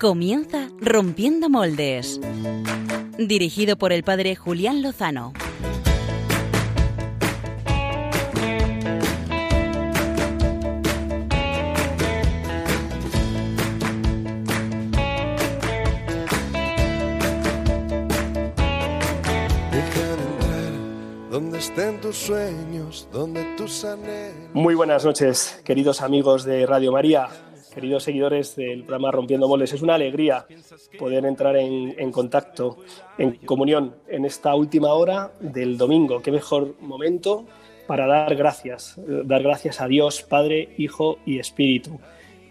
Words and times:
Comienza 0.00 0.68
Rompiendo 0.80 1.50
Moldes. 1.50 2.20
Dirigido 3.18 3.76
por 3.76 3.92
el 3.92 4.04
padre 4.04 4.36
Julián 4.36 4.80
Lozano. 4.80 5.32
donde 21.28 21.58
estén 21.58 22.00
tus 22.00 22.16
sueños, 22.16 23.08
donde 23.12 23.44
tus 23.56 23.84
anhelos. 23.84 24.50
Muy 24.54 24.74
buenas 24.76 25.04
noches, 25.04 25.60
queridos 25.64 26.00
amigos 26.02 26.44
de 26.44 26.66
Radio 26.66 26.92
María 26.92 27.28
queridos 27.78 28.02
seguidores 28.02 28.56
del 28.56 28.80
programa 28.80 29.12
Rompiendo 29.12 29.46
Moles. 29.46 29.72
Es 29.72 29.82
una 29.82 29.94
alegría 29.94 30.44
poder 30.98 31.24
entrar 31.24 31.56
en, 31.56 32.10
contacto, 32.10 32.78
en 33.18 33.36
comunión 33.36 33.94
en 34.08 34.24
esta 34.24 34.52
última 34.56 34.94
hora 34.94 35.30
del 35.38 35.78
domingo. 35.78 36.20
Qué 36.20 36.32
mejor 36.32 36.74
momento 36.80 37.44
para 37.86 38.08
dar 38.08 38.34
gracias, 38.34 38.98
dar 39.06 39.44
gracias 39.44 39.80
a 39.80 39.86
Dios, 39.86 40.24
Padre, 40.24 40.70
Hijo 40.76 41.20
y 41.24 41.38
Espíritu. 41.38 42.00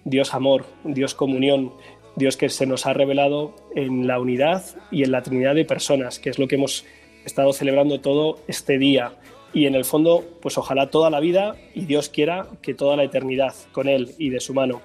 Dios 0.05 0.33
amor, 0.33 0.63
Dios 0.85 1.13
comunión, 1.13 1.73
Dios 2.15 2.37
que 2.37 2.47
se 2.47 2.65
nos 2.65 2.85
ha 2.85 2.93
revelado 2.93 3.53
en 3.75 4.07
la 4.07 4.21
unidad 4.21 4.63
y 4.91 5.03
en 5.03 5.11
la 5.11 5.23
Trinidad 5.23 5.55
de 5.55 5.65
personas, 5.65 6.19
que 6.19 6.29
es 6.29 6.39
lo 6.39 6.47
que 6.47 6.55
hemos 6.55 6.85
estado 7.25 7.51
celebrando 7.51 7.99
todo 7.99 8.39
este 8.47 8.77
día 8.77 9.17
y 9.53 9.65
en 9.65 9.75
el 9.75 9.83
fondo, 9.83 10.23
pues 10.41 10.57
ojalá 10.57 10.89
toda 10.89 11.09
la 11.09 11.19
vida 11.19 11.55
y 11.73 11.85
Dios 11.85 12.07
quiera 12.07 12.47
que 12.61 12.73
toda 12.73 12.95
la 12.95 13.03
eternidad 13.03 13.55
con 13.73 13.89
Él 13.89 14.13
y 14.17 14.29
de 14.29 14.39
su 14.39 14.53
mano. 14.53 14.81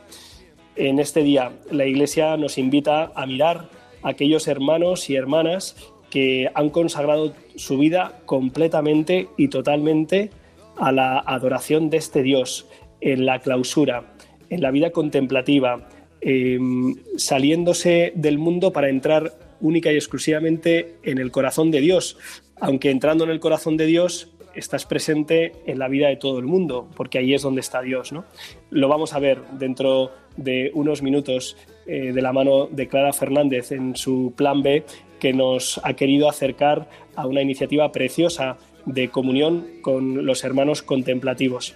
En 0.76 0.98
este 0.98 1.22
día 1.22 1.52
la 1.70 1.86
Iglesia 1.86 2.36
nos 2.36 2.56
invita 2.56 3.12
a 3.14 3.26
mirar 3.26 3.68
a 4.02 4.10
aquellos 4.10 4.48
hermanos 4.48 5.10
y 5.10 5.16
hermanas 5.16 5.76
que 6.10 6.50
han 6.54 6.70
consagrado 6.70 7.34
su 7.56 7.78
vida 7.78 8.20
completamente 8.24 9.28
y 9.36 9.48
totalmente 9.48 10.30
a 10.76 10.92
la 10.92 11.18
adoración 11.18 11.90
de 11.90 11.98
este 11.98 12.22
Dios, 12.22 12.66
en 13.00 13.26
la 13.26 13.40
clausura, 13.40 14.14
en 14.48 14.62
la 14.62 14.70
vida 14.70 14.90
contemplativa, 14.90 15.88
em, 16.20 16.96
saliéndose 17.16 18.12
del 18.14 18.38
mundo 18.38 18.72
para 18.72 18.88
entrar 18.88 19.32
única 19.60 19.92
y 19.92 19.96
exclusivamente 19.96 20.96
en 21.02 21.18
el 21.18 21.30
corazón 21.30 21.70
de 21.70 21.80
Dios, 21.80 22.16
aunque 22.60 22.90
entrando 22.90 23.24
en 23.24 23.30
el 23.30 23.40
corazón 23.40 23.76
de 23.76 23.86
Dios 23.86 24.32
estás 24.54 24.86
presente 24.86 25.52
en 25.66 25.78
la 25.78 25.88
vida 25.88 26.08
de 26.08 26.16
todo 26.16 26.38
el 26.38 26.46
mundo, 26.46 26.88
porque 26.96 27.18
ahí 27.18 27.34
es 27.34 27.42
donde 27.42 27.60
está 27.60 27.80
Dios. 27.80 28.12
¿no? 28.12 28.24
Lo 28.70 28.88
vamos 28.88 29.14
a 29.14 29.18
ver 29.18 29.40
dentro 29.52 30.10
de 30.36 30.70
unos 30.74 31.02
minutos 31.02 31.56
eh, 31.86 32.12
de 32.12 32.22
la 32.22 32.32
mano 32.32 32.68
de 32.70 32.88
Clara 32.88 33.12
Fernández 33.12 33.72
en 33.72 33.96
su 33.96 34.32
plan 34.36 34.62
B, 34.62 34.84
que 35.18 35.32
nos 35.32 35.80
ha 35.84 35.94
querido 35.94 36.28
acercar 36.28 36.88
a 37.14 37.26
una 37.26 37.42
iniciativa 37.42 37.90
preciosa 37.92 38.56
de 38.86 39.08
comunión 39.08 39.66
con 39.82 40.26
los 40.26 40.44
hermanos 40.44 40.82
contemplativos. 40.82 41.74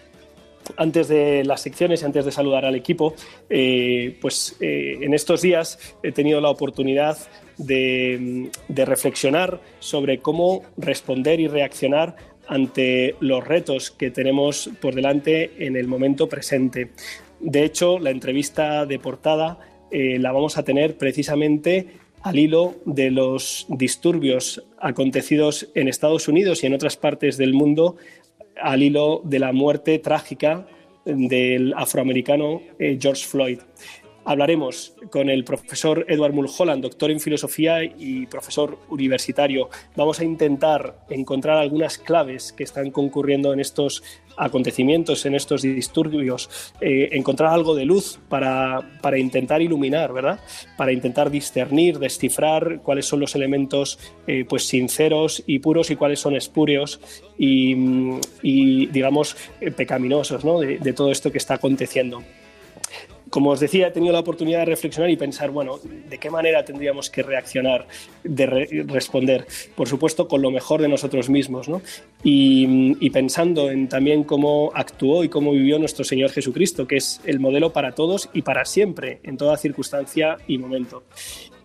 Antes 0.76 1.06
de 1.06 1.44
las 1.44 1.60
secciones 1.60 2.02
y 2.02 2.04
antes 2.06 2.24
de 2.24 2.32
saludar 2.32 2.64
al 2.64 2.74
equipo, 2.74 3.14
eh, 3.48 4.18
pues 4.20 4.56
eh, 4.60 4.98
en 5.00 5.14
estos 5.14 5.42
días 5.42 5.96
he 6.02 6.10
tenido 6.10 6.40
la 6.40 6.50
oportunidad 6.50 7.16
de, 7.56 8.50
de 8.66 8.84
reflexionar 8.84 9.60
sobre 9.78 10.18
cómo 10.18 10.62
responder 10.76 11.38
y 11.38 11.46
reaccionar 11.46 12.16
ante 12.48 13.14
los 13.20 13.46
retos 13.46 13.90
que 13.90 14.10
tenemos 14.10 14.70
por 14.80 14.94
delante 14.94 15.66
en 15.66 15.76
el 15.76 15.86
momento 15.88 16.28
presente. 16.28 16.90
De 17.46 17.64
hecho, 17.64 18.00
la 18.00 18.10
entrevista 18.10 18.86
de 18.86 18.98
portada 18.98 19.60
eh, 19.92 20.18
la 20.18 20.32
vamos 20.32 20.58
a 20.58 20.64
tener 20.64 20.98
precisamente 20.98 21.86
al 22.22 22.40
hilo 22.40 22.74
de 22.86 23.12
los 23.12 23.66
disturbios 23.68 24.64
acontecidos 24.80 25.68
en 25.76 25.86
Estados 25.86 26.26
Unidos 26.26 26.64
y 26.64 26.66
en 26.66 26.74
otras 26.74 26.96
partes 26.96 27.36
del 27.36 27.54
mundo, 27.54 27.98
al 28.60 28.82
hilo 28.82 29.20
de 29.22 29.38
la 29.38 29.52
muerte 29.52 30.00
trágica 30.00 30.66
del 31.04 31.72
afroamericano 31.76 32.62
eh, 32.80 32.98
George 33.00 33.24
Floyd. 33.24 33.60
Hablaremos 34.28 34.92
con 35.10 35.30
el 35.30 35.44
profesor 35.44 36.04
Edward 36.08 36.32
Mulholland, 36.32 36.82
doctor 36.82 37.12
en 37.12 37.20
filosofía 37.20 37.84
y 37.84 38.26
profesor 38.26 38.76
universitario. 38.88 39.70
Vamos 39.94 40.18
a 40.18 40.24
intentar 40.24 41.06
encontrar 41.08 41.58
algunas 41.58 41.96
claves 41.96 42.52
que 42.52 42.64
están 42.64 42.90
concurriendo 42.90 43.52
en 43.52 43.60
estos 43.60 44.02
acontecimientos, 44.36 45.26
en 45.26 45.36
estos 45.36 45.62
disturbios, 45.62 46.50
eh, 46.80 47.10
encontrar 47.12 47.52
algo 47.52 47.76
de 47.76 47.84
luz 47.84 48.18
para, 48.28 48.82
intentar 49.16 49.62
iluminar, 49.62 50.12
¿verdad? 50.12 50.40
Para 50.76 50.90
intentar 50.90 51.30
discernir, 51.30 52.00
descifrar 52.00 52.80
cuáles 52.82 53.06
son 53.06 53.20
los 53.20 53.36
elementos 53.36 53.96
eh, 54.26 54.44
pues 54.44 54.66
sinceros 54.66 55.44
y 55.46 55.60
puros 55.60 55.92
y 55.92 55.94
cuáles 55.94 56.18
son 56.18 56.34
espurios 56.34 57.00
y, 57.38 58.86
digamos, 58.88 59.36
eh, 59.60 59.70
pecaminosos 59.70 60.44
¿no? 60.44 60.58
de 60.58 60.92
todo 60.94 61.12
esto 61.12 61.30
que 61.30 61.38
está 61.38 61.54
aconteciendo 61.54 62.24
como 63.30 63.50
os 63.50 63.60
decía, 63.60 63.88
he 63.88 63.90
tenido 63.90 64.12
la 64.12 64.20
oportunidad 64.20 64.60
de 64.60 64.66
reflexionar 64.66 65.10
y 65.10 65.16
pensar, 65.16 65.50
bueno, 65.50 65.78
¿de 65.82 66.18
qué 66.18 66.30
manera 66.30 66.64
tendríamos 66.64 67.10
que 67.10 67.22
reaccionar, 67.22 67.86
de 68.22 68.46
responder? 68.86 69.46
Por 69.74 69.88
supuesto, 69.88 70.28
con 70.28 70.42
lo 70.42 70.50
mejor 70.50 70.80
de 70.80 70.88
nosotros 70.88 71.28
mismos, 71.28 71.68
¿no? 71.68 71.82
Y, 72.22 73.10
pensando 73.10 73.70
en 73.70 73.88
también 73.88 74.24
cómo 74.24 74.70
actuó 74.74 75.24
y 75.24 75.28
cómo 75.28 75.52
vivió 75.52 75.78
nuestro 75.78 76.04
Señor 76.04 76.30
Jesucristo, 76.30 76.86
que 76.86 76.96
es 76.96 77.20
el 77.24 77.40
modelo 77.40 77.72
para 77.72 77.92
todos 77.92 78.28
y 78.32 78.42
para 78.42 78.64
siempre, 78.64 79.20
en 79.22 79.36
toda 79.36 79.56
circunstancia 79.56 80.36
y 80.46 80.58
momento. 80.58 81.04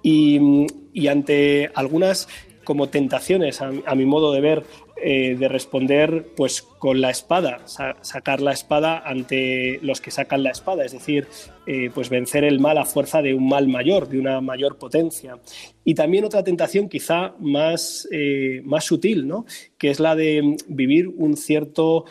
Y, 0.02 1.08
ante 1.08 1.70
algunas 1.76 2.28
como 2.64 2.90
tentaciones, 2.90 3.62
a 3.62 3.96
mi 3.96 4.06
modo 4.06 4.32
de 4.32 4.42
ver, 4.42 4.64
eh, 5.04 5.36
de 5.36 5.48
responder 5.48 6.28
pues 6.38 6.62
con 6.62 7.02
la 7.02 7.10
espada, 7.10 7.62
sacar 7.66 8.40
la 8.40 8.52
espada 8.52 9.02
ante 9.04 9.80
los 9.82 10.00
que 10.00 10.12
sacan 10.12 10.44
la 10.44 10.52
espada, 10.52 10.86
es 10.86 10.92
decir, 10.92 11.28
eh, 11.66 11.90
pues 11.92 12.10
vencer 12.10 12.44
el 12.44 12.60
mal 12.60 12.78
a 12.78 12.86
fuerza 12.86 13.24
de 13.24 13.34
un 13.34 13.50
mal 13.50 13.68
mayor, 13.68 14.08
de 14.08 14.20
una 14.20 14.42
mayor 14.42 14.78
potencia. 14.78 15.40
Y 15.84 15.96
también 15.96 16.24
otra 16.24 16.44
tentación 16.44 16.88
quizá 16.88 17.34
más, 17.40 18.08
eh, 18.12 18.62
más 18.64 18.86
sutil, 18.86 19.28
¿no? 19.28 19.48
que 19.80 19.90
es 19.90 20.00
la 20.00 20.16
de 20.16 20.56
vivir 20.68 21.08
un 21.08 21.36
cierto 21.36 22.06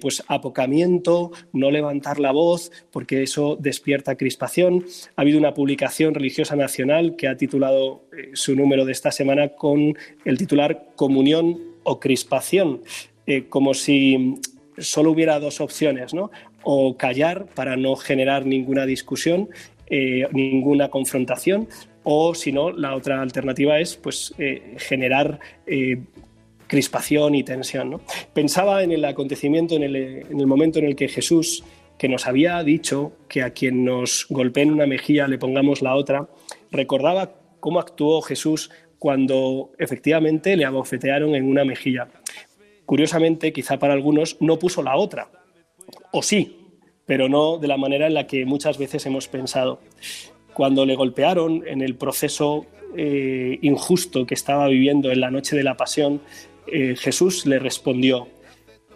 pues 0.00 0.22
apocamiento, 0.28 1.32
no 1.52 1.70
levantar 1.70 2.20
la 2.20 2.32
voz, 2.32 2.70
porque 2.90 3.22
eso 3.22 3.56
despierta 3.58 4.16
crispación. 4.16 4.84
Ha 5.16 5.22
habido 5.22 5.38
una 5.38 5.54
publicación 5.54 6.14
religiosa 6.14 6.56
nacional 6.56 7.16
que 7.16 7.28
ha 7.28 7.36
titulado 7.36 8.04
su 8.34 8.54
número 8.54 8.84
de 8.84 8.92
esta 8.92 9.10
semana 9.10 9.48
con 9.50 9.96
el 10.24 10.38
titular 10.38 10.88
Comunión 10.96 11.58
o 11.88 11.98
crispación, 11.98 12.82
eh, 13.26 13.46
como 13.48 13.74
si 13.74 14.34
solo 14.76 15.10
hubiera 15.10 15.40
dos 15.40 15.60
opciones, 15.60 16.14
¿no? 16.14 16.30
O 16.62 16.96
callar 16.96 17.46
para 17.54 17.76
no 17.76 17.96
generar 17.96 18.46
ninguna 18.46 18.84
discusión, 18.86 19.48
eh, 19.86 20.26
ninguna 20.32 20.88
confrontación, 20.90 21.68
o 22.04 22.34
si 22.34 22.52
no, 22.52 22.70
la 22.70 22.94
otra 22.94 23.20
alternativa 23.20 23.80
es 23.80 23.96
pues, 23.96 24.34
eh, 24.38 24.76
generar 24.78 25.40
crispación 26.68 27.34
y 27.34 27.42
tensión. 27.42 28.00
Pensaba 28.32 28.84
en 28.84 28.92
el 28.92 29.04
acontecimiento, 29.04 29.74
en 29.74 29.82
el, 29.82 29.96
en 29.96 30.38
el 30.38 30.46
momento 30.46 30.78
en 30.78 30.84
el 30.84 30.94
que 30.94 31.08
Jesús, 31.08 31.64
que 31.98 32.08
nos 32.08 32.26
había 32.28 32.62
dicho 32.62 33.12
que 33.28 33.42
a 33.42 33.50
quien 33.50 33.84
nos 33.84 34.26
golpee 34.30 34.62
en 34.62 34.72
una 34.72 34.86
mejilla 34.86 35.26
le 35.26 35.38
pongamos 35.38 35.82
la 35.82 35.96
otra, 35.96 36.28
recordaba 36.70 37.34
cómo 37.58 37.80
actuó 37.80 38.22
Jesús 38.22 38.70
cuando 38.98 39.72
efectivamente 39.78 40.56
le 40.56 40.64
abofetearon 40.64 41.34
en 41.34 41.44
una 41.44 41.64
mejilla. 41.64 42.08
Curiosamente, 42.84 43.52
quizá 43.52 43.78
para 43.78 43.94
algunos, 43.94 44.36
no 44.40 44.58
puso 44.58 44.82
la 44.82 44.96
otra, 44.96 45.30
o 46.12 46.22
sí, 46.22 46.56
pero 47.06 47.28
no 47.28 47.58
de 47.58 47.68
la 47.68 47.76
manera 47.76 48.06
en 48.06 48.14
la 48.14 48.26
que 48.26 48.44
muchas 48.44 48.78
veces 48.78 49.04
hemos 49.06 49.28
pensado. 49.28 49.80
Cuando 50.54 50.84
le 50.84 50.96
golpearon 50.96 51.66
en 51.66 51.82
el 51.82 51.94
proceso 51.94 52.66
eh, 52.96 53.58
injusto 53.62 54.26
que 54.26 54.34
estaba 54.34 54.66
viviendo 54.68 55.10
en 55.10 55.20
la 55.20 55.30
noche 55.30 55.56
de 55.56 55.62
la 55.62 55.76
pasión, 55.76 56.20
eh, 56.72 56.96
Jesús 56.96 57.46
le 57.46 57.58
respondió, 57.58 58.28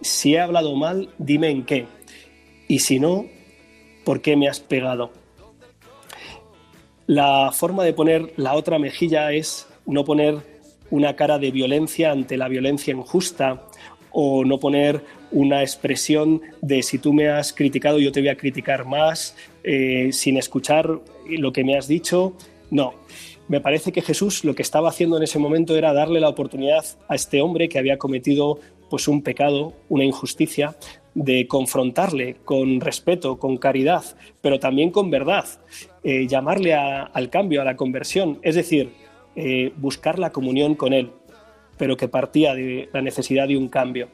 si 0.00 0.34
he 0.34 0.40
hablado 0.40 0.74
mal, 0.76 1.10
dime 1.18 1.50
en 1.50 1.64
qué, 1.64 1.86
y 2.68 2.80
si 2.80 2.98
no, 2.98 3.26
¿por 4.04 4.20
qué 4.20 4.36
me 4.36 4.48
has 4.48 4.60
pegado? 4.60 5.12
La 7.06 7.50
forma 7.52 7.84
de 7.84 7.92
poner 7.92 8.32
la 8.36 8.54
otra 8.54 8.78
mejilla 8.78 9.32
es 9.32 9.66
no 9.86 10.04
poner 10.04 10.38
una 10.90 11.16
cara 11.16 11.38
de 11.38 11.50
violencia 11.50 12.12
ante 12.12 12.36
la 12.36 12.48
violencia 12.48 12.92
injusta 12.92 13.66
o 14.12 14.44
no 14.44 14.58
poner 14.58 15.02
una 15.30 15.62
expresión 15.62 16.42
de 16.60 16.82
si 16.82 16.98
tú 16.98 17.12
me 17.12 17.28
has 17.28 17.52
criticado 17.52 17.98
yo 17.98 18.12
te 18.12 18.20
voy 18.20 18.28
a 18.28 18.36
criticar 18.36 18.84
más 18.84 19.34
eh, 19.64 20.10
sin 20.12 20.36
escuchar 20.36 21.00
lo 21.26 21.52
que 21.52 21.64
me 21.64 21.76
has 21.76 21.88
dicho. 21.88 22.34
No, 22.72 22.94
me 23.48 23.60
parece 23.60 23.92
que 23.92 24.00
Jesús 24.00 24.44
lo 24.44 24.54
que 24.54 24.62
estaba 24.62 24.88
haciendo 24.88 25.18
en 25.18 25.24
ese 25.24 25.38
momento 25.38 25.76
era 25.76 25.92
darle 25.92 26.20
la 26.20 26.30
oportunidad 26.30 26.86
a 27.06 27.14
este 27.14 27.42
hombre 27.42 27.68
que 27.68 27.78
había 27.78 27.98
cometido 27.98 28.58
pues 28.88 29.08
un 29.08 29.22
pecado, 29.22 29.74
una 29.90 30.04
injusticia, 30.04 30.74
de 31.14 31.46
confrontarle 31.46 32.36
con 32.46 32.80
respeto, 32.80 33.38
con 33.38 33.58
caridad, 33.58 34.02
pero 34.40 34.58
también 34.58 34.90
con 34.90 35.10
verdad, 35.10 35.44
eh, 36.02 36.26
llamarle 36.26 36.72
al 36.72 37.28
cambio, 37.28 37.60
a 37.60 37.64
la 37.66 37.76
conversión, 37.76 38.38
es 38.40 38.54
decir, 38.54 38.94
eh, 39.36 39.74
buscar 39.76 40.18
la 40.18 40.32
comunión 40.32 40.74
con 40.74 40.94
Él, 40.94 41.10
pero 41.76 41.98
que 41.98 42.08
partía 42.08 42.54
de 42.54 42.88
la 42.94 43.02
necesidad 43.02 43.48
de 43.48 43.58
un 43.58 43.68
cambio. 43.68 44.08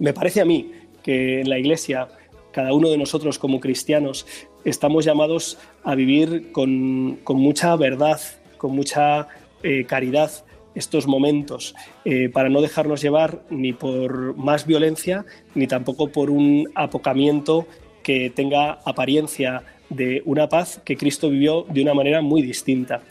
Me 0.00 0.12
parece 0.12 0.40
a 0.40 0.44
mí 0.44 0.72
que 1.04 1.40
en 1.40 1.48
la 1.48 1.60
Iglesia, 1.60 2.08
cada 2.50 2.72
uno 2.72 2.90
de 2.90 2.98
nosotros 2.98 3.38
como 3.38 3.60
cristianos, 3.60 4.26
estamos 4.66 5.04
llamados 5.04 5.58
a 5.84 5.94
vivir 5.94 6.50
con, 6.52 7.20
mucha 7.24 7.76
verdad, 7.76 8.20
con 8.58 8.72
mucha 8.72 9.28
eh, 9.62 9.84
caridad 9.84 10.30
estos 10.74 11.06
momentos, 11.06 11.74
eh, 12.04 12.28
para 12.28 12.50
no 12.50 12.60
dejarnos 12.60 13.00
llevar 13.00 13.42
ni 13.48 13.72
por 13.72 14.36
más 14.36 14.66
violencia, 14.66 15.24
ni 15.54 15.66
tampoco 15.66 16.08
por 16.08 16.30
un 16.30 16.68
apocamiento 16.74 17.66
que 18.02 18.28
tenga 18.28 18.72
apariencia 18.84 19.62
de 19.88 20.22
una 20.26 20.48
paz 20.48 20.80
que 20.84 20.96
Cristo 20.96 21.30
vivió 21.30 21.64
de 21.70 21.80
una 21.82 21.94
manera 21.94 22.20
muy 22.20 22.42
distinta. 22.42 23.02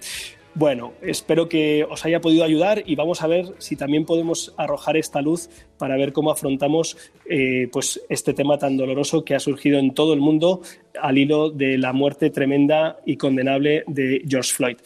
Bueno, 0.57 0.93
espero 1.01 1.49
que 1.49 1.83
os 1.83 2.05
haya 2.05 2.21
podido 2.21 2.45
ayudar 2.45 2.83
y 2.85 2.95
vamos 2.95 3.21
a 3.21 3.27
ver 3.27 3.53
si 3.57 3.75
también 3.75 4.05
podemos 4.05 4.53
arrojar 4.55 4.95
esta 4.95 5.21
luz 5.21 5.49
para 5.77 5.97
ver 5.97 6.13
cómo 6.13 6.31
afrontamos 6.31 6.95
eh, 7.29 7.67
pues 7.73 8.01
este 8.07 8.33
tema 8.33 8.57
tan 8.57 8.77
doloroso 8.77 9.25
que 9.25 9.35
ha 9.35 9.39
surgido 9.41 9.79
en 9.79 9.93
todo 9.93 10.13
el 10.13 10.21
mundo 10.21 10.61
al 11.01 11.17
hilo 11.17 11.49
de 11.49 11.77
la 11.77 11.91
muerte 11.91 12.29
tremenda 12.29 12.99
y 13.05 13.17
condenable 13.17 13.83
de 13.87 14.23
George 14.25 14.53
Floyd. 14.53 14.77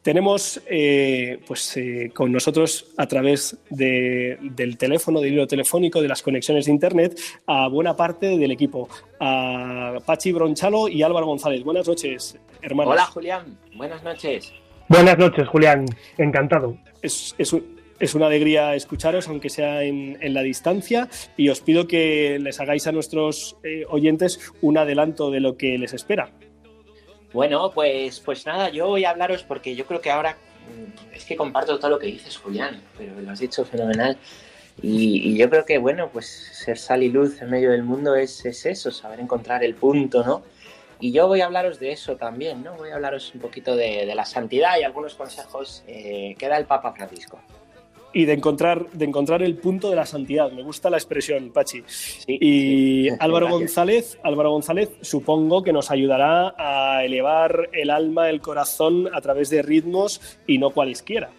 Tenemos 0.00 0.62
eh, 0.64 1.38
pues, 1.46 1.76
eh, 1.76 2.10
con 2.14 2.32
nosotros 2.32 2.86
a 2.96 3.06
través 3.06 3.58
del 3.68 4.78
teléfono, 4.78 5.20
del 5.20 5.34
hilo 5.34 5.46
telefónico, 5.46 6.00
de 6.00 6.08
las 6.08 6.22
conexiones 6.22 6.64
de 6.64 6.72
Internet, 6.72 7.20
a 7.46 7.68
buena 7.68 7.94
parte 7.94 8.38
del 8.38 8.52
equipo, 8.52 8.88
a 9.20 9.98
Pachi 10.06 10.32
Bronchalo 10.32 10.88
y 10.88 11.02
Álvaro 11.02 11.26
González. 11.26 11.62
Buenas 11.62 11.86
noches, 11.86 12.38
hermanos. 12.62 12.94
Hola, 12.94 13.04
Julián. 13.04 13.58
Buenas 13.76 14.02
noches. 14.02 14.54
Buenas 14.90 15.18
noches, 15.18 15.46
Julián. 15.46 15.86
Encantado. 16.18 16.76
Es, 17.00 17.36
es, 17.38 18.14
una 18.16 18.26
alegría 18.26 18.74
escucharos, 18.74 19.28
aunque 19.28 19.48
sea 19.48 19.84
en, 19.84 20.34
la 20.34 20.42
distancia, 20.42 21.08
y 21.36 21.48
os 21.48 21.60
pido 21.60 21.86
que 21.86 22.40
les 22.40 22.58
hagáis 22.58 22.88
a 22.88 22.92
nuestros 22.92 23.56
eh, 23.62 23.84
oyentes 23.88 24.52
un 24.60 24.78
adelanto 24.78 25.30
de 25.30 25.38
lo 25.38 25.56
que 25.56 25.78
les 25.78 25.94
espera. 25.94 26.32
Bueno, 27.32 27.70
pues, 27.72 28.18
pues 28.18 28.44
nada, 28.46 28.70
yo 28.70 28.88
voy 28.88 29.04
a 29.04 29.10
hablaros 29.10 29.44
porque 29.44 29.76
yo 29.76 29.86
creo 29.86 30.00
que 30.00 30.10
ahora 30.10 30.32
mm, 30.32 31.14
es 31.14 31.24
que 31.24 31.36
comparto 31.36 31.78
todo 31.78 31.92
lo 31.92 31.98
que 32.00 32.08
dices, 32.08 32.36
Julián, 32.36 32.82
pero 32.98 33.12
lo 33.20 33.30
has 33.30 33.38
dicho 33.38 33.64
fenomenal. 33.64 34.18
Y, 34.82 35.38
yo 35.38 35.48
creo 35.48 35.64
que, 35.64 35.78
bueno, 35.78 36.08
pues 36.12 36.26
ser 36.26 36.78
sal 36.78 37.04
y 37.04 37.10
luz 37.10 37.40
en 37.40 37.50
medio 37.50 37.70
del 37.70 37.84
mundo 37.84 38.16
es, 38.16 38.44
es 38.44 38.66
eso, 38.66 38.90
saber 38.90 39.20
encontrar 39.20 39.62
el 39.62 39.76
punto, 39.76 40.24
¿no? 40.24 40.42
Y 41.00 41.12
yo 41.12 41.26
voy 41.26 41.40
a 41.40 41.46
hablaros 41.46 41.80
de 41.80 41.92
eso 41.92 42.16
también, 42.16 42.62
¿no? 42.62 42.74
Voy 42.76 42.90
a 42.90 42.96
hablaros 42.96 43.34
un 43.34 43.40
poquito 43.40 43.74
de, 43.74 44.04
la 44.14 44.24
santidad 44.24 44.78
y 44.78 44.84
algunos 44.84 45.14
consejos 45.14 45.82
eh, 45.86 46.34
que 46.38 46.48
da 46.48 46.58
el 46.58 46.66
Papa 46.66 46.92
Francisco. 46.92 47.40
Y 48.12 48.24
de 48.24 48.32
encontrar, 48.32 48.90
de 48.90 49.04
encontrar 49.04 49.42
el 49.42 49.56
punto 49.56 49.88
de 49.88 49.96
la 49.96 50.04
santidad. 50.04 50.50
Me 50.50 50.62
gusta 50.62 50.90
la 50.90 50.96
expresión, 50.96 51.52
Pachi. 51.52 51.82
y 52.26 53.08
Álvaro 53.20 53.48
González, 53.48 54.18
Álvaro 54.22 54.50
González, 54.50 54.90
supongo 55.00 55.62
que 55.62 55.72
nos 55.72 55.90
ayudará 55.90 56.54
a 56.58 57.04
elevar 57.04 57.70
el 57.72 57.88
alma, 57.88 58.28
el 58.28 58.40
corazón 58.40 59.08
a 59.14 59.20
través 59.20 59.48
de 59.48 59.62
ritmos 59.62 60.38
y 60.46 60.58
no 60.58 60.70
cualesquiera. 60.70 61.30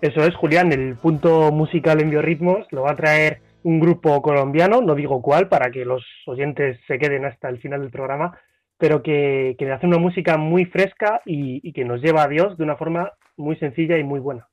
Eso 0.00 0.24
es, 0.24 0.34
Julián, 0.34 0.72
el 0.72 0.96
punto 0.96 1.52
musical 1.52 2.00
en 2.00 2.10
biorritmos 2.10 2.66
lo 2.70 2.82
va 2.82 2.92
a 2.92 2.96
traer 2.96 3.40
un 3.62 3.80
grupo 3.80 4.20
colombiano, 4.20 4.82
no 4.82 4.94
digo 4.94 5.22
cuál, 5.22 5.48
para 5.48 5.70
que 5.70 5.84
los 5.84 6.04
oyentes 6.26 6.78
se 6.86 6.98
queden 6.98 7.24
hasta 7.24 7.48
el 7.48 7.58
final 7.58 7.80
del 7.80 7.90
programa, 7.90 8.38
pero 8.78 9.02
que, 9.02 9.54
que 9.58 9.70
hace 9.70 9.86
una 9.86 9.98
música 9.98 10.36
muy 10.36 10.64
fresca 10.64 11.20
y, 11.24 11.72
que 11.72 11.84
nos 11.84 12.00
lleva 12.00 12.24
a 12.24 12.28
Dios 12.28 12.56
de 12.56 12.64
una 12.64 12.76
forma 12.76 13.12
muy 13.36 13.56
sencilla 13.56 13.98
y 13.98 14.04
muy 14.04 14.20
buena. 14.20 14.48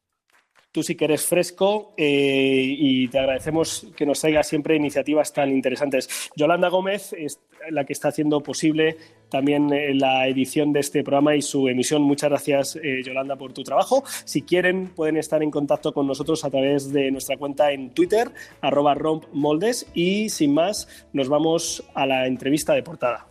Tú 0.71 0.83
sí 0.83 0.95
que 0.95 1.03
eres 1.03 1.25
fresco 1.25 1.93
eh, 1.97 2.63
y 2.65 3.09
te 3.09 3.19
agradecemos 3.19 3.87
que 3.95 4.05
nos 4.05 4.21
traigas 4.21 4.47
siempre 4.47 4.77
iniciativas 4.77 5.33
tan 5.33 5.49
interesantes. 5.49 6.31
Yolanda 6.37 6.69
Gómez 6.69 7.11
es 7.11 7.41
la 7.69 7.83
que 7.83 7.91
está 7.91 8.07
haciendo 8.07 8.41
posible 8.41 8.95
también 9.29 9.73
eh, 9.73 9.93
la 9.93 10.27
edición 10.27 10.71
de 10.71 10.79
este 10.79 11.03
programa 11.03 11.35
y 11.35 11.41
su 11.41 11.67
emisión. 11.67 12.03
Muchas 12.03 12.29
gracias, 12.29 12.75
eh, 12.77 13.01
Yolanda, 13.03 13.35
por 13.35 13.51
tu 13.51 13.63
trabajo. 13.63 14.03
Si 14.05 14.43
quieren, 14.43 14.87
pueden 14.95 15.17
estar 15.17 15.43
en 15.43 15.51
contacto 15.51 15.93
con 15.93 16.07
nosotros 16.07 16.45
a 16.45 16.49
través 16.49 16.93
de 16.93 17.11
nuestra 17.11 17.35
cuenta 17.35 17.73
en 17.73 17.89
Twitter, 17.89 18.31
arroba 18.61 18.93
rompmoldes. 18.93 19.91
Y 19.93 20.29
sin 20.29 20.53
más, 20.53 21.07
nos 21.11 21.27
vamos 21.27 21.83
a 21.93 22.05
la 22.05 22.27
entrevista 22.27 22.73
de 22.73 22.83
portada. 22.83 23.30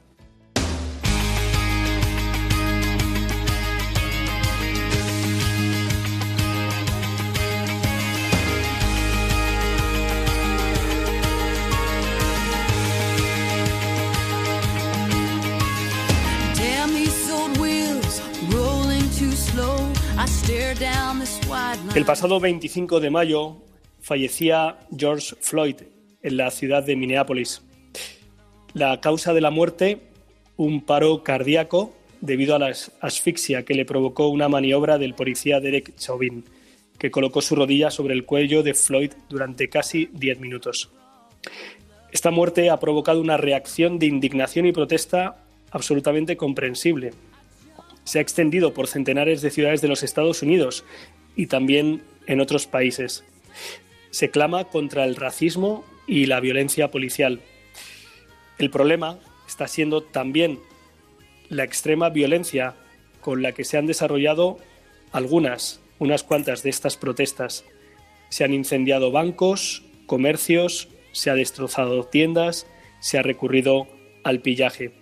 El 21.93 22.05
pasado 22.05 22.39
25 22.39 23.01
de 23.01 23.11
mayo 23.11 23.57
fallecía 24.01 24.79
George 24.97 25.35
Floyd 25.41 25.75
en 26.23 26.37
la 26.37 26.53
ciudad 26.53 26.85
de 26.85 26.95
Minneapolis. 26.95 27.63
La 28.75 29.01
causa 29.01 29.35
de 29.35 29.41
la 29.41 29.51
muerte, 29.51 29.99
un 30.57 30.83
paro 30.83 31.25
cardíaco 31.25 31.93
debido 32.21 32.55
a 32.55 32.61
la 32.61 32.73
asfixia 33.01 33.65
que 33.65 33.75
le 33.75 33.85
provocó 33.85 34.29
una 34.29 34.49
maniobra 34.49 34.99
del 34.99 35.15
policía 35.15 35.59
Derek 35.59 35.97
Chauvin, 35.97 36.45
que 36.97 37.11
colocó 37.11 37.43
su 37.43 37.57
rodilla 37.57 37.91
sobre 37.91 38.15
el 38.15 38.25
cuello 38.25 38.63
de 38.63 38.75
Floyd 38.75 39.11
durante 39.29 39.69
casi 39.69 40.09
10 40.13 40.39
minutos. 40.39 40.91
Esta 42.13 42.31
muerte 42.31 42.71
ha 42.71 42.79
provocado 42.79 43.21
una 43.21 43.37
reacción 43.37 43.99
de 43.99 44.07
indignación 44.07 44.65
y 44.65 44.73
protesta 44.73 45.43
absolutamente 45.73 46.37
comprensible. 46.37 47.11
Se 48.05 48.21
ha 48.21 48.23
extendido 48.23 48.75
por 48.75 48.87
centenares 48.87 49.43
de 49.43 49.51
ciudades 49.51 49.81
de 49.81 49.89
los 49.89 50.05
Estados 50.05 50.43
Unidos 50.43 50.85
y 51.41 51.47
también 51.47 52.03
en 52.27 52.39
otros 52.43 52.67
países. 52.67 53.25
Se 54.11 54.29
clama 54.29 54.65
contra 54.65 55.07
el 55.07 55.17
racismo 55.17 55.87
y 56.07 56.27
la 56.27 56.39
violencia 56.39 56.91
policial. 56.91 57.41
El 58.59 58.69
problema 58.69 59.19
está 59.49 59.67
siendo 59.67 60.03
también 60.03 60.59
la 61.49 61.65
extrema 61.65 62.11
violencia 62.11 62.75
con 63.23 63.41
la 63.41 63.53
que 63.53 63.65
se 63.65 63.79
han 63.79 63.87
desarrollado 63.87 64.59
algunas, 65.13 65.81
unas 65.99 66.25
cuantas 66.25 66.63
de 66.63 66.69
estas 66.69 66.99
protestas. 66.99 67.65
Se 68.29 68.45
han 68.45 68.53
incendiado 68.53 69.11
bancos, 69.11 69.83
comercios, 70.05 70.89
se 71.13 71.31
ha 71.31 71.35
destrozado 71.35 72.05
tiendas, 72.05 72.67
se 73.01 73.17
ha 73.17 73.23
recurrido 73.23 73.87
al 74.25 74.41
pillaje. 74.41 74.93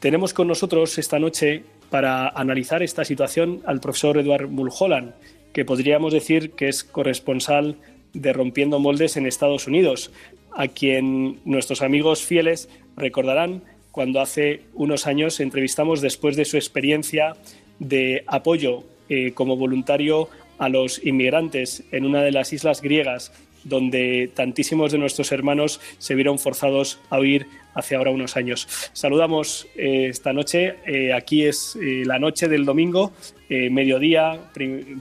Tenemos 0.00 0.34
con 0.34 0.48
nosotros 0.48 0.98
esta 0.98 1.20
noche 1.20 1.62
para 1.90 2.28
analizar 2.28 2.82
esta 2.82 3.04
situación 3.04 3.62
al 3.66 3.80
profesor 3.80 4.18
Eduard 4.18 4.48
Mulholland, 4.48 5.14
que 5.52 5.64
podríamos 5.64 6.12
decir 6.12 6.52
que 6.52 6.68
es 6.68 6.84
corresponsal 6.84 7.76
de 8.12 8.32
Rompiendo 8.32 8.78
Moldes 8.78 9.16
en 9.16 9.26
Estados 9.26 9.66
Unidos, 9.66 10.10
a 10.52 10.68
quien 10.68 11.40
nuestros 11.44 11.82
amigos 11.82 12.22
fieles 12.22 12.68
recordarán 12.96 13.62
cuando 13.92 14.20
hace 14.20 14.62
unos 14.74 15.06
años 15.06 15.40
entrevistamos 15.40 16.00
después 16.00 16.36
de 16.36 16.44
su 16.44 16.56
experiencia 16.56 17.36
de 17.78 18.24
apoyo 18.26 18.84
eh, 19.08 19.32
como 19.32 19.56
voluntario 19.56 20.28
a 20.58 20.68
los 20.68 21.04
inmigrantes 21.04 21.84
en 21.92 22.06
una 22.06 22.22
de 22.22 22.32
las 22.32 22.52
islas 22.52 22.80
griegas 22.80 23.32
donde 23.68 24.30
tantísimos 24.34 24.92
de 24.92 24.98
nuestros 24.98 25.32
hermanos 25.32 25.80
se 25.98 26.14
vieron 26.14 26.38
forzados 26.38 27.00
a 27.10 27.18
huir 27.18 27.46
hace 27.76 27.94
ahora 27.94 28.10
unos 28.10 28.36
años. 28.36 28.66
Saludamos 28.92 29.68
eh, 29.76 30.08
esta 30.10 30.32
noche, 30.32 30.76
eh, 30.86 31.12
aquí 31.12 31.44
es 31.44 31.76
eh, 31.76 32.02
la 32.04 32.18
noche 32.18 32.48
del 32.48 32.64
domingo, 32.64 33.12
mediodía, 33.48 34.50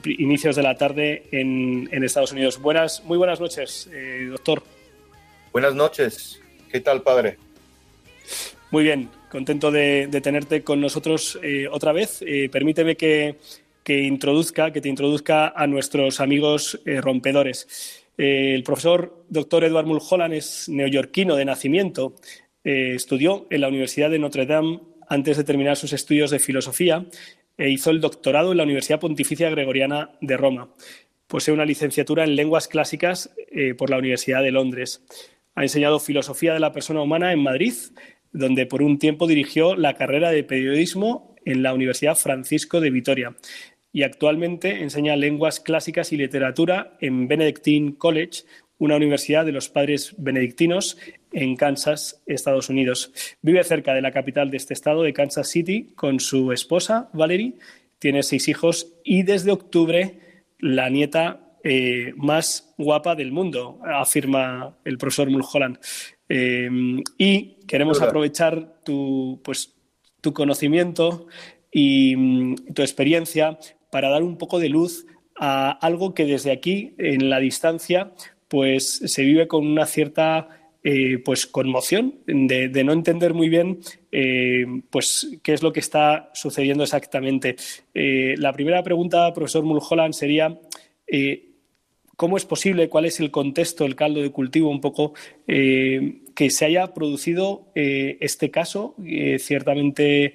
inicios 0.06 0.56
de 0.56 0.62
la 0.62 0.76
tarde 0.76 1.24
en, 1.32 2.04
Estados 2.04 2.32
Unidos. 2.32 2.62
Buenas, 2.62 3.04
muy 3.04 3.18
buenas 3.18 3.40
noches, 3.40 3.90
doctor. 4.30 4.62
Buenas 5.52 5.74
noches, 5.74 6.40
¿qué 6.72 6.80
tal, 6.80 7.02
padre? 7.02 7.40
Muy 8.70 8.84
bien, 8.84 9.10
contento 9.32 9.72
de, 9.72 10.10
tenerte 10.22 10.62
con 10.62 10.80
nosotros 10.80 11.40
otra 11.72 11.92
vez. 11.92 12.24
permíteme 12.52 12.96
que, 12.96 13.38
que, 13.84 14.04
introduzca, 14.04 14.72
que 14.72 14.82
te 14.82 14.90
introduzca 14.90 15.48
a 15.48 15.66
nuestros 15.66 16.20
amigos 16.20 16.80
rompedores. 16.86 18.05
El 18.18 18.64
profesor 18.64 19.26
doctor 19.30 19.64
Edward 19.64 19.86
Mulholland 19.86 20.34
es 20.34 20.70
neoyorquino 20.70 21.36
de 21.36 21.46
nacimiento, 21.46 22.16
eh, 22.64 22.94
estudió 22.96 23.48
en 23.50 23.62
la 23.62 23.68
Universidad 23.68 24.10
de 24.10 24.20
Notre 24.20 24.46
Dame 24.46 24.80
antes 25.08 25.38
de 25.38 25.44
terminar 25.44 25.78
sus 25.78 25.94
estudios 25.94 26.32
de 26.32 26.40
filosofía 26.40 27.06
e 27.58 27.70
hizo 27.70 27.92
el 27.92 28.02
doctorado 28.02 28.52
en 28.52 28.58
la 28.58 28.64
Universidad 28.64 29.00
Pontificia 29.00 29.50
Gregoriana 29.50 30.12
de 30.22 30.38
Roma. 30.38 30.70
Posee 31.28 31.54
una 31.54 31.66
licenciatura 31.66 32.24
en 32.24 32.36
lenguas 32.36 32.68
clásicas 32.68 33.32
eh, 33.52 33.74
por 33.74 33.90
la 33.90 33.98
Universidad 33.98 34.42
de 34.42 34.52
Londres. 34.52 35.04
Ha 35.56 35.64
enseñado 35.64 36.00
filosofía 36.00 36.54
de 36.54 36.60
la 36.60 36.72
persona 36.72 37.02
humana 37.02 37.32
en 37.32 37.42
Madrid, 37.42 37.74
donde 38.32 38.66
por 38.66 38.82
un 38.82 39.00
tiempo 39.00 39.28
dirigió 39.28 39.76
la 39.76 39.96
carrera 39.96 40.32
de 40.32 40.44
periodismo 40.44 41.36
en 41.46 41.64
la 41.64 41.74
Universidad 41.74 42.16
Francisco 42.16 42.82
de 42.82 42.90
Vitoria 42.90 43.36
y 43.96 44.04
actualmente 44.04 44.84
enseña 44.84 45.16
lenguas 45.16 45.62
clásicas 45.62 46.12
y 46.12 46.18
literatura 46.18 46.98
en 47.00 47.30
Benedictine 47.30 47.96
College, 47.98 48.44
una 48.78 48.98
universidad 48.98 49.46
de 49.46 49.54
los 49.54 49.70
padres 49.70 50.14
benedictinos 50.18 50.98
en 51.32 51.56
Kansas, 51.56 52.22
Estados 52.26 52.68
Unidos. 52.68 53.14
Vive 53.42 53.64
cerca 53.64 53.94
de 53.94 54.02
la 54.02 54.12
capital 54.12 54.52
de 54.52 54.58
este 54.58 54.74
estado, 54.74 55.02
de 55.02 55.14
Kansas 55.14 55.48
City, 55.48 55.94
con 55.96 56.20
su 56.20 56.52
esposa, 56.52 57.10
Valerie. 57.14 57.54
Tiene 57.98 58.22
seis 58.24 58.50
hijos 58.50 58.98
y 59.06 59.24
desde 59.24 59.54
octubre 59.54 60.20
la 60.60 60.90
nieta 60.90 61.56
eh, 61.64 62.12
más 62.18 62.74
guapa 62.78 63.16
del 63.16 63.32
mundo, 63.32 63.80
afirma 63.82 64.78
el 64.84 64.98
profesor 64.98 65.30
Mulholland. 65.30 65.80
Eh, 66.28 66.70
y 67.18 67.66
queremos 67.66 68.02
aprovechar 68.02 68.82
tu, 68.84 69.40
pues, 69.42 69.74
tu 70.20 70.34
conocimiento 70.34 71.28
y 71.72 72.14
mm, 72.18 72.74
tu 72.74 72.82
experiencia 72.82 73.58
para 73.96 74.10
dar 74.10 74.24
un 74.24 74.38
poco 74.38 74.60
de 74.60 74.68
luz 74.68 75.08
a 75.38 75.72
algo 75.72 76.14
que 76.14 76.26
desde 76.26 76.52
aquí, 76.52 76.96
en 76.98 77.30
la 77.30 77.40
distancia, 77.40 78.12
pues 78.50 78.98
se 79.06 79.24
vive 79.24 79.48
con 79.48 79.66
una 79.66 79.86
cierta 79.86 80.50
eh, 80.84 81.20
pues 81.24 81.46
conmoción 81.48 82.16
de, 82.28 82.84
no 82.84 82.92
entender 82.92 83.34
muy 83.34 83.48
bien 83.48 83.80
eh, 84.12 84.66
pues 84.90 85.40
qué 85.42 85.54
es 85.54 85.64
lo 85.64 85.72
que 85.72 85.80
está 85.80 86.30
sucediendo 86.34 86.84
exactamente. 86.84 87.56
Eh, 87.94 88.36
la 88.38 88.52
primera 88.52 88.84
pregunta, 88.84 89.34
profesor 89.34 89.64
Mulholland, 89.64 90.14
sería 90.14 90.60
¿cómo 92.18 92.36
es 92.36 92.44
posible, 92.44 92.90
cuál 92.90 93.06
es 93.06 93.22
el 93.22 93.32
contexto, 93.32 93.86
el 93.86 93.96
caldo 93.96 94.22
de 94.22 94.32
cultivo 94.34 94.70
un 94.70 94.82
poco 94.82 95.14
que 95.48 96.50
se 96.50 96.66
haya 96.66 96.94
producido 96.94 97.72
este 97.76 98.52
caso 98.52 98.98
ciertamente 99.38 100.34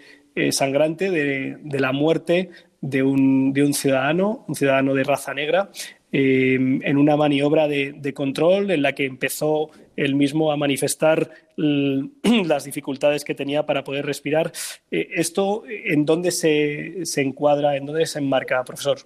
sangrante 0.51 1.11
de, 1.11 1.59
de, 1.61 1.81
la 1.81 1.93
muerte 1.93 2.51
de 2.81 3.03
un, 3.03 3.53
de 3.53 3.63
un 3.63 3.75
ciudadano, 3.75 4.45
un 4.49 4.55
ciudadano 4.55 4.95
de 4.95 5.05
raza 5.05 5.35
negra, 5.35 5.71
Em, 6.13 6.83
en 6.83 6.97
una 6.97 7.17
maniobra 7.17 7.69
de, 7.69 8.13
control 8.15 8.73
en 8.73 8.83
la 8.83 8.97
que 8.97 9.05
empezó 9.05 9.71
él 9.95 10.17
mismo 10.17 10.51
a 10.51 10.57
manifestar 10.57 11.31
las 11.57 12.65
dificultades 12.65 13.23
que 13.23 13.37
tenía 13.37 13.65
para 13.65 13.85
poder 13.85 14.07
respirar. 14.07 14.51
Eh, 14.91 15.09
¿Esto 15.13 15.63
en 15.69 16.05
dónde 16.05 16.33
se, 16.33 17.05
encuadra, 17.21 17.77
en 17.77 17.87
dónde 17.87 18.07
se 18.07 18.19
enmarca, 18.19 18.65
profesor? 18.65 18.99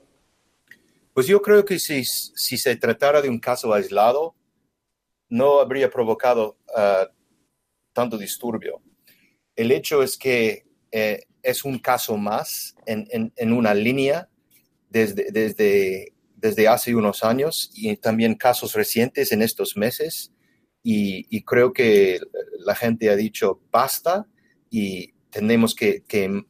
Pues 1.13 1.27
yo 1.27 1.43
creo 1.43 1.63
que 1.67 1.79
si, 1.79 2.05
se 2.05 2.77
tratara 2.77 3.21
de 3.21 3.29
un 3.29 3.39
caso 3.39 3.75
aislado, 3.75 4.35
no 5.29 5.61
habría 5.61 5.91
provocado 5.91 6.57
ah, 6.75 7.07
tanto 7.93 8.17
disturbio. 8.17 8.81
El 9.55 9.73
hecho 9.73 10.03
es 10.03 10.17
que 10.17 10.65
eh, 10.91 11.25
es 11.45 11.65
un 11.65 11.79
caso 11.79 12.17
más 12.17 12.75
en, 12.87 13.53
una 13.53 13.75
línea 13.75 14.29
desde, 14.91 15.31
desde 15.31 16.15
desde 16.45 16.69
hace 16.69 16.95
unos 16.95 17.25
años 17.25 17.71
y 17.75 17.97
también 17.97 18.35
casos 18.35 18.75
recientes 18.75 19.33
en 19.33 19.41
estos 19.41 19.79
meses. 19.79 20.31
Y, 20.83 21.43
creo 21.45 21.73
que 21.73 22.21
la 22.59 22.75
gente 22.75 23.09
ha 23.09 23.17
dicho 23.17 23.63
basta 23.71 24.27
y 24.69 25.15
tenemos 25.31 25.75
que, 25.75 26.03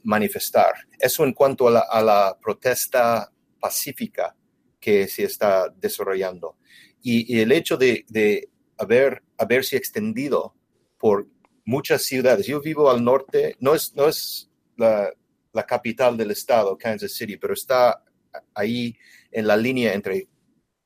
manifestar. 0.03 0.75
Eso 0.99 1.23
en 1.23 1.33
cuanto 1.33 1.69
a 1.69 2.03
la, 2.03 2.37
protesta 2.43 3.31
pacífica 3.61 4.35
que 4.81 5.07
se 5.07 5.23
está 5.23 5.69
desarrollando. 5.69 6.57
Y, 7.01 7.39
el 7.39 7.53
hecho 7.53 7.77
de, 7.77 8.05
haber, 8.77 9.23
haberse 9.39 9.77
extendido 9.77 10.57
por 10.99 11.29
muchas 11.65 12.03
ciudades. 12.03 12.47
Yo 12.47 12.61
vivo 12.61 12.91
al 12.91 13.05
norte, 13.05 13.55
no 13.61 13.77
es, 13.77 13.95
no 13.95 14.09
es 14.09 14.51
la, 14.77 15.13
la 15.53 15.65
capital 15.65 16.17
del 16.17 16.33
estado, 16.33 16.77
Kansas 16.77 17.13
City, 17.13 17.37
pero 17.37 17.55
está 17.55 18.03
ahí 18.55 18.97
en 19.31 19.47
la 19.47 19.57
línea 19.57 19.95
entre 19.95 20.29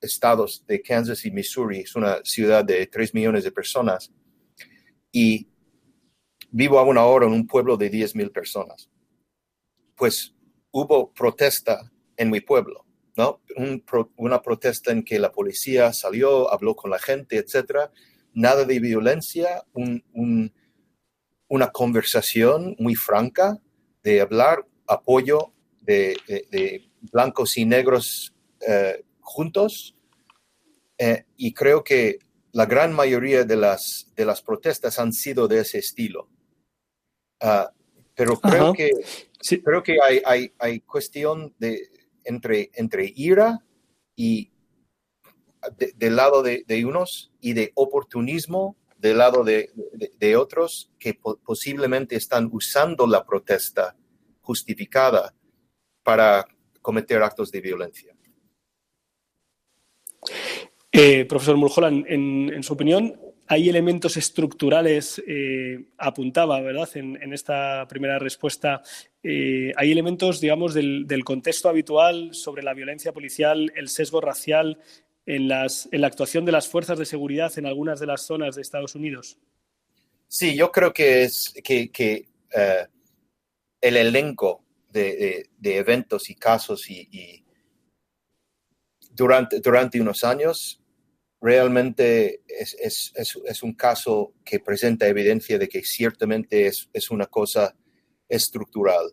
estados 0.01 0.65
de 0.67 0.81
Kansas 0.83 1.25
y 1.25 1.31
Missouri. 1.31 1.81
Es 1.81 1.97
una 1.97 2.19
ciudad 2.23 2.65
de 2.65 2.87
3 2.87 3.15
millones 3.15 3.45
de 3.45 3.53
personas. 3.53 4.13
Y 5.11 5.49
vivo 6.51 6.79
a 6.79 6.85
una 6.85 7.05
hora 7.05 7.27
en 7.27 7.33
un 7.33 7.47
pueblo 7.47 7.77
de 7.77 7.91
10 7.91 8.15
mil 8.15 8.31
personas. 8.31 8.91
Pues 9.97 10.35
hubo 10.71 11.13
protesta 11.13 11.91
en 12.17 12.31
mi 12.31 12.41
pueblo, 12.41 12.85
¿no? 13.17 13.41
una 14.17 14.43
protesta 14.43 14.93
en 14.93 15.03
que 15.03 15.19
la 15.19 15.33
policía 15.33 15.93
salió, 15.93 16.53
habló 16.53 16.77
con 16.77 16.91
la 16.91 16.99
gente, 16.99 17.39
etcétera. 17.39 17.91
Nada 18.35 18.65
de 18.65 18.79
violencia, 18.79 19.65
una 21.49 21.73
conversación 21.73 22.77
muy 22.79 22.95
franca 22.95 23.59
de 24.09 24.21
hablar, 24.21 24.67
apoyo 24.87 25.53
de 25.83 26.17
blancos 27.13 27.57
y 27.57 27.65
negros 27.65 28.35
eh, 28.67 29.05
juntos. 29.21 29.95
Eh, 30.97 31.25
y 31.37 31.53
creo 31.53 31.85
que 31.85 32.19
la 32.53 32.67
gran 32.67 32.93
mayoría 32.93 33.45
de 33.45 33.57
las, 33.57 34.11
de 34.17 34.25
las 34.25 34.43
protestas 34.43 34.99
han 34.99 35.13
sido 35.13 35.47
de 35.47 35.61
ese 35.61 35.79
estilo. 35.79 36.29
Ah, 37.41 37.71
pero 38.15 38.37
creo 38.41 38.73
que, 38.73 38.91
creo 39.63 39.83
que 39.83 39.99
hay, 40.03 40.21
hay, 40.25 40.53
hay, 40.59 40.81
cuestión 40.81 41.55
de, 41.59 41.89
entre, 42.25 42.71
entre 42.75 43.13
ira 43.15 43.65
y 44.17 44.51
del 45.97 46.17
lado 46.17 46.43
de, 46.43 46.65
de, 46.67 46.85
unos 46.85 47.31
y 47.41 47.53
de 47.53 47.71
oportunismo 47.75 48.77
del 48.97 49.19
lado 49.19 49.45
de, 49.45 49.71
de 50.19 50.37
otros 50.37 50.91
que 50.99 51.15
posiblemente 51.15 52.17
están 52.17 52.49
usando 52.53 53.07
la 53.07 53.25
protesta 53.25 53.97
justificada 54.49 55.35
para 56.03 56.47
cometer 56.81 57.23
actos 57.23 57.53
de 57.53 57.61
violencia. 57.61 58.17
Eh, 60.91 61.27
profesor 61.27 61.59
Mulholland, 61.59 62.07
en, 62.09 62.63
su 62.63 62.73
opinión, 62.73 63.21
¿hay 63.47 63.69
elementos 63.69 64.17
estructurales, 64.17 65.23
eh, 65.27 65.91
apuntaba, 65.99 66.63
¿verdad?, 66.63 66.89
en, 66.95 67.31
esta 67.35 67.87
primera 67.89 68.19
respuesta, 68.19 68.81
eh, 69.23 69.71
¿hay 69.77 69.93
elementos, 69.93 70.41
digamos, 70.41 70.73
del, 70.73 71.23
contexto 71.27 71.69
habitual 71.69 72.31
sobre 72.33 72.63
la 72.63 72.73
violencia 72.73 73.13
policial, 73.13 73.71
el 73.77 73.91
sesgo 73.91 74.23
racial 74.23 74.79
en, 75.27 75.47
las, 75.47 75.91
en 75.93 76.01
la 76.01 76.07
actuación 76.07 76.47
de 76.47 76.53
las 76.53 76.69
fuerzas 76.69 76.99
de 76.99 77.05
seguridad 77.05 77.53
en 77.59 77.67
algunas 77.67 78.01
de 78.01 78.07
las 78.07 78.23
zonas 78.23 78.57
de 78.57 78.63
Estados 78.63 78.95
Unidos? 78.95 79.37
Sí, 80.27 80.57
yo 80.57 80.73
creo 80.73 80.95
que 80.95 81.25
es 81.25 81.53
que, 81.63 82.29
el 83.81 83.97
elenco 83.97 84.65
de, 84.91 85.49
eventos 85.63 86.31
y 86.31 86.35
casos 86.35 86.89
y, 86.91 87.45
durante, 89.11 89.61
durante 89.61 90.01
unos 90.01 90.25
años, 90.25 90.83
realmente 91.41 92.43
es, 92.49 93.63
un 93.63 93.75
caso 93.75 94.35
que 94.45 94.61
presenta 94.61 95.07
evidencia 95.07 95.59
de 95.59 95.69
que 95.69 95.83
ciertamente 95.83 96.67
es, 96.67 97.11
una 97.11 97.27
cosa 97.27 97.77
estructural. 98.29 99.13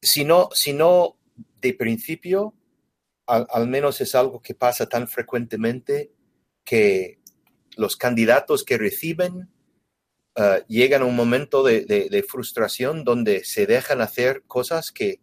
Si 0.00 0.24
no, 0.24 0.48
si 0.52 0.72
no 0.72 1.18
de 1.60 1.74
principio, 1.74 2.54
al, 3.26 3.68
menos 3.68 4.00
es 4.00 4.14
algo 4.14 4.40
que 4.40 4.54
pasa 4.54 4.88
tan 4.88 5.08
frecuentemente 5.08 6.12
que 6.64 7.20
los 7.76 7.96
candidatos 7.96 8.64
que 8.64 8.78
reciben 8.78 9.48
uh, 10.40 10.64
llegan 10.66 11.02
a 11.02 11.04
un 11.04 11.14
momento 11.14 11.62
de, 11.62 12.24
frustración 12.28 13.04
donde 13.04 13.44
se 13.44 13.66
dejan 13.66 14.00
hacer 14.00 14.42
cosas 14.46 14.90
que 14.90 15.20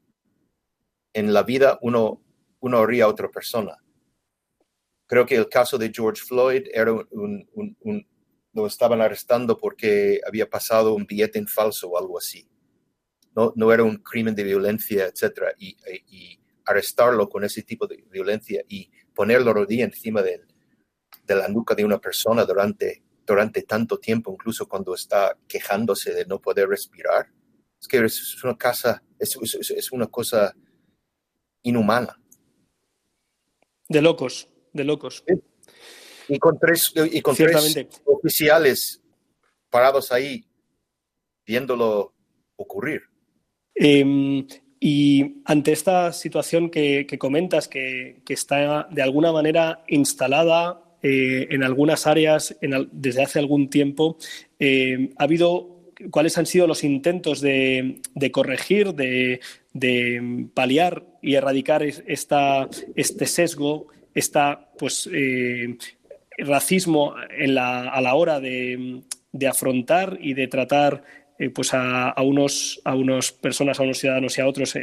en 1.14 1.34
la 1.34 1.44
vida 1.44 1.80
uno, 1.82 2.22
uno 2.60 2.78
haría 2.78 3.06
a 3.06 3.10
otra 3.10 3.30
persona. 3.30 3.78
Creo 5.08 5.26
que 5.26 5.36
el 5.36 5.50
caso 5.50 5.78
de 5.78 5.92
George 5.94 6.22
Floyd 6.24 6.68
era 6.72 6.94
un, 6.94 8.08
lo 8.54 8.68
estaban 8.68 9.02
arrestando 9.02 9.58
porque 9.58 10.20
había 10.28 10.50
pasado 10.50 10.94
un 10.94 11.06
billete 11.06 11.40
en 11.40 11.48
falso 11.48 11.90
o 11.90 11.98
algo 11.98 12.18
así. 12.18 12.48
No, 13.36 13.54
no 13.56 13.72
era 13.72 13.84
un 13.84 13.98
crimen 13.98 14.36
de 14.36 14.44
violencia, 14.44 15.06
etc. 15.06 15.56
Y, 15.58 16.40
arrestarlo 16.66 17.30
con 17.30 17.46
ese 17.46 17.64
tipo 17.64 17.88
de 17.88 18.04
violencia 18.12 18.62
y 18.68 18.92
ponerlo 19.16 19.54
rodilla 19.54 19.86
encima 19.86 20.22
de 20.22 20.42
la 21.28 21.48
nuca 21.48 21.74
de 21.74 21.86
una 21.86 21.98
persona 21.98 22.44
durante 22.44 23.07
durante 23.28 23.64
tanto 23.64 24.00
tiempo, 24.00 24.32
incluso 24.32 24.68
cuando 24.68 24.96
está 24.96 25.38
quejándose 25.48 26.14
de 26.14 26.26
no 26.26 26.40
poder 26.40 26.70
respirar. 26.70 27.28
Es 27.80 27.88
que 27.88 27.98
es 28.04 28.44
una, 28.44 28.58
casa, 28.58 29.04
es, 29.20 29.38
es, 29.70 29.92
una 29.92 30.08
cosa 30.08 30.56
inhumana. 31.62 32.20
De 33.90 34.02
locos, 34.02 34.48
de 34.72 34.84
locos. 34.86 35.24
Y 36.30 36.40
con 36.40 36.58
tres, 36.58 36.94
y 37.12 37.22
con 37.22 37.36
tres 37.36 37.88
oficiales 38.06 39.02
parados 39.70 40.12
ahí 40.12 40.46
viéndolo 41.46 42.16
ocurrir. 42.56 43.04
Em, 43.76 44.48
y 44.80 45.42
ante 45.46 45.74
esta 45.74 46.14
situación 46.14 46.70
que, 46.70 47.06
comentas, 47.20 47.68
que, 47.68 48.22
que, 48.26 48.34
está 48.34 48.88
de 48.90 49.02
alguna 49.02 49.32
manera 49.32 49.84
instalada 49.88 50.87
eh, 51.04 51.48
en 51.52 51.64
algunas 51.64 52.08
áreas 52.08 52.58
desde 52.92 53.24
hace 53.24 53.40
algún 53.40 53.70
tiempo. 53.70 54.18
Eh, 54.60 55.10
¿Ha 55.18 55.24
habido 55.24 55.78
cuáles 56.12 56.38
han 56.38 56.46
sido 56.46 56.68
los 56.68 56.84
intentos 56.84 57.42
de, 57.42 58.02
corregir, 58.32 58.94
de, 58.94 59.40
paliar 60.54 61.04
y 61.22 61.36
erradicar 61.36 61.84
este 61.84 63.26
sesgo, 63.26 63.88
esta 64.14 64.70
pues 64.78 65.10
racismo 66.38 67.16
a 67.16 68.02
la 68.02 68.14
hora 68.14 68.40
de, 68.40 69.02
afrontar 69.50 70.20
y 70.22 70.34
de 70.34 70.48
tratar 70.48 71.04
pues 71.54 71.74
a, 71.74 72.14
unos 72.22 72.80
a 72.84 72.96
unas 72.96 73.32
personas, 73.32 73.80
a 73.80 73.84
unos 73.84 73.98
ciudadanos 73.98 74.38
y 74.38 74.42
a 74.42 74.48
otros 74.48 74.76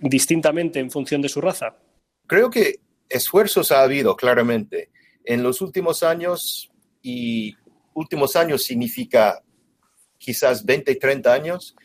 distintamente 0.00 0.78
en 0.78 0.92
función 0.92 1.22
de 1.22 1.28
su 1.28 1.40
raza? 1.40 1.74
Creo 2.26 2.50
que 2.50 2.76
esfuerzos 3.08 3.72
ha 3.72 3.82
habido, 3.82 4.16
claramente. 4.16 4.90
En 5.26 5.42
los 5.42 5.60
últimos 5.60 6.02
años, 6.02 6.70
y 7.02 7.54
últimos 7.92 8.34
años 8.36 8.62
significa 8.62 9.42
quizás 10.16 10.64
20, 10.64 10.94
30 10.94 11.32
años, 11.32 11.76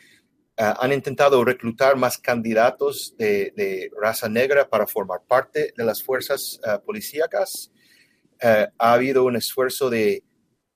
uh, 0.57 0.73
han 0.79 0.93
intentado 0.93 1.43
reclutar 1.43 1.97
más 1.97 2.17
candidatos 2.17 3.15
de, 3.17 3.91
raza 3.99 4.29
negra 4.29 4.69
para 4.69 4.87
formar 4.87 5.21
parte 5.27 5.73
de 5.75 5.83
las 5.83 6.01
fuerzas 6.01 6.61
uh, 6.63 6.83
policíacas. 6.85 7.71
Uh, 8.41 8.71
ha 8.77 8.93
habido 8.93 9.25
un 9.25 9.35
esfuerzo 9.35 9.89
de, 9.89 10.23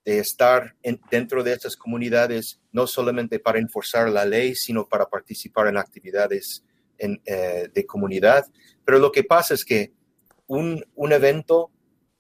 de 0.04 0.20
estar 0.20 0.76
dentro 1.10 1.44
de 1.44 1.54
estas 1.54 1.78
comunidades, 1.78 2.60
no 2.72 2.88
solamente 2.88 3.40
para 3.40 3.60
enforzar 3.60 4.10
la 4.10 4.26
ley, 4.26 4.54
sino 4.56 4.88
para 4.88 5.08
participar 5.08 5.68
en 5.68 5.78
actividades 5.78 6.64
eh, 6.98 7.70
de 7.74 7.86
comunidad. 7.86 8.46
Pero 8.86 9.00
lo 9.00 9.12
que 9.12 9.26
pasa 9.26 9.54
es 9.54 9.66
que 9.66 9.92
un, 10.48 10.86
un 10.96 11.12
evento 11.12 11.72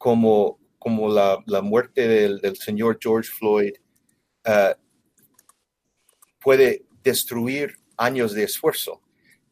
como, 0.05 0.59
como 0.77 1.11
la, 1.11 1.41
la 1.47 1.63
muerte 1.63 2.07
del, 2.07 2.37
del, 2.37 2.57
señor 2.57 2.99
George 3.01 3.27
Floyd 3.27 3.73
uh, 4.45 4.79
puede 6.39 6.85
destruir 7.01 7.73
años 7.97 8.33
de 8.33 8.43
esfuerzo 8.43 9.01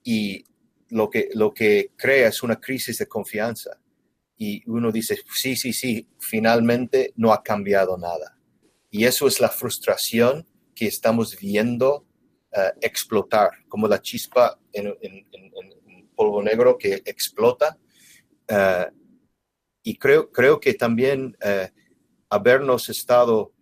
y 0.03 0.45
lo 0.89 1.09
que, 1.09 1.29
lo 1.33 1.55
que 1.55 1.89
crea 1.95 2.27
es 2.27 2.43
una 2.43 2.59
crisis 2.59 2.99
de 2.99 3.07
confianza. 3.07 3.79
Y 4.37 4.61
uno 4.69 4.91
dice, 4.91 5.17
sí, 5.33 5.55
sí, 5.55 5.73
sí, 5.73 6.07
finalmente 6.19 7.13
no 7.15 7.33
ha 7.33 7.41
cambiado 7.41 7.97
nada. 7.97 8.37
Y 8.91 9.05
eso 9.05 9.25
es 9.25 9.39
la 9.39 9.49
frustración 9.49 10.47
que 10.75 10.85
estamos 10.85 11.35
viendo 11.35 12.05
uh, 12.51 12.77
explotar, 12.79 13.49
como 13.67 13.87
la 13.87 13.99
chispa 13.99 14.59
en, 14.71 14.95
en, 15.01 15.25
en, 15.31 16.09
polvo 16.15 16.43
negro 16.43 16.77
que 16.77 17.01
explota 17.05 17.75
eh, 18.47 18.85
y 19.83 19.97
creo, 19.97 20.31
creo 20.31 20.59
que 20.59 20.73
también 20.73 21.37
eh, 21.43 21.69
habernos 22.29 22.89
estado 22.89 23.53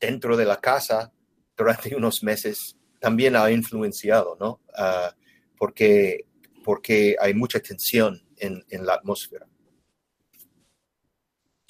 dentro 0.00 0.36
de 0.36 0.46
la 0.46 0.60
casa 0.60 1.12
durante 1.56 1.94
unos 1.96 2.22
meses 2.22 2.76
también 2.98 3.36
ha 3.36 3.50
influenciado, 3.50 4.36
¿no? 4.38 4.60
Uh, 4.78 5.14
porque, 5.56 6.26
porque 6.64 7.16
hay 7.18 7.32
mucha 7.34 7.60
tensión 7.60 8.22
en, 8.36 8.64
en 8.68 8.84
la 8.84 8.94
atmósfera. 8.94 9.46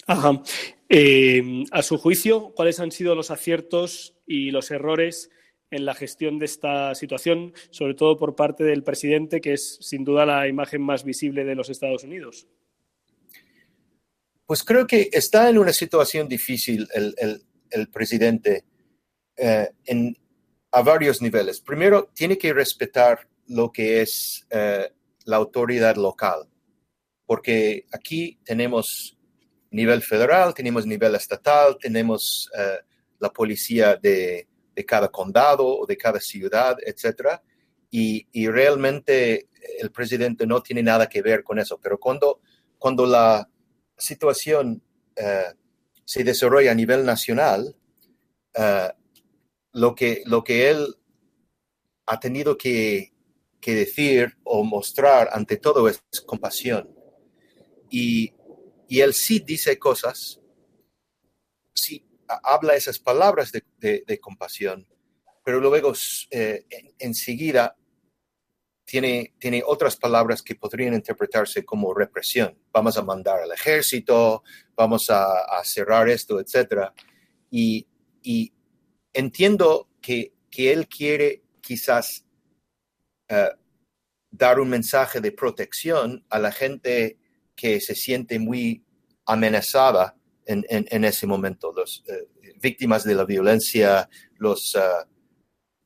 Ajá. 0.07 0.43
Eh, 0.89 1.65
a 1.71 1.83
su 1.83 1.99
juicio, 1.99 2.53
¿cuáles 2.57 2.81
han 2.81 2.91
sido 2.91 3.15
los 3.15 3.31
aciertos 3.31 4.17
y 4.27 4.51
los 4.51 4.73
errores 4.73 5.31
en 5.71 5.85
la 5.85 5.95
gestión 5.95 6.41
de 6.41 6.47
esta 6.47 6.97
situación, 6.97 7.53
sobre 7.71 7.95
todo 7.95 8.19
por 8.19 8.35
parte 8.35 8.65
del 8.65 8.83
presidente, 8.83 9.41
que 9.41 9.53
es 9.53 9.79
sin 9.81 10.05
duda 10.05 10.27
la 10.27 10.49
imagen 10.49 10.83
más 10.83 11.05
visible 11.05 11.45
de 11.45 11.55
los 11.55 11.71
Estados 11.71 12.03
Unidos? 12.03 12.49
Pues 14.51 14.65
creo 14.65 14.85
que 14.85 15.09
está 15.13 15.49
en 15.49 15.59
una 15.59 15.73
situación 15.73 16.27
difícil 16.27 16.89
el, 16.93 17.15
el, 17.71 17.89
presidente 17.89 18.65
eh, 19.37 19.71
a 20.73 20.83
varios 20.83 21.23
niveles. 21.23 21.61
Primero, 21.61 22.11
tiene 22.13 22.37
que 22.37 22.53
respetar 22.53 23.29
lo 23.47 23.71
que 23.71 24.03
es 24.03 24.45
eh, 24.51 24.91
la 25.25 25.37
autoridad 25.37 25.95
local, 25.95 26.49
porque 27.27 27.87
aquí 27.93 28.41
tenemos 28.43 29.17
nivel 29.71 30.03
federal, 30.03 30.53
tenemos 30.53 30.85
nivel 30.85 31.15
estatal, 31.15 31.79
tenemos 31.79 32.51
eh, 32.59 32.81
la 33.21 33.33
policía 33.33 33.95
de, 33.95 34.49
de 34.75 34.85
cada 34.85 35.07
condado 35.13 35.65
o 35.65 35.87
de 35.87 35.97
cada 35.97 36.19
ciudad, 36.19 36.77
etcétera. 36.85 37.41
Y, 37.89 38.27
y, 38.33 38.49
realmente 38.49 39.49
el 39.79 39.93
presidente 39.93 40.45
no 40.45 40.61
tiene 40.61 40.83
nada 40.83 41.09
que 41.09 41.23
ver 41.23 41.45
con 41.45 41.61
eso. 41.61 41.79
Pero 41.81 42.01
cuando, 42.01 42.41
cuando 42.79 43.07
la 43.07 43.49
situación 44.01 44.83
uh, 45.19 45.57
se 46.05 46.25
desarrolla 46.25 46.73
a 46.73 46.75
nivel 46.75 47.05
nacional, 47.05 47.77
uh, 48.57 48.91
lo, 49.73 49.95
que, 49.95 50.23
lo 50.27 50.43
que 50.43 50.71
él 50.71 50.97
ha 52.07 52.19
tenido 52.19 52.57
que, 52.57 53.13
que, 53.61 53.75
decir 53.75 54.37
o 54.43 54.65
mostrar 54.65 55.29
ante 55.33 55.57
todo 55.57 55.89
es 55.89 56.03
compasión. 56.27 56.93
Y, 57.91 58.33
y 58.89 59.01
él 59.01 59.15
sí 59.15 59.39
dice 59.39 59.79
cosas, 59.79 60.41
sí 61.75 62.05
habla 62.43 62.75
esas 62.75 62.99
palabras 62.99 63.53
de, 63.53 64.21
compasión, 64.21 64.87
pero 65.45 65.61
luego 65.61 65.93
eh, 66.31 66.65
enseguida 66.99 67.77
tiene, 68.91 69.35
tiene 69.39 69.63
otras 69.65 69.97
palabras 69.97 70.43
que 70.43 70.57
podrían 70.57 70.95
interpretarse 70.95 71.65
como 71.65 71.95
represión. 71.95 72.59
Vamos 72.73 72.99
a 72.99 73.05
mandar 73.05 73.41
al 73.41 73.53
ejército, 73.53 74.43
vamos 74.75 75.09
a, 75.11 75.63
cerrar 75.63 76.09
esto, 76.09 76.41
etc. 76.41 76.91
Y, 77.53 77.87
entiendo 79.13 79.89
que, 80.03 80.33
él 80.57 80.89
quiere 80.89 81.45
quizás 81.61 82.27
eh, 83.29 83.51
dar 84.29 84.59
un 84.59 84.69
mensaje 84.69 85.21
de 85.21 85.31
protección 85.31 86.27
a 86.29 86.41
la 86.41 86.51
gente 86.51 87.17
que 87.55 87.81
se 87.81 87.95
siente 87.95 88.41
muy 88.41 88.85
amenazada 89.25 90.17
en, 90.47 91.05
ese 91.05 91.29
momento, 91.29 91.73
los 91.73 92.03
eh, 92.09 92.27
víctimas 92.61 93.05
de 93.05 93.15
la 93.15 93.25
violencia, 93.25 94.09
los, 94.37 94.75
ah, 94.75 95.07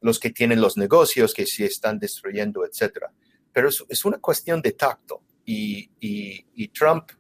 los 0.05 0.21
que 0.21 0.29
tienen 0.29 0.61
los 0.61 0.77
negocios 0.77 1.33
que 1.33 1.47
se 1.47 1.65
están 1.65 1.99
destruyendo, 1.99 2.63
etc. 2.67 3.07
Pero 3.51 3.71
es, 3.71 4.05
una 4.05 4.19
cuestión 4.19 4.61
de 4.61 4.73
tacto 4.73 5.23
y, 5.47 5.91
y, 5.99 6.69
Trump 6.69 7.11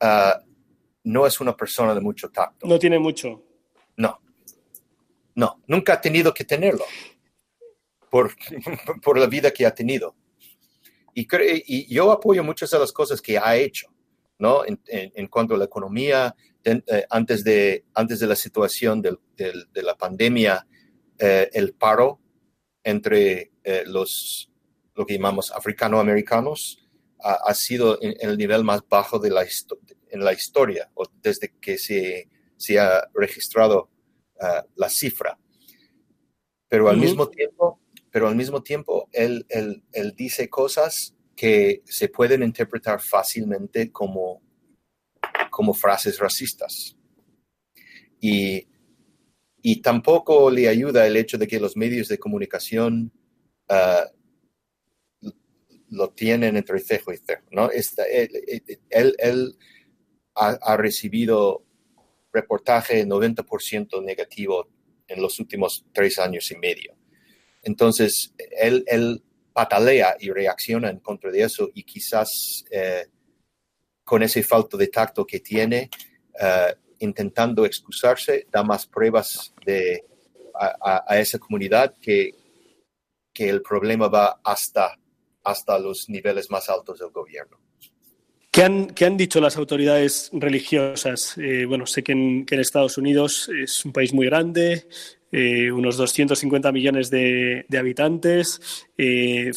ah, 0.00 0.40
no 1.04 1.28
es 1.28 1.40
una 1.40 1.56
persona 1.56 1.94
de 1.94 2.00
mucho 2.00 2.30
tacto. 2.30 2.66
No 2.66 2.76
tiene 2.76 2.98
mucho. 2.98 3.40
No, 3.96 4.20
no, 5.36 5.62
nunca 5.68 5.92
ha 5.92 6.00
tenido 6.00 6.34
que 6.34 6.42
tenerlo 6.42 6.84
por, 8.10 8.32
por 9.02 9.16
la 9.16 9.28
vida 9.28 9.52
que 9.52 9.64
ha 9.64 9.72
tenido. 9.72 10.16
Y, 11.14 11.28
y, 11.66 11.94
yo 11.94 12.10
apoyo 12.10 12.42
muchas 12.42 12.68
de 12.72 12.80
las 12.80 12.90
cosas 12.90 13.22
que 13.22 13.38
ha 13.38 13.54
hecho, 13.54 13.94
¿no? 14.40 14.64
En, 14.66 14.80
en 14.88 15.28
cuanto 15.28 15.54
a 15.54 15.58
la 15.58 15.66
economía, 15.66 16.34
eh, 16.64 16.82
antes, 17.10 17.44
de, 17.44 17.84
antes 17.94 18.18
de 18.18 18.26
la 18.26 18.34
situación 18.34 19.00
del, 19.00 19.20
de 19.36 19.82
la 19.84 19.96
pandemia, 19.96 20.66
eh, 21.16 21.48
el 21.52 21.74
paro 21.74 22.23
entre 22.84 23.52
eh, 23.64 23.82
los, 23.86 24.50
lo 24.94 25.04
que 25.04 25.14
llamamos 25.14 25.50
africanoamericanos 25.50 26.86
ha, 27.20 27.38
ha 27.46 27.54
sido 27.54 27.98
en, 28.00 28.14
el 28.20 28.38
nivel 28.38 28.62
más 28.62 28.82
bajo 28.88 29.18
de 29.18 29.30
la 29.30 29.44
en 30.10 30.24
la 30.24 30.32
historia, 30.32 30.90
o 30.94 31.06
desde 31.22 31.52
que 31.60 31.76
se, 31.76 32.28
se 32.56 32.78
ha 32.78 33.08
registrado 33.14 33.90
la 34.76 34.90
cifra. 34.90 35.38
Pero 36.68 36.88
al 36.88 36.98
mismo 36.98 37.28
tiempo, 37.28 37.80
pero 38.10 38.28
al 38.28 38.36
mismo 38.36 38.62
tiempo, 38.62 39.08
él, 39.12 39.46
él, 39.48 39.82
él 39.92 40.14
dice 40.14 40.50
cosas 40.50 41.16
que 41.34 41.82
se 41.86 42.08
pueden 42.08 42.42
interpretar 42.42 43.00
fácilmente 43.00 43.90
como 43.90 44.44
como 45.54 45.72
frases 45.72 46.18
racistas. 46.18 46.96
Y, 48.20 48.66
y 49.66 49.80
tampoco 49.80 50.50
le 50.50 50.68
ayuda 50.68 51.06
el 51.06 51.16
hecho 51.16 51.38
de 51.38 51.48
que 51.48 51.58
los 51.58 51.74
medios 51.74 52.08
de 52.08 52.18
comunicación 52.18 53.10
uh, 53.70 55.32
lo 55.88 56.10
tienen 56.10 56.58
entre 56.58 56.80
cejo 56.80 57.14
y 57.14 57.16
cejo. 57.16 57.46
¿no? 57.50 57.70
él, 57.70 59.16
él, 59.18 59.56
ha, 60.34 60.76
recibido 60.76 61.64
reportaje 62.30 63.06
90% 63.06 64.04
negativo 64.04 64.68
en 65.08 65.22
los 65.22 65.40
últimos 65.40 65.86
tres 65.94 66.18
años 66.18 66.50
y 66.50 66.58
medio. 66.58 66.94
Entonces, 67.62 68.34
él, 68.60 68.84
él 68.86 69.24
patalea 69.54 70.14
y 70.20 70.30
reacciona 70.30 70.90
en 70.90 70.98
contra 70.98 71.30
de 71.30 71.40
eso 71.40 71.70
y 71.72 71.84
quizás 71.84 72.66
eh, 72.70 73.06
con 74.04 74.22
ese 74.22 74.42
falto 74.42 74.76
de 74.76 74.88
tacto 74.88 75.26
que 75.26 75.40
tiene, 75.40 75.88
uh, 76.34 76.83
intentando 77.04 77.64
excusarse, 77.64 78.46
da 78.50 78.62
más 78.62 78.86
pruebas 78.86 79.54
de, 79.64 80.04
a, 80.54 81.18
esa 81.18 81.38
comunidad 81.38 81.94
que, 82.00 82.34
que 83.32 83.48
el 83.48 83.62
problema 83.62 84.08
va 84.08 84.40
hasta, 84.42 84.98
hasta 85.42 85.78
los 85.78 86.08
niveles 86.08 86.50
más 86.50 86.68
altos 86.68 86.98
del 86.98 87.10
gobierno. 87.10 87.58
¿Qué 88.50 88.62
han, 88.62 88.86
qué 88.86 89.04
han, 89.04 89.16
dicho 89.16 89.40
las 89.40 89.56
autoridades 89.56 90.30
religiosas? 90.32 91.36
Eh, 91.38 91.64
bueno, 91.66 91.86
sé 91.86 92.04
que 92.04 92.12
en, 92.12 92.46
Estados 92.48 92.98
Unidos 92.98 93.48
es 93.48 93.84
un 93.84 93.92
país 93.92 94.12
muy 94.12 94.26
grande, 94.26 94.86
eh, 95.32 95.72
unos 95.72 95.96
250 95.96 96.70
millones 96.70 97.10
de, 97.10 97.66
de 97.68 97.78
habitantes, 97.78 98.86
eh, 98.96 99.50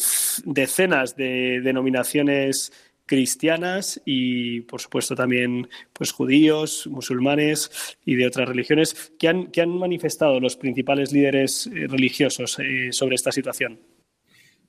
decenas 0.44 1.14
de 1.14 1.60
denominaciones 1.62 2.72
cristianas 3.08 4.00
y, 4.04 4.60
por 4.60 4.80
supuesto, 4.80 5.16
también 5.16 5.68
pues, 5.92 6.12
judíos, 6.12 6.86
musulmanes 6.86 7.96
y 8.04 8.14
de 8.14 8.28
otras 8.28 8.48
religiones. 8.48 9.12
¿Qué 9.18 9.26
han, 9.26 9.50
han 9.56 9.76
manifestado 9.76 10.38
los 10.38 10.54
principales 10.54 11.10
líderes 11.10 11.66
eh, 11.66 11.88
religiosos 11.88 12.58
eh, 12.60 12.92
sobre 12.92 13.16
esta 13.16 13.32
situación? 13.32 13.80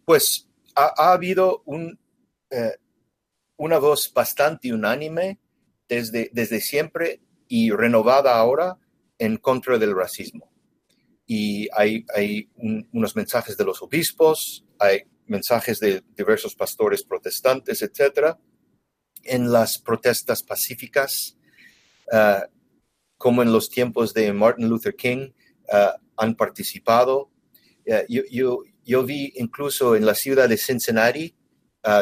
Pues 0.03 0.49
ha, 0.75 0.91
ha 0.97 1.13
habido 1.13 1.61
un, 1.65 1.99
eh, 2.49 2.77
una 3.57 3.77
voz 3.77 4.11
bastante 4.11 4.73
unánime 4.73 5.37
desde, 5.87 6.31
desde 6.33 6.61
siempre 6.61 7.19
y 7.47 7.69
renovada 7.69 8.35
ahora 8.35 8.77
en 9.19 9.37
contra 9.37 9.77
del 9.77 9.95
racismo 9.95 10.49
y 11.31 11.69
hay, 11.73 12.03
hay 12.15 12.49
un, 12.55 12.89
unos 12.91 13.15
mensajes 13.15 13.55
de 13.55 13.63
los 13.63 13.83
obispos, 13.83 14.65
hay 14.79 15.03
mensajes 15.29 15.79
de 15.79 16.03
diversos 16.15 16.55
pastores 16.55 17.03
protestantes, 17.03 17.81
etcétera, 17.81 18.39
en 19.23 19.51
las 19.51 19.77
protestas 19.77 20.43
pacíficas, 20.43 21.37
uh, 22.11 22.45
como 23.17 23.41
en 23.41 23.51
los 23.51 23.69
tiempos 23.69 24.13
de 24.13 24.31
Martin 24.33 24.69
Luther 24.69 24.95
King, 24.95 25.31
uh, 25.71 25.99
han 26.17 26.35
participado. 26.35 27.31
Uh, 27.85 28.05
yo, 28.07 28.23
yo, 28.29 28.63
yo, 28.83 29.03
vi 29.03 29.33
incluso 29.35 29.95
en 29.95 30.05
la 30.05 30.15
ciudad 30.15 30.49
de 30.49 30.57
Cincinnati, 30.57 31.35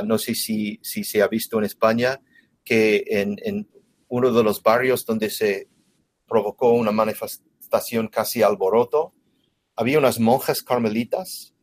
no 0.04 0.18
sé 0.18 0.34
si, 0.34 0.80
si, 0.82 1.04
se 1.04 1.22
ha 1.22 1.28
visto 1.28 1.60
en 1.60 1.66
España, 1.66 2.20
que 2.64 3.04
en, 3.08 3.38
en 3.44 3.70
uno 4.08 4.34
de 4.34 4.44
los 4.44 4.64
barrios 4.64 5.06
donde 5.06 5.30
se 5.30 5.70
provocó 6.28 6.72
una 6.72 6.92
manifestación 6.92 8.08
casi 8.08 8.42
alboroto, 8.42 9.14
había 9.76 10.00
unas 10.00 10.20
monjas 10.20 10.64
carmelitas 10.64 11.54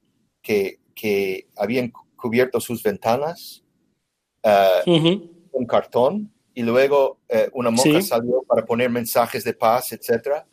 que, 0.40 0.78
que 0.94 1.48
habían 1.56 1.92
cubierto 2.16 2.60
sus 2.60 2.82
ventanas 2.82 3.64
uh, 4.44 4.90
uh-huh. 4.90 5.50
con 5.50 5.66
cartón 5.66 6.32
y 6.54 6.62
luego 6.62 7.20
uh, 7.30 7.50
una 7.52 7.70
monja 7.70 8.00
sí. 8.00 8.08
salió 8.08 8.42
para 8.42 8.64
poner 8.64 8.90
mensajes 8.90 9.44
de 9.44 9.54
paz, 9.54 9.92
etc. 9.92 10.44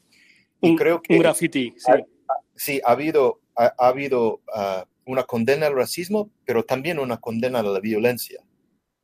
Y 0.60 0.72
un, 0.72 0.76
creo 0.76 1.02
que... 1.02 1.14
Un 1.14 1.20
graffiti, 1.20 1.74
sí. 1.78 1.92
Ha, 1.92 2.34
sí, 2.56 2.82
ha 2.84 2.92
habido, 2.92 3.42
ha, 3.56 3.74
ha 3.78 3.88
habido 3.88 4.42
uh, 4.56 4.84
una 5.06 5.24
condena 5.24 5.68
al 5.68 5.76
racismo, 5.76 6.32
pero 6.46 6.64
también 6.64 7.00
una 7.00 7.18
condena 7.18 7.60
a 7.60 7.64
la 7.64 7.80
violencia. 7.80 8.44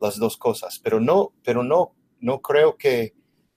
Las 0.00 0.18
dos 0.18 0.36
cosas. 0.36 0.78
Pero 0.78 1.00
no, 1.00 1.32
pero 1.42 1.62
no, 1.62 1.94
no 2.20 2.40
creo 2.40 2.76
que 2.76 3.14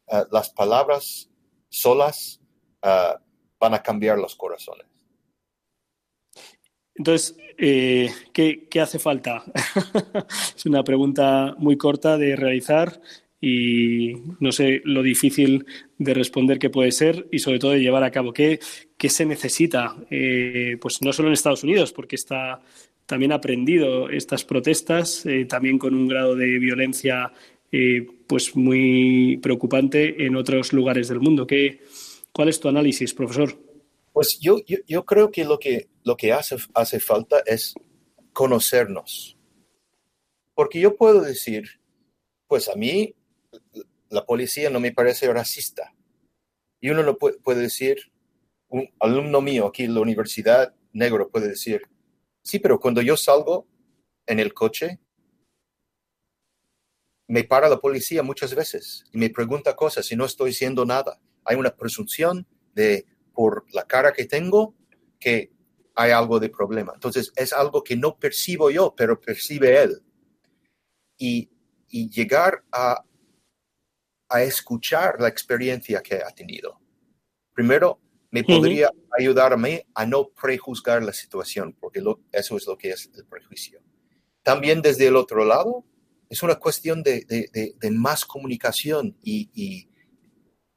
uh, 0.08 0.24
las 0.32 0.50
palabras 0.50 1.30
solas 1.70 2.41
uh, 2.84 3.20
van 3.60 3.74
a 3.74 3.84
cambiar 3.84 4.17
los 4.17 4.36
corazones. 4.36 4.88
Entonces, 6.96 7.38
eh, 7.58 8.10
¿qué, 8.34 8.68
¿qué, 8.70 8.82
hace 8.82 9.00
falta? 9.00 9.44
es 10.56 10.66
una 10.66 10.84
pregunta 10.84 11.56
muy 11.58 11.78
corta 11.78 12.18
de 12.18 12.36
realizar 12.36 13.02
y 13.40 14.14
no 14.40 14.52
sé 14.52 14.82
lo 14.84 15.02
difícil 15.02 15.66
de 15.98 16.14
responder 16.14 16.60
que 16.60 16.70
puede 16.70 16.92
ser 16.92 17.28
y 17.32 17.40
sobre 17.40 17.60
todo 17.60 17.72
de 17.72 17.82
llevar 17.82 18.04
a 18.04 18.12
cabo. 18.12 18.34
¿Qué, 18.34 18.60
qué 18.98 19.10
se 19.10 19.26
necesita? 19.26 19.96
Eh, 20.10 20.78
pues 20.80 21.02
no 21.02 21.14
solo 21.14 21.30
en 21.30 21.34
Estados 21.34 21.64
Unidos, 21.64 21.94
porque 21.94 22.16
está 22.16 22.62
también 23.06 23.32
aprendido 23.32 24.10
estas 24.10 24.44
protestas, 24.44 25.26
eh, 25.26 25.46
también 25.46 25.80
con 25.80 25.96
un 25.96 26.08
grado 26.08 26.36
de 26.36 26.60
violencia 26.60 27.32
pues 28.28 28.54
muy 28.58 29.40
preocupante 29.42 30.26
en 30.26 30.36
otros 30.36 30.74
lugares 30.74 31.08
del 31.08 31.22
mundo. 31.22 31.48
¿Qué, 31.48 31.80
¿Cuál 32.34 32.50
es 32.50 32.60
tu 32.60 32.68
análisis, 32.68 33.14
profesor? 33.14 33.71
Pues 34.13 34.39
yo, 34.39 34.58
yo, 34.65 34.78
yo, 34.88 35.06
creo 35.06 35.32
que 35.32 35.45
lo 35.45 35.58
que, 35.60 35.89
lo 36.04 36.17
que 36.17 36.34
hace, 36.34 36.58
hace 36.74 37.00
falta 37.00 37.41
es 37.45 37.74
conocernos. 38.34 39.38
Porque 40.54 40.80
yo 40.80 40.95
puedo 40.95 41.21
decir, 41.21 41.82
pues 42.47 42.67
a 42.67 42.76
mí 42.76 43.15
la 44.10 44.26
policía 44.26 44.69
no 44.69 44.80
me 44.80 44.91
parece 44.91 45.32
racista. 45.32 45.95
Y 46.82 46.89
uno 46.89 47.04
lo 47.04 47.17
puede, 47.17 47.38
puede 47.39 47.62
decir, 47.62 48.12
un 48.67 48.89
alumno 49.00 49.41
mío 49.41 49.67
aquí 49.67 49.84
en 49.84 49.93
la 49.93 50.02
universidad, 50.02 50.76
negro, 50.93 51.30
puede 51.30 51.50
decir, 51.50 51.84
sí, 52.43 52.60
pero 52.60 52.80
cuando 52.80 53.02
yo 53.02 53.15
salgo 53.15 53.67
en 54.26 54.39
el 54.39 54.54
coche, 54.54 55.00
me 57.28 57.45
para 57.45 57.69
la 57.69 57.80
policía 57.80 58.24
muchas 58.24 58.54
veces 58.54 59.06
y 59.13 59.17
me 59.17 59.30
pregunta 59.30 59.76
cosas 59.76 60.12
y 60.12 60.17
no 60.17 60.26
estoy 60.26 60.50
diciendo 60.50 60.86
nada. 60.86 61.21
Hay 61.45 61.56
una 61.56 61.76
presunción 61.76 62.45
de 62.74 63.06
por 63.34 63.65
la 63.74 63.86
cara 63.86 64.12
que 64.13 64.26
tengo 64.26 64.76
que 65.20 65.52
hay 65.96 66.12
algo 66.12 66.39
de 66.39 66.50
problema. 66.50 66.91
Entonces 66.94 67.32
es 67.36 67.54
algo 67.54 67.84
que 67.84 67.96
no 67.96 68.17
percibo 68.17 68.70
yo, 68.70 68.94
pero 68.96 69.20
percibe 69.20 69.82
él. 69.82 70.02
Y, 71.17 71.50
y 71.89 72.10
llegar 72.10 72.63
a, 72.72 73.04
a, 74.30 74.41
escuchar 74.44 75.17
la 75.20 75.28
experiencia 75.28 76.02
que 76.02 76.15
ha 76.15 76.32
tenido. 76.32 76.80
Primero, 77.54 78.00
me 78.32 78.44
podría 78.44 78.89
uh 78.89 78.96
-huh. 78.96 79.20
ayudar 79.20 79.54
a 79.54 79.58
mí 79.58 79.82
a 79.94 80.06
no 80.06 80.30
prejuzgar 80.30 81.04
la 81.04 81.13
situación, 81.13 81.76
porque 81.80 82.02
lo, 82.02 82.22
eso 82.32 82.58
es 82.58 82.65
lo 82.65 82.78
que 82.78 82.91
es 82.91 83.12
el 83.13 83.26
prejuicio. 83.26 83.82
También 84.41 84.82
desde 84.82 85.08
el 85.08 85.15
otro 85.15 85.46
lado, 85.46 85.86
es 86.30 86.41
una 86.41 86.56
cuestión 86.56 87.04
de, 87.04 87.26
de, 87.26 87.50
de, 87.54 87.76
de 87.78 87.91
más 87.91 88.26
comunicación 88.26 89.17
y, 89.22 89.52
y 89.54 89.89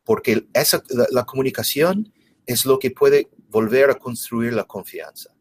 porque 0.04 0.46
esa, 0.52 0.82
la, 0.90 1.06
la 1.10 1.24
comunicación 1.24 2.12
es 2.46 2.66
lo 2.66 2.78
que 2.78 2.90
puede 2.90 3.28
volver 3.48 3.90
a 3.90 3.98
construir 3.98 4.52
la 4.52 4.64
confianza. 4.64 5.34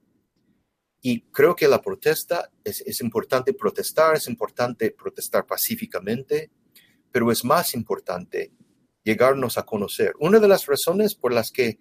Y 1.01 1.21
creo 1.31 1.55
que 1.55 1.67
la 1.67 1.81
protesta 1.81 2.49
es, 2.63 2.81
es, 2.81 3.01
importante 3.01 3.53
protestar, 3.53 4.15
es 4.15 4.27
importante 4.27 4.91
protestar 4.91 5.45
pacíficamente, 5.45 6.49
pero 7.11 7.29
es 7.31 7.43
más 7.43 7.73
importante 7.73 8.53
llegarnos 9.03 9.57
a 9.57 9.65
conocer. 9.65 10.13
Una 10.19 10.39
de 10.39 10.47
las 10.47 10.65
razones 10.65 11.13
por 11.13 11.33
las 11.33 11.51
que 11.51 11.77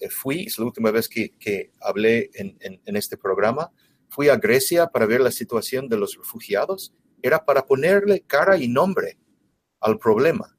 eh, 0.00 0.10
fui, 0.10 0.44
es 0.46 0.58
la 0.58 0.64
última 0.64 0.90
vez 0.90 1.08
que, 1.08 1.30
que 1.38 1.70
hablé 1.80 2.30
en, 2.34 2.56
en, 2.60 2.80
en, 2.84 2.96
este 2.96 3.16
programa, 3.16 3.70
fui 4.08 4.28
a 4.28 4.36
Grecia 4.36 4.88
para 4.88 5.06
ver 5.06 5.20
la 5.20 5.30
situación 5.30 5.88
de 5.88 5.96
los 5.96 6.16
refugiados, 6.16 6.92
era 7.22 7.44
para 7.44 7.66
ponerle 7.66 8.22
cara 8.22 8.58
y 8.58 8.68
nombre 8.68 9.18
al 9.80 9.98
problema. 9.98 10.58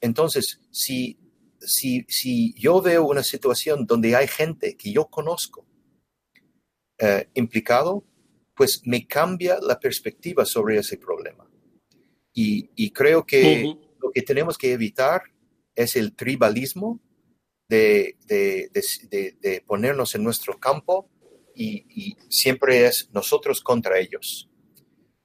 Entonces, 0.00 0.60
si 0.70 1.18
si, 1.60 2.04
si 2.08 2.54
yo 2.54 2.80
veo 2.80 3.06
una 3.06 3.22
situación 3.22 3.86
donde 3.86 4.16
hay 4.16 4.26
gente 4.26 4.76
que 4.76 4.92
yo 4.92 5.06
conozco 5.06 5.66
eh, 6.98 7.28
implicado, 7.34 8.04
pues 8.54 8.82
me 8.84 9.06
cambia 9.06 9.58
la 9.60 9.78
perspectiva 9.78 10.44
sobre 10.44 10.78
ese 10.78 10.96
problema. 10.98 11.50
Y, 12.32 12.70
y 12.76 12.90
creo 12.90 13.24
que 13.24 13.64
uh 13.64 13.68
-huh. 13.70 13.96
lo 14.00 14.10
que 14.10 14.22
tenemos 14.22 14.58
que 14.58 14.72
evitar 14.72 15.22
es 15.74 15.96
el 15.96 16.14
tribalismo 16.14 17.00
de, 17.68 18.16
de, 18.26 18.70
de, 19.10 19.36
de 19.40 19.60
ponernos 19.62 20.14
en 20.14 20.24
nuestro 20.24 20.58
campo 20.58 21.08
y, 21.54 21.84
y, 21.88 22.16
siempre 22.28 22.86
es 22.86 23.08
nosotros 23.12 23.60
contra 23.60 23.98
ellos. 23.98 24.48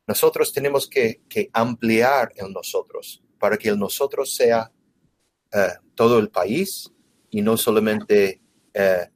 Nosotros 0.07 0.53
tenemos 0.53 0.87
que, 0.87 1.21
que 1.27 1.49
ampliar 1.53 2.31
el 2.35 2.51
nosotros 2.53 3.23
para 3.39 3.57
que 3.57 3.69
el 3.69 3.77
nosotros 3.79 4.35
sea 4.35 4.71
todo 5.95 6.19
el 6.19 6.29
país 6.29 6.91
y 7.29 7.41
no 7.41 7.57
solamente 7.57 8.41
uh, 8.75 9.09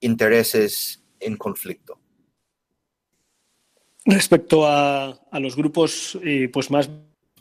intereses 0.00 1.02
en 1.18 1.36
conflicto. 1.36 1.98
Respecto 4.04 4.66
a, 4.66 5.10
a 5.30 5.40
los 5.40 5.56
grupos 5.56 6.18
eh, 6.24 6.48
pues 6.52 6.70
más 6.70 6.90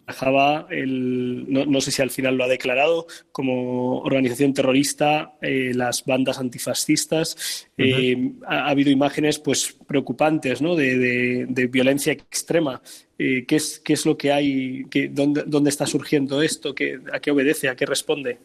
Java, 0.08 0.68
el, 0.72 1.46
no, 1.52 1.66
no, 1.66 1.82
sé 1.82 1.92
si 1.92 2.02
al 2.02 2.10
final 2.10 2.36
lo 2.36 2.44
ha 2.44 2.48
declarado 2.48 3.06
como 3.32 4.00
organización 4.00 4.54
terrorista, 4.54 5.38
eh, 5.42 5.72
las 5.74 6.04
bandas 6.04 6.40
antifascistas. 6.40 7.68
Uh 7.78 7.82
-huh. 7.82 7.86
eh, 7.86 8.32
ha, 8.48 8.66
ha, 8.66 8.70
habido 8.70 8.90
imágenes 8.90 9.40
pues 9.40 9.78
preocupantes 9.88 10.62
¿no? 10.62 10.76
de, 10.76 10.98
de, 10.98 11.46
de 11.48 11.68
violencia 11.68 12.12
extrema. 12.12 12.82
Eh, 13.20 13.46
¿qué, 13.46 13.58
es, 13.58 13.80
¿Qué 13.80 13.94
es 13.94 14.06
lo 14.06 14.18
que 14.18 14.32
hay? 14.32 14.86
¿Qué, 14.90 15.10
dónde, 15.10 15.44
¿Dónde 15.46 15.70
está 15.70 15.86
surgiendo 15.86 16.42
esto? 16.42 16.74
¿Qué, 16.74 17.00
¿A 17.14 17.20
qué 17.20 17.32
obedece? 17.32 17.70
¿A 17.70 17.76
qué 17.76 17.86
responde? 17.86 18.40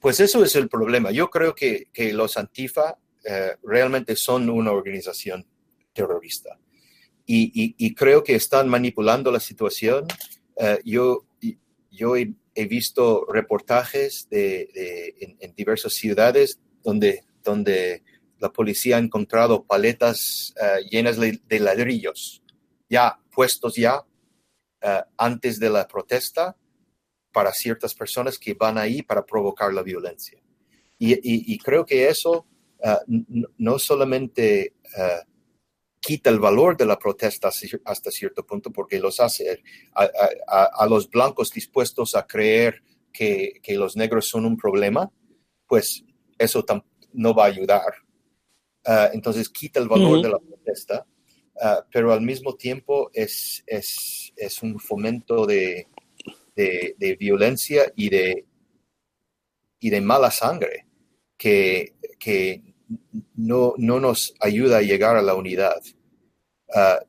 Pues 0.00 0.18
eso 0.18 0.42
es 0.42 0.56
el 0.56 0.68
problema. 0.68 1.12
Yo 1.12 1.30
creo 1.30 1.54
que, 1.54 1.88
que 1.92 2.12
los 2.12 2.36
antifa 2.36 2.98
eh, 3.24 3.52
realmente 3.62 4.16
son 4.16 4.50
una 4.50 4.72
organización 4.72 5.46
terrorista. 5.92 6.58
Y, 7.26 7.52
y, 7.54 7.74
y 7.78 7.94
creo 7.94 8.24
que 8.24 8.34
están 8.34 8.68
manipulando 8.68 9.30
la 9.30 9.40
situación 9.40 10.06
Uh, 10.56 10.78
yo, 10.84 11.26
yo 11.90 12.16
he, 12.16 12.32
he, 12.54 12.66
visto 12.66 13.26
reportajes 13.26 14.28
de, 14.30 14.68
de 14.72 15.14
en, 15.20 15.36
en, 15.40 15.54
diversas 15.54 15.94
ciudades 15.94 16.60
donde, 16.84 17.24
donde 17.42 18.04
la 18.38 18.52
policía 18.52 18.96
ha 18.96 19.00
encontrado 19.00 19.64
paletas 19.64 20.54
uh, 20.60 20.88
llenas 20.88 21.18
de 21.18 21.60
ladrillos, 21.60 22.42
ya 22.88 23.18
puestos 23.32 23.74
ya, 23.74 24.04
eh, 24.86 25.02
antes 25.16 25.58
de 25.58 25.70
la 25.70 25.88
protesta 25.88 26.54
para 27.32 27.54
ciertas 27.54 27.94
personas 27.94 28.38
que 28.38 28.52
van 28.52 28.76
ahí 28.76 29.00
para 29.00 29.24
provocar 29.24 29.72
la 29.72 29.82
violencia. 29.82 30.38
Y, 30.98 31.58
creo 31.58 31.86
que 31.86 32.08
eso 32.08 32.46
eh, 32.82 32.96
no 33.06 33.78
solamente 33.78 34.74
quita 36.00 36.28
el 36.28 36.38
valor 36.38 36.76
de 36.76 36.84
la 36.84 36.98
protesta 36.98 37.50
hasta 37.84 38.10
cierto 38.10 38.46
punto 38.46 38.70
porque 38.70 39.00
los 39.00 39.20
hace 39.20 39.62
a, 39.94 40.86
los 40.86 41.08
blancos 41.08 41.50
dispuestos 41.50 42.14
a 42.14 42.26
creer 42.26 42.82
que, 43.10 43.60
los 43.68 43.96
negros 43.96 44.28
son 44.28 44.44
un 44.44 44.58
problema, 44.58 45.10
pues 45.66 46.04
eso 46.38 46.62
no 47.14 47.34
va 47.34 47.44
a 47.44 47.48
ayudar. 47.48 47.94
Entonces 49.14 49.48
quita 49.48 49.80
el 49.80 49.88
valor 49.88 50.22
de 50.22 50.28
la 50.28 50.38
protesta, 50.38 51.06
ah, 51.60 51.84
pero 51.92 52.12
al 52.12 52.20
mismo 52.20 52.54
tiempo 52.54 53.10
es, 53.12 53.62
es, 53.66 54.32
es 54.36 54.62
un 54.62 54.78
fomento 54.78 55.46
de, 55.46 55.88
de, 56.54 57.16
violencia 57.18 57.92
y 57.96 58.08
de, 58.10 58.46
y 59.80 59.90
de 59.90 60.00
mala 60.00 60.30
sangre 60.30 60.86
que, 61.36 61.94
que 62.18 62.62
no, 63.36 63.74
no, 63.76 64.00
nos 64.00 64.34
ayuda 64.40 64.78
a 64.78 64.82
llegar 64.82 65.16
a 65.16 65.22
la 65.22 65.34
unidad. 65.34 65.80
Ah, 66.74 67.00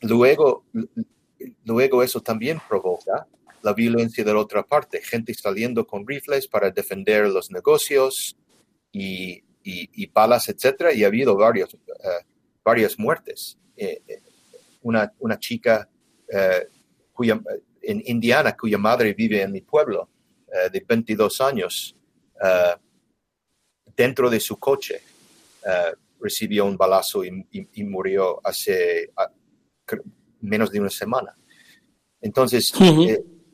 luego, 0.00 0.64
luego 1.64 2.02
eso 2.02 2.20
también 2.20 2.60
provoca 2.68 3.26
la 3.62 3.72
violencia 3.72 4.24
de 4.24 4.32
la 4.32 4.40
otra 4.40 4.62
parte, 4.62 5.00
gente 5.00 5.34
saliendo 5.34 5.86
con 5.86 6.06
rifles 6.06 6.48
para 6.48 6.70
defender 6.70 7.28
los 7.28 7.50
negocios 7.50 8.36
y, 8.90 9.42
y, 9.62 10.06
balas, 10.08 10.48
etcétera, 10.48 10.92
y 10.92 11.04
ha 11.04 11.06
habido 11.06 11.36
varios, 11.36 11.74
uh, 11.74 11.78
varias 12.64 12.98
muertes. 12.98 13.58
Eh, 13.76 14.02
eh, 14.06 14.22
una, 14.82 15.12
una, 15.20 15.38
chica 15.38 15.88
uh, 16.28 16.66
cuya, 17.12 17.40
en 17.80 18.02
Indiana 18.06 18.56
cuya 18.56 18.78
madre 18.78 19.14
vive 19.14 19.42
en 19.42 19.52
mi 19.52 19.60
pueblo, 19.60 20.08
de 20.70 20.84
22 20.86 21.40
años, 21.40 21.96
dentro 23.96 24.28
de 24.28 24.38
su 24.38 24.58
coche 24.58 25.00
recibió 26.20 26.66
un 26.66 26.76
balazo 26.76 27.24
y, 27.24 27.46
y 27.50 27.84
murió 27.84 28.38
hace 28.46 29.10
menos 30.42 30.70
de 30.70 30.80
una 30.80 30.90
semana. 30.90 31.34
Entonces, 32.20 32.70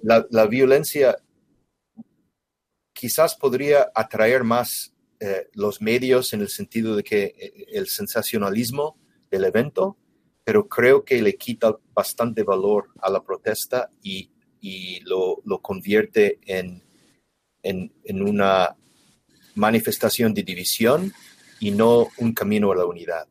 la, 0.02 0.26
la, 0.30 0.46
violencia 0.46 1.16
quizás 2.92 3.36
podría 3.36 3.92
atraer 3.94 4.42
más 4.42 4.92
eh, 5.20 5.48
los 5.54 5.82
medios 5.82 6.32
en 6.32 6.42
el 6.42 6.48
sentido 6.48 6.94
de 6.94 7.02
que 7.02 7.34
eh, 7.36 7.66
el 7.72 7.88
sensacionalismo 7.88 8.96
del 9.30 9.44
evento, 9.44 9.96
pero 10.48 10.66
creo 10.66 11.04
que 11.04 11.20
le 11.20 11.36
quita 11.36 11.76
bastante 11.92 12.42
valor 12.42 12.86
a 13.02 13.10
la 13.10 13.22
protesta 13.22 13.90
y, 14.02 14.30
y 14.62 14.98
lo, 15.00 15.42
lo, 15.44 15.58
convierte 15.58 16.38
en, 16.46 16.82
en, 17.62 17.92
en, 18.02 18.22
una 18.22 18.74
manifestación 19.56 20.32
de 20.32 20.42
división 20.44 21.12
y 21.60 21.70
no 21.70 22.08
un 22.16 22.32
camino 22.32 22.72
a 22.72 22.76
la 22.76 22.86
unidad. 22.86 23.28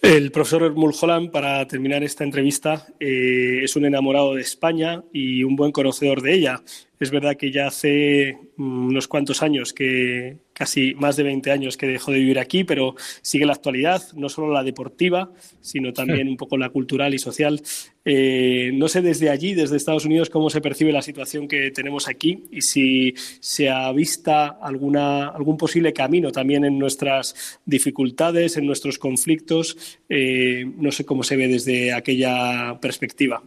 El 0.00 0.30
profesor 0.30 0.72
Mulholland, 0.72 1.32
para 1.32 1.66
terminar 1.66 2.04
esta 2.04 2.22
entrevista, 2.22 2.86
eh, 3.00 3.64
es 3.64 3.74
un 3.74 3.86
enamorado 3.86 4.36
de 4.36 4.42
España 4.42 5.02
y 5.12 5.42
un 5.42 5.56
buen 5.56 5.72
conocedor 5.72 6.22
de 6.22 6.34
ella. 6.34 6.62
Es 7.00 7.10
verdad 7.10 7.36
que 7.36 7.50
ya 7.50 7.66
hace 7.66 8.38
mm, 8.56 8.86
unos 8.90 9.08
cuantos 9.08 9.42
años, 9.42 9.72
que 9.72 10.38
casi 10.60 10.94
más 10.94 11.16
de 11.16 11.22
20 11.22 11.50
años 11.52 11.78
que 11.78 11.86
dejó 11.86 12.12
de 12.12 12.18
vivir 12.18 12.38
aquí, 12.38 12.64
pero 12.64 12.94
sigue 13.22 13.46
la 13.46 13.54
actualidad, 13.54 14.02
no 14.14 14.28
solo 14.28 14.52
la 14.52 14.62
deportiva, 14.62 15.32
sino 15.62 15.94
también 15.94 16.28
un 16.28 16.36
poco 16.36 16.58
la 16.58 16.68
cultural 16.68 17.14
y 17.14 17.18
social. 17.18 17.62
Eh, 18.04 18.70
no 18.74 18.86
sé 18.86 19.00
desde 19.00 19.30
allí, 19.30 19.54
desde 19.54 19.78
Estados 19.78 20.04
Unidos, 20.04 20.28
cómo 20.28 20.50
se 20.50 20.60
percibe 20.60 20.92
la 20.92 21.00
situación 21.00 21.48
que 21.48 21.70
tenemos 21.70 22.08
aquí 22.08 22.44
y 22.50 22.60
si 22.60 23.14
se 23.40 23.70
avista 23.70 24.48
alguna, 24.48 25.28
algún 25.28 25.56
posible 25.56 25.94
camino 25.94 26.30
también 26.30 26.66
en 26.66 26.78
nuestras 26.78 27.58
dificultades, 27.64 28.58
en 28.58 28.66
nuestros 28.66 28.98
conflictos. 28.98 29.98
Eh, 30.10 30.66
no 30.76 30.92
sé 30.92 31.06
cómo 31.06 31.22
se 31.22 31.36
ve 31.36 31.48
desde 31.48 31.94
aquella 31.94 32.78
perspectiva. 32.82 33.42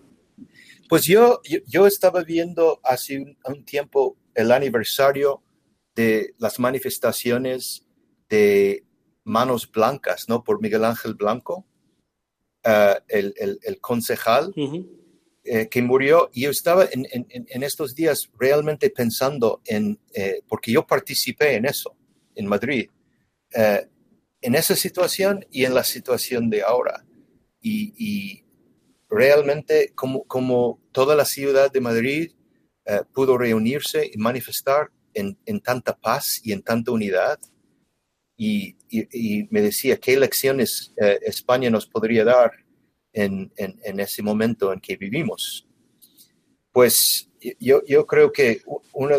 Pues 0.90 1.06
yo, 1.06 1.42
yo, 1.68 1.86
estaba 1.86 2.24
viendo 2.24 2.80
hace 2.84 3.36
un, 3.46 3.66
tiempo 3.66 4.18
el 4.34 4.52
aniversario 4.52 5.44
de 5.96 6.34
las 6.38 6.60
manifestaciones 6.60 7.86
de 8.30 8.86
Manos 9.24 9.70
Blancas, 9.72 10.28
¿no? 10.28 10.44
Por 10.44 10.62
Miguel 10.62 10.84
Ángel 10.86 11.14
Blanco, 11.14 11.66
eh, 12.64 12.96
el, 13.10 13.60
el, 13.62 13.82
concejal 13.82 14.54
eh, 15.44 15.68
que 15.70 15.82
murió. 15.82 16.30
Y 16.34 16.44
yo 16.44 16.50
estaba 16.50 16.86
en, 16.92 17.06
en, 17.12 17.64
estos 17.64 17.96
días 17.96 18.30
realmente 18.40 18.90
pensando 18.90 19.62
en, 19.66 20.00
eh, 20.14 20.42
porque 20.48 20.72
yo 20.72 20.86
participé 20.86 21.56
en 21.56 21.66
eso, 21.66 21.96
en 22.36 22.48
Madrid, 22.48 22.90
en 24.42 24.56
esa 24.56 24.76
situación 24.76 25.46
y 25.52 25.66
en 25.66 25.74
la 25.74 25.84
situación 25.84 26.50
de 26.50 26.64
ahora. 26.64 27.06
Y, 27.62 27.94
y 27.98 28.46
realmente 29.10 29.92
como, 29.94 30.24
como 30.24 30.82
toda 30.92 31.16
la 31.16 31.26
ciudad 31.26 31.72
de 31.72 31.82
Madrid 31.82 32.32
pudo 33.14 33.38
reunirse 33.38 34.10
y 34.12 34.18
manifestar 34.18 34.90
en, 35.14 35.60
tanta 35.62 35.96
paz 35.96 36.42
y 36.44 36.52
en 36.52 36.62
tanta 36.62 36.92
unidad. 36.92 37.40
Y, 38.36 38.76
me 39.52 39.62
decía, 39.62 39.98
¿qué 39.98 40.18
lecciones 40.18 40.94
eh, 40.98 41.20
España 41.24 41.70
nos 41.70 41.86
podría 41.86 42.26
dar 42.26 42.52
en, 43.14 43.52
ese 43.56 44.22
momento 44.22 44.74
en 44.74 44.80
que 44.80 44.98
vivimos? 44.98 45.68
Pues 46.72 47.30
yo, 47.60 47.84
yo 47.86 48.06
creo 48.08 48.32
que 48.32 48.62
una, 48.94 49.18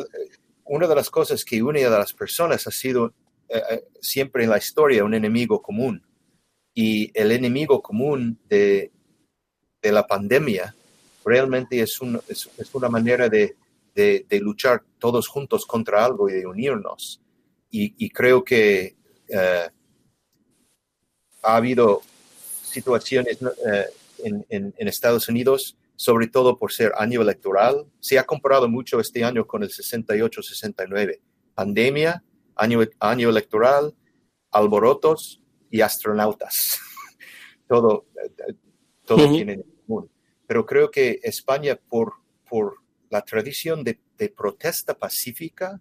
una, 0.65 0.89
de 0.89 0.95
las 0.95 1.09
cosas 1.11 1.45
que 1.45 1.63
une 1.63 1.85
a 1.85 1.91
las 1.91 2.13
personas 2.13 2.67
ha 2.67 2.71
sido 2.71 3.15
eh, 3.49 3.85
siempre 4.01 4.45
en 4.45 4.51
la 4.51 4.59
historia 4.59 5.05
un 5.05 5.15
enemigo 5.15 5.63
común. 5.63 6.05
Y 6.75 7.11
el 7.15 7.31
enemigo 7.31 7.81
común 7.81 8.39
de, 8.49 8.91
de 9.81 9.93
la 9.93 10.07
pandemia 10.07 10.75
realmente 11.25 11.81
es, 11.81 12.01
es, 12.29 12.75
una 12.75 12.89
manera 12.89 13.29
de, 13.29 13.57
luchar 14.41 14.83
todos 14.99 15.29
juntos 15.29 15.67
contra 15.67 16.05
algo 16.05 16.29
y 16.29 16.33
de 16.33 16.47
unirnos. 16.47 17.21
Y, 17.71 18.09
creo 18.11 18.45
que 18.45 18.97
eh, 19.29 19.69
ha 21.43 21.57
habido 21.57 22.03
situaciones 22.63 23.39
eh, 23.43 23.87
en, 24.49 24.89
Estados 24.89 25.29
Unidos, 25.29 25.77
sobre 25.97 26.29
todo 26.29 26.57
por 26.57 26.73
ser 26.73 26.93
año 26.97 27.21
electoral. 27.21 27.87
Se 27.99 28.19
ha 28.19 28.25
comparado 28.25 28.69
mucho 28.69 29.01
este 29.01 29.25
año 29.25 29.45
con 29.47 29.65
el 29.65 29.71
68-69. 29.71 31.19
Pandemia, 31.55 32.23
año, 32.55 32.81
año 33.01 33.29
electoral, 33.29 33.95
alborotos 34.53 35.43
y 35.69 35.81
astronautas. 35.81 36.79
todo 37.67 38.07
eh, 38.25 38.55
todo 39.05 39.31
tiene 39.33 39.65
pero 40.47 40.67
creo 40.67 40.91
que 40.91 41.21
España, 41.23 41.79
por, 41.89 42.15
por 42.49 42.77
la 43.11 43.23
tradición 43.23 43.85
de, 43.85 43.99
protesta 44.37 44.99
pacífica 44.99 45.81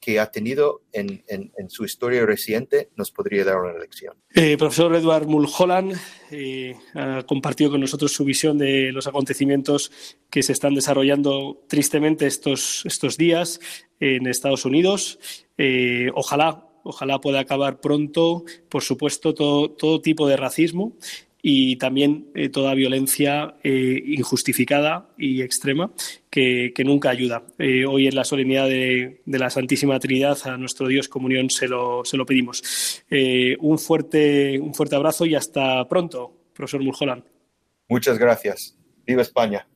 que 0.00 0.20
ha 0.20 0.30
tenido 0.30 0.82
en, 0.92 1.22
su 1.68 1.84
historia 1.84 2.26
reciente, 2.26 2.90
nos 2.94 3.10
podría 3.10 3.44
dar 3.44 3.56
una 3.58 3.78
lección. 3.78 4.14
Eh, 4.34 4.58
profesor 4.58 4.94
Edward 4.94 5.26
Mulholland 5.26 5.96
eh, 6.30 6.76
ha 6.94 7.22
compartido 7.22 7.70
con 7.70 7.80
nosotros 7.80 8.12
su 8.12 8.24
visión 8.24 8.58
de 8.58 8.92
los 8.92 9.06
acontecimientos 9.06 9.90
que 10.28 10.42
se 10.42 10.52
están 10.52 10.74
desarrollando 10.74 11.64
tristemente 11.68 12.26
estos, 12.26 12.84
estos 12.84 13.16
días 13.16 13.60
en 13.98 14.26
Estados 14.26 14.66
Unidos. 14.66 15.18
Eh, 15.56 16.10
ojalá 16.14 16.68
ojalá 16.84 17.20
pueda 17.20 17.40
acabar 17.40 17.80
pronto, 17.80 18.44
por 18.68 18.82
supuesto, 18.82 19.34
todo, 19.34 19.70
todo 19.70 20.00
tipo 20.00 20.28
de 20.28 20.36
racismo 20.36 20.96
y 21.46 21.76
también 21.76 22.30
eh, 22.34 22.48
toda 22.48 22.72
violencia 22.72 23.56
eh, 23.62 24.02
injustificada 24.06 25.10
y 25.18 25.42
extrema 25.42 25.92
que, 26.30 26.72
nunca 26.86 27.10
ayuda. 27.10 27.42
Eh, 27.58 27.84
hoy 27.84 28.06
en 28.06 28.14
la 28.14 28.24
solemnidad 28.24 28.66
de, 28.66 29.20
la 29.26 29.50
Santísima 29.50 30.00
Trinidad 30.00 30.38
a 30.46 30.56
nuestro 30.56 30.88
Dios 30.88 31.06
comunión 31.06 31.50
se 31.50 31.68
lo, 31.68 32.02
se 32.02 32.16
lo 32.16 32.24
pedimos. 32.24 33.04
un, 33.60 33.78
fuerte, 33.78 34.58
un 34.58 34.72
fuerte 34.72 34.96
abrazo 34.96 35.26
y 35.26 35.34
hasta 35.34 35.86
pronto, 35.86 36.32
profesor 36.54 36.82
Mulholland. 36.82 37.24
Muchas 37.90 38.18
gracias. 38.18 38.78
Viva 39.06 39.20
España. 39.20 39.68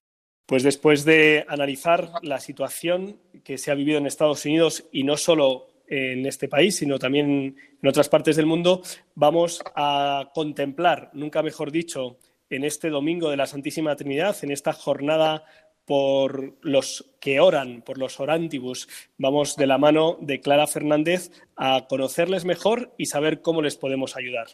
Pues 0.46 0.62
después 0.62 1.04
de 1.04 1.44
analizar 1.48 2.12
la 2.22 2.40
situación 2.40 3.18
que 3.44 3.58
se 3.58 3.70
ha 3.70 3.74
vivido 3.74 3.98
en 3.98 4.06
Estados 4.06 4.46
Unidos 4.46 4.88
y 4.90 5.04
no 5.04 5.18
solo 5.18 5.67
en 5.88 6.26
este 6.26 6.48
país, 6.48 6.76
sino 6.76 6.98
también 6.98 7.56
en 7.82 7.88
otras 7.88 8.08
partes 8.08 8.36
del 8.36 8.46
mundo, 8.46 8.82
vamos 9.14 9.62
a 9.74 10.30
contemplar, 10.34 11.10
nunca 11.12 11.42
mejor 11.42 11.72
dicho, 11.72 12.18
en 12.50 12.64
este 12.64 12.90
domingo 12.90 13.30
de 13.30 13.36
la 13.36 13.46
Santísima 13.46 13.96
Trinidad, 13.96 14.36
en 14.42 14.50
esta 14.50 14.72
jornada 14.72 15.44
por 15.84 16.58
los 16.60 17.10
que 17.18 17.40
oran, 17.40 17.80
por 17.80 17.96
los 17.98 18.20
orantibus. 18.20 18.88
Vamos 19.16 19.56
de 19.56 19.66
la 19.66 19.78
mano 19.78 20.18
de 20.20 20.40
Clara 20.40 20.66
Fernández 20.66 21.30
a 21.56 21.86
conocerles 21.88 22.44
mejor 22.44 22.92
y 22.98 23.06
saber 23.06 23.40
cómo 23.40 23.62
les 23.62 23.76
podemos 23.76 24.14
ayudar. 24.14 24.48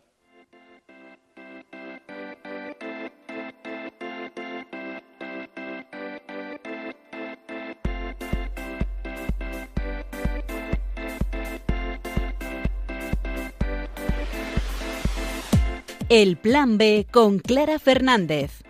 El 16.16 16.36
Plan 16.36 16.78
B 16.78 17.08
con 17.10 17.40
Clara 17.40 17.80
Fernández. 17.80 18.62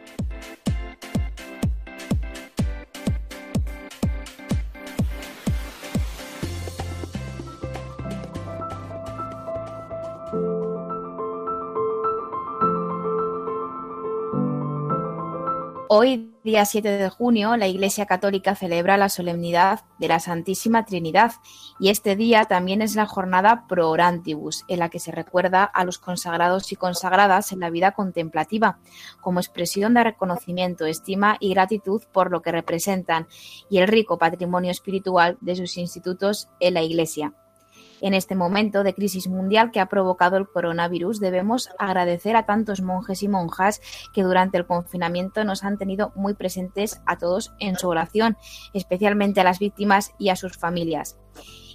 Hoy, 15.91 16.34
día 16.45 16.67
7 16.67 16.99
de 16.99 17.09
junio, 17.09 17.57
la 17.57 17.69
Iglesia 17.69 18.05
Católica 18.05 18.55
celebra 18.55 18.99
la 18.99 19.09
solemnidad 19.09 19.81
de 19.99 20.09
la 20.09 20.21
Santísima 20.21 20.85
Trinidad 20.85 21.33
y 21.81 21.89
este 21.89 22.17
día 22.17 22.45
también 22.45 22.83
es 22.83 22.97
la 22.97 23.07
jornada 23.07 23.65
Pro 23.67 23.89
Orantibus, 23.89 24.67
en 24.69 24.81
la 24.81 24.91
que 24.91 25.01
se 25.01 25.11
recuerda 25.11 25.65
a 25.65 25.87
los 25.87 25.99
consagrados 25.99 26.71
y 26.71 26.77
consagradas 26.77 27.51
en 27.53 27.61
la 27.61 27.71
vida 27.71 27.93
contemplativa, 27.93 28.79
como 29.23 29.41
expresión 29.41 29.95
de 29.95 30.05
reconocimiento, 30.05 30.85
estima 30.85 31.39
y 31.41 31.55
gratitud 31.55 32.03
por 32.13 32.31
lo 32.31 32.43
que 32.43 32.53
representan 32.53 33.27
y 33.71 33.79
el 33.79 33.89
rico 33.89 34.19
patrimonio 34.19 34.71
espiritual 34.71 35.39
de 35.41 35.57
sus 35.57 35.79
institutos 35.79 36.51
en 36.61 36.75
la 36.75 36.83
Iglesia. 36.83 37.33
En 38.05 38.13
este 38.13 38.35
momento 38.35 38.85
de 38.85 38.93
crisis 38.93 39.29
mundial 39.29 39.71
que 39.71 39.81
ha 39.81 39.87
provocado 39.87 40.37
el 40.37 40.47
coronavirus, 40.47 41.21
debemos 41.21 41.71
agradecer 41.79 42.37
a 42.37 42.45
tantos 42.45 42.83
monjes 42.83 43.23
y 43.23 43.29
monjas 43.29 43.81
que 44.13 44.23
durante 44.23 44.59
el 44.59 44.67
confinamiento 44.67 45.43
nos 45.43 45.65
han 45.65 45.79
tenido 45.79 46.13
muy 46.15 46.35
presentes 46.35 47.01
a 47.07 47.17
todos 47.17 47.55
en 47.61 47.79
su 47.79 47.89
oración, 47.89 48.37
especialmente 48.75 49.41
a 49.41 49.45
las 49.45 49.59
víctimas 49.59 50.13
y 50.19 50.29
a 50.29 50.37
sus 50.37 50.59
familias. 50.59 51.17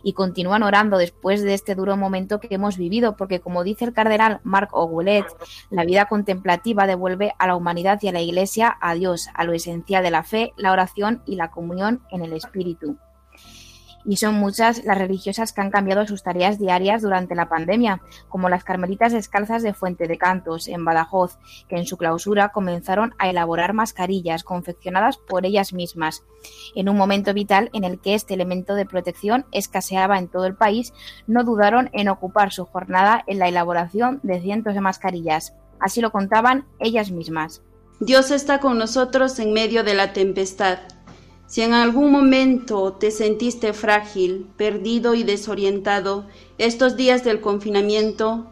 Y 0.04 0.14
continúan 0.14 0.62
orando 0.62 1.00
después 1.00 1.42
de 1.42 1.56
este 1.56 1.74
duro 1.74 1.98
momento 1.98 2.40
que 2.40 2.54
hemos 2.54 2.78
vivido, 2.78 3.18
porque 3.18 3.40
como 3.40 3.64
dice 3.64 3.86
el 3.86 3.94
cardenal 3.94 4.40
Marc 4.44 4.72
Ouellet, 4.72 5.26
la 5.72 5.84
vida 5.84 6.06
contemplativa 6.06 6.86
devuelve 6.86 7.34
a 7.40 7.48
la 7.48 7.56
humanidad 7.56 7.98
y 8.04 8.08
a 8.10 8.12
la 8.12 8.22
Iglesia 8.22 8.78
a 8.82 8.94
Dios, 8.94 9.30
a 9.34 9.46
lo 9.46 9.54
esencial 9.54 10.04
de 10.04 10.12
la 10.12 10.22
fe, 10.22 10.54
la 10.58 10.74
oración 10.74 11.24
y 11.26 11.38
la 11.38 11.50
comunión 11.50 12.04
en 12.12 12.24
el 12.24 12.34
Espíritu 12.34 13.00
y 14.06 14.18
son 14.18 14.36
muchas 14.36 14.84
las 14.86 14.98
religiosas 14.98 15.54
que 15.54 15.62
han 15.62 15.72
cambiado 15.72 16.06
sus 16.08 16.24
tareas 16.24 16.60
diarias 16.60 17.02
durante 17.02 17.36
la 17.36 17.50
pandemia, 17.50 18.02
como 18.28 18.50
las 18.50 18.64
carmelitas 18.64 19.14
descalzas 19.14 19.64
de 19.64 19.74
Fuente 19.74 20.08
de 20.08 20.18
Cantos, 20.18 20.68
en 20.68 20.86
Badajoz, 20.86 21.38
que 21.68 21.78
en 21.78 21.86
su 21.86 21.98
clausura 21.98 22.50
comenzaron 22.50 23.14
a 23.18 23.30
elaborar 23.30 23.74
mascarillas 23.74 24.44
confeccionadas 24.44 25.18
por 25.18 25.46
ellas 25.46 25.74
mismas, 25.74 26.24
en 26.76 26.90
un 26.90 26.98
momento 26.98 27.34
vital 27.34 27.70
en 27.74 27.84
el 27.84 28.00
que 28.00 28.16
este 28.16 28.34
elemento 28.34 28.76
de 28.76 28.86
protección 28.86 29.46
escaseaba 29.52 30.18
en 30.18 30.28
todo 30.28 30.46
el 30.46 30.56
país, 30.56 30.94
no 31.28 31.44
dudaron 31.44 31.90
en 31.94 32.10
ocupar 32.10 32.52
su 32.52 32.66
jornada 32.66 33.24
en 33.28 33.40
la 33.40 33.48
elaboración 33.48 34.20
de 34.24 34.42
cientos 34.42 34.74
de 34.74 34.82
mascarillas. 34.82 35.54
Así 35.80 36.02
lo 36.02 36.12
contaban 36.12 36.66
ellas 36.80 37.12
mismas. 37.12 37.62
Dios 38.02 38.32
está 38.32 38.60
con 38.60 38.78
nosotros 38.78 39.40
en 39.40 39.52
medio 39.52 39.84
de 39.84 39.94
la 39.94 40.14
tempestad 40.14 40.80
si 41.50 41.64
en 41.64 41.74
algún 41.74 42.12
momento 42.12 42.94
te 42.94 43.10
sentiste 43.10 43.74
frágil, 43.74 44.46
perdido 44.56 45.16
y 45.16 45.24
desorientado 45.24 46.28
estos 46.60 46.96
días 46.96 47.24
del 47.24 47.42
confinamiento, 47.42 48.46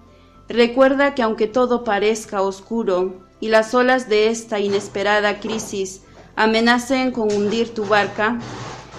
recuerda 0.49 1.13
que 1.13 1.21
aunque 1.21 1.45
todo 1.45 1.83
parezca 1.83 2.41
oscuro 2.41 3.13
y 3.39 3.49
las 3.49 3.75
olas 3.75 4.10
de 4.10 4.29
esta 4.29 4.60
inesperada 4.60 5.39
crisis 5.39 6.01
amenacen 6.36 7.12
con 7.12 7.31
hundir 7.31 7.71
tu 7.71 7.86
barca, 7.86 8.39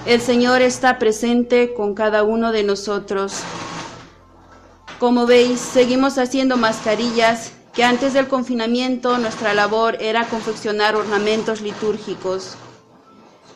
el 0.07 0.21
Señor 0.21 0.63
está 0.63 1.01
presente 1.01 1.75
con 1.75 1.95
cada 1.95 2.23
uno 2.23 2.53
de 2.53 2.63
nosotros. 2.63 3.41
Como 5.01 5.27
veis, 5.27 5.59
seguimos 5.59 6.19
haciendo 6.19 6.57
mascarillas 6.57 7.53
que 7.73 7.83
antes 7.83 8.13
del 8.13 8.29
confinamiento 8.29 9.19
nuestra 9.19 9.55
labor 9.55 9.97
era 10.01 10.25
confeccionar 10.29 10.95
ornamentos 10.95 11.63
litúrgicos 11.63 12.57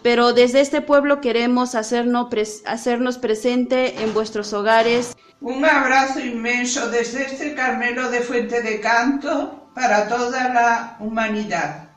pero 0.02 0.32
desde 0.32 0.60
este 0.60 0.80
pueblo 0.80 1.20
queremos 1.20 1.74
hacernos, 1.74 2.28
hacernos 2.66 3.18
presente 3.18 4.02
en 4.02 4.12
vuestros 4.14 4.52
hogares. 4.52 5.16
Un 5.40 5.64
abrazo 5.64 6.20
inmenso 6.20 6.88
desde 6.90 7.26
este 7.26 7.54
Carmelo 7.54 8.10
de 8.10 8.20
Fuente 8.20 8.62
de 8.62 8.80
Canto 8.80 9.70
para 9.74 10.08
toda 10.08 10.48
la 10.52 10.96
humanidad 11.00 11.91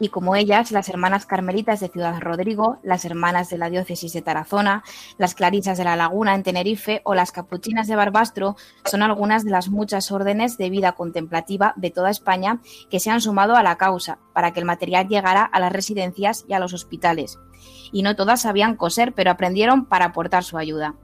y 0.00 0.08
como 0.08 0.36
ellas, 0.36 0.70
las 0.70 0.88
hermanas 0.88 1.26
carmelitas 1.26 1.80
de 1.80 1.88
Ciudad 1.88 2.20
Rodrigo, 2.20 2.78
las 2.82 3.04
hermanas 3.04 3.50
de 3.50 3.58
la 3.58 3.70
diócesis 3.70 4.12
de 4.12 4.22
Tarazona, 4.22 4.84
las 5.16 5.34
clarisas 5.34 5.78
de 5.78 5.84
la 5.84 5.96
Laguna 5.96 6.34
en 6.34 6.42
Tenerife 6.42 7.00
o 7.04 7.14
las 7.14 7.32
capuchinas 7.32 7.88
de 7.88 7.96
Barbastro 7.96 8.56
son 8.84 9.02
algunas 9.02 9.44
de 9.44 9.50
las 9.50 9.68
muchas 9.68 10.12
órdenes 10.12 10.58
de 10.58 10.70
vida 10.70 10.92
contemplativa 10.92 11.74
de 11.76 11.90
toda 11.90 12.10
España 12.10 12.60
que 12.90 13.00
se 13.00 13.10
han 13.10 13.20
sumado 13.20 13.56
a 13.56 13.62
la 13.62 13.76
causa 13.76 14.18
para 14.32 14.52
que 14.52 14.60
el 14.60 14.66
material 14.66 15.08
llegara 15.08 15.42
a 15.42 15.60
las 15.60 15.72
residencias 15.72 16.44
y 16.48 16.52
a 16.52 16.58
los 16.60 16.72
hospitales. 16.72 17.38
Y 17.90 18.02
no 18.02 18.14
todas 18.14 18.42
sabían 18.42 18.76
coser, 18.76 19.14
pero 19.14 19.30
aprendieron 19.30 19.86
para 19.86 20.06
aportar 20.06 20.44
su 20.44 20.58
ayuda. 20.58 20.94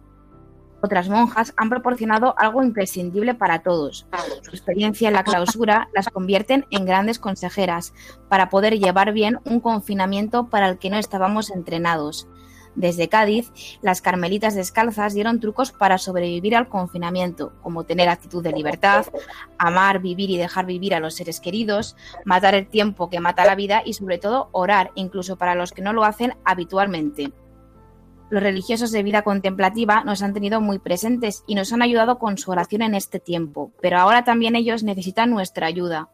Otras 0.84 1.08
monjas 1.08 1.54
han 1.56 1.70
proporcionado 1.70 2.34
algo 2.36 2.62
imprescindible 2.62 3.32
para 3.32 3.60
todos. 3.62 4.06
Su 4.42 4.50
experiencia 4.50 5.08
en 5.08 5.14
la 5.14 5.24
clausura 5.24 5.88
las 5.94 6.10
convierten 6.10 6.66
en 6.68 6.84
grandes 6.84 7.18
consejeras 7.18 7.94
para 8.28 8.50
poder 8.50 8.78
llevar 8.78 9.14
bien 9.14 9.38
un 9.46 9.60
confinamiento 9.60 10.50
para 10.50 10.68
el 10.68 10.78
que 10.78 10.90
no 10.90 10.98
estábamos 10.98 11.50
entrenados. 11.50 12.28
Desde 12.74 13.08
Cádiz, 13.08 13.50
las 13.80 14.02
carmelitas 14.02 14.54
descalzas 14.54 15.14
dieron 15.14 15.40
trucos 15.40 15.72
para 15.72 15.96
sobrevivir 15.96 16.54
al 16.54 16.68
confinamiento, 16.68 17.54
como 17.62 17.84
tener 17.84 18.10
actitud 18.10 18.42
de 18.42 18.52
libertad, 18.52 19.06
amar, 19.56 20.02
vivir 20.02 20.28
y 20.28 20.36
dejar 20.36 20.66
vivir 20.66 20.94
a 20.94 21.00
los 21.00 21.14
seres 21.14 21.40
queridos, 21.40 21.96
matar 22.26 22.54
el 22.54 22.66
tiempo 22.66 23.08
que 23.08 23.20
mata 23.20 23.46
la 23.46 23.54
vida 23.54 23.80
y 23.86 23.94
sobre 23.94 24.18
todo 24.18 24.50
orar, 24.52 24.90
incluso 24.96 25.36
para 25.38 25.54
los 25.54 25.72
que 25.72 25.80
no 25.80 25.94
lo 25.94 26.04
hacen 26.04 26.36
habitualmente. 26.44 27.32
Los 28.34 28.42
religiosos 28.42 28.90
de 28.90 29.04
vida 29.04 29.22
contemplativa 29.22 30.02
nos 30.02 30.20
han 30.20 30.34
tenido 30.34 30.60
muy 30.60 30.80
presentes 30.80 31.44
y 31.46 31.54
nos 31.54 31.72
han 31.72 31.82
ayudado 31.82 32.18
con 32.18 32.36
su 32.36 32.50
oración 32.50 32.82
en 32.82 32.96
este 32.96 33.20
tiempo, 33.20 33.70
pero 33.80 34.00
ahora 34.00 34.24
también 34.24 34.56
ellos 34.56 34.82
necesitan 34.82 35.30
nuestra 35.30 35.68
ayuda. 35.68 36.08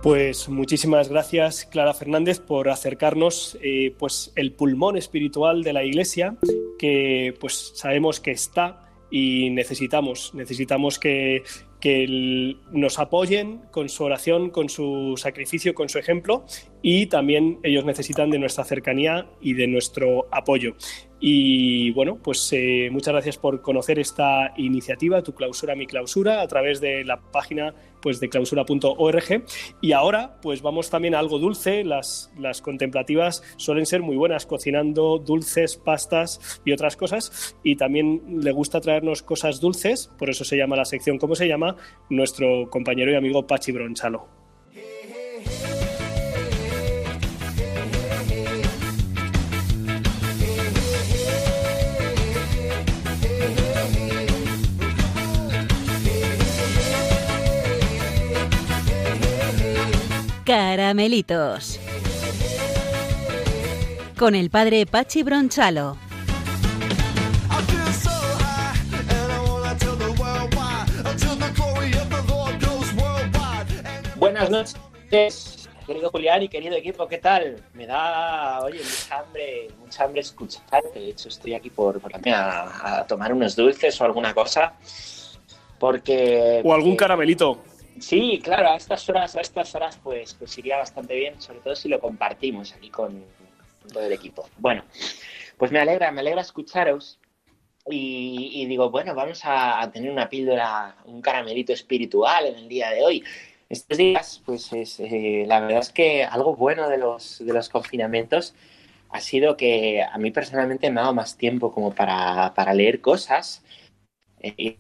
Pues 0.05 0.51
muchísimas 0.51 1.09
gracias, 1.09 1.65
Clara 1.65 1.95
Fernández, 1.95 2.39
por 2.39 2.69
acercarnos 2.69 3.57
eh, 3.63 3.95
pues 3.99 4.35
el 4.37 4.53
pulmón 4.53 4.99
espiritual 4.99 5.63
de 5.63 5.73
la 5.73 5.83
Iglesia, 5.83 6.37
que 6.79 7.35
pues 7.41 7.73
sabemos 7.75 8.21
que 8.21 8.31
está 8.31 8.93
y 9.11 9.49
necesitamos, 9.49 10.35
necesitamos 10.35 10.99
que, 10.99 11.43
que 11.81 12.55
nos 12.71 12.99
apoyen 12.99 13.63
con 13.71 13.89
su 13.89 14.05
oración, 14.05 14.51
con 14.51 14.69
su 14.69 15.15
sacrificio, 15.17 15.75
con 15.75 15.89
su 15.89 15.99
ejemplo 15.99 16.45
y 16.87 17.07
también 17.07 17.61
ellos 17.63 17.87
necesitan 17.87 18.29
de 18.29 18.39
nuestra 18.39 18.63
cercanía 18.63 19.27
y 19.41 19.55
de 19.55 19.67
nuestro 19.67 20.29
apoyo. 20.31 20.77
Y 21.19 21.93
bueno, 21.93 22.19
pues 22.23 22.47
eh, 22.53 22.91
muchas 22.93 23.15
gracias 23.15 23.39
por 23.39 23.63
conocer 23.63 23.99
esta 23.99 24.53
iniciativa, 24.59 25.23
tu 25.23 25.35
clausura, 25.35 25.75
mi 25.75 25.87
clausura, 25.87 26.43
a 26.43 26.47
través 26.47 26.83
de 26.83 27.03
la 27.03 27.23
página 27.23 27.75
pues, 28.03 28.21
de 28.21 28.29
clausura.org. 28.29 29.45
Y 29.81 29.93
ahora, 29.93 30.39
pues 30.43 30.61
vamos 30.61 30.91
también 30.91 31.15
a 31.15 31.21
algo 31.21 31.39
dulce. 31.39 31.85
Las, 31.85 32.31
las 32.39 32.61
contemplativas 32.61 33.43
suelen 33.57 33.87
ser 33.87 34.03
muy 34.03 34.17
buenas 34.17 34.45
cocinando 34.45 35.19
dulces, 35.19 35.79
pastas 35.79 36.61
y 36.67 36.73
otras 36.73 36.99
cosas. 36.99 37.57
Y 37.63 37.77
también 37.77 38.43
le 38.43 38.53
gusta 38.53 38.83
traernos 38.83 39.23
cosas 39.23 39.59
dulces, 39.59 40.13
por 40.19 40.29
eso 40.29 40.45
se 40.45 40.59
llama 40.59 40.77
la 40.77 40.85
sección 40.85 41.17
como 41.17 41.35
se 41.35 41.49
llama, 41.49 41.77
nuestro 42.11 42.69
compañero 42.69 43.11
y 43.11 43.15
amigo 43.15 43.47
Pachi 43.47 43.73
Bronchalo. 43.73 44.34
Caramelitos. 60.45 61.81
Con 64.19 64.35
el 64.35 64.51
padre 64.51 64.85
Pachi 64.85 65.23
Bronchalo. 65.23 65.97
Buenas 74.17 74.51
noches, 74.51 75.69
querido 75.87 76.11
Julián 76.11 76.43
y 76.43 76.49
querido 76.49 76.77
equipo, 76.77 77.09
¿qué 77.09 77.19
tal? 77.19 77.63
Me 77.73 77.87
da, 77.87 78.61
oye, 78.63 78.79
mucha 78.79 79.21
hambre, 79.21 79.69
mucha 79.81 80.05
hambre 80.05 80.21
escucharte. 80.21 80.99
De 80.99 81.09
hecho, 81.09 81.29
estoy 81.31 81.55
aquí 81.55 81.71
por, 81.71 82.01
por 82.01 82.13
a, 82.29 82.99
a, 82.99 83.07
tomar 83.07 83.33
unos 83.33 83.57
dulces 83.57 83.99
o 83.99 84.05
alguna 84.05 84.35
cosa. 84.35 84.75
Porque. 85.79 86.61
O 86.65 86.75
algún 86.75 86.97
caramelito. 86.97 87.63
Sí, 87.99 88.41
claro, 88.43 88.71
a 88.71 88.77
estas 88.77 89.09
horas, 89.09 89.37
a 89.37 89.41
estas 89.41 89.75
horas, 89.75 89.99
pues, 90.03 90.35
pues 90.35 90.59
iría 90.59 90.79
bastante 90.79 91.15
bien, 91.15 91.41
sobre 91.41 91.61
todo 91.61 91.77
si 91.77 91.89
lo 91.89 92.01
compartimos 92.01 92.73
aquí 92.73 92.91
con, 92.91 93.25
todo 93.93 94.05
el 94.05 94.13
equipo. 94.13 94.49
Bueno, 94.59 94.85
pues 95.57 95.71
me 95.71 95.79
alegra, 95.79 96.11
me 96.11 96.21
alegra 96.21 96.41
escucharos 96.41 97.21
y, 97.87 98.67
digo, 98.67 98.91
bueno, 98.91 99.15
vamos 99.15 99.43
a, 99.45 99.91
tener 99.93 100.11
una 100.11 100.29
píldora, 100.29 100.97
un 101.05 101.21
caramelito 101.21 101.73
espiritual 101.73 102.47
en 102.47 102.57
el 102.57 102.69
día 102.69 102.91
de 102.91 103.05
hoy. 103.05 103.25
Estos 103.69 103.99
días, 103.99 104.43
pues 104.45 104.73
es, 104.73 105.01
eh, 105.01 105.45
la 105.47 105.61
verdad 105.61 105.81
es 105.81 105.91
que 105.91 106.25
algo 106.25 106.57
bueno 106.57 106.89
de 106.89 106.99
los, 106.99 107.45
de 107.45 107.53
los 107.53 107.69
confinamientos 107.69 108.55
ha 109.11 109.21
sido 109.21 109.57
que 109.57 110.03
a 110.03 110.19
mí 110.19 110.31
personalmente 110.31 110.91
me 110.91 111.01
ha 111.01 111.05
dado 111.05 111.15
más 111.15 111.37
tiempo 111.37 111.73
como 111.73 111.95
para, 111.95 112.53
para 112.55 112.75
leer 112.75 113.01
cosas, 113.01 113.63
eh, 114.41 114.55
y 114.57 114.79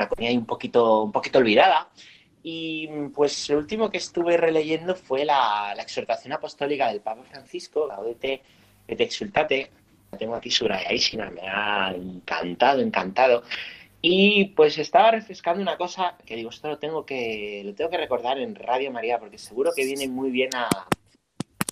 leer 0.00 0.08
alguna 0.08 0.26
cosa 0.26 0.38
un 0.38 0.46
poquito, 0.46 1.02
un 1.04 1.12
poquito 1.12 1.38
olvidada. 1.38 1.88
Y 2.42 2.88
pues 3.14 3.50
lo 3.50 3.58
último 3.58 3.90
que 3.90 3.98
estuve 3.98 4.36
releyendo 4.36 4.94
fue 4.94 5.24
la, 5.24 5.74
exhortación 5.78 6.32
apostólica 6.32 6.88
del 6.88 7.00
Papa 7.00 7.22
Francisco, 7.24 7.86
Gaudete 7.86 8.42
et 8.88 9.00
exultate. 9.00 9.70
La 10.12 10.18
tengo 10.18 10.34
aquí 10.34 10.50
subrayadísima, 10.50 11.30
me 11.30 11.42
ha 11.42 11.92
encantado, 11.94 12.80
encantado. 12.80 13.42
Y 14.02 14.46
pues 14.56 14.78
estaba 14.78 15.10
refrescando 15.10 15.60
una 15.60 15.76
cosa 15.76 16.16
que 16.24 16.34
digo, 16.36 16.50
esto 16.50 16.68
lo 16.68 16.78
tengo 16.78 17.04
que, 17.04 17.62
lo 17.64 17.74
tengo 17.74 17.90
que 17.90 17.98
recordar 17.98 18.38
en 18.38 18.54
Radio 18.54 18.90
María, 18.90 19.18
porque 19.18 19.36
seguro 19.36 19.72
que 19.76 19.84
viene 19.84 20.08
muy 20.08 20.30
bien 20.30 20.50
a, 20.54 20.68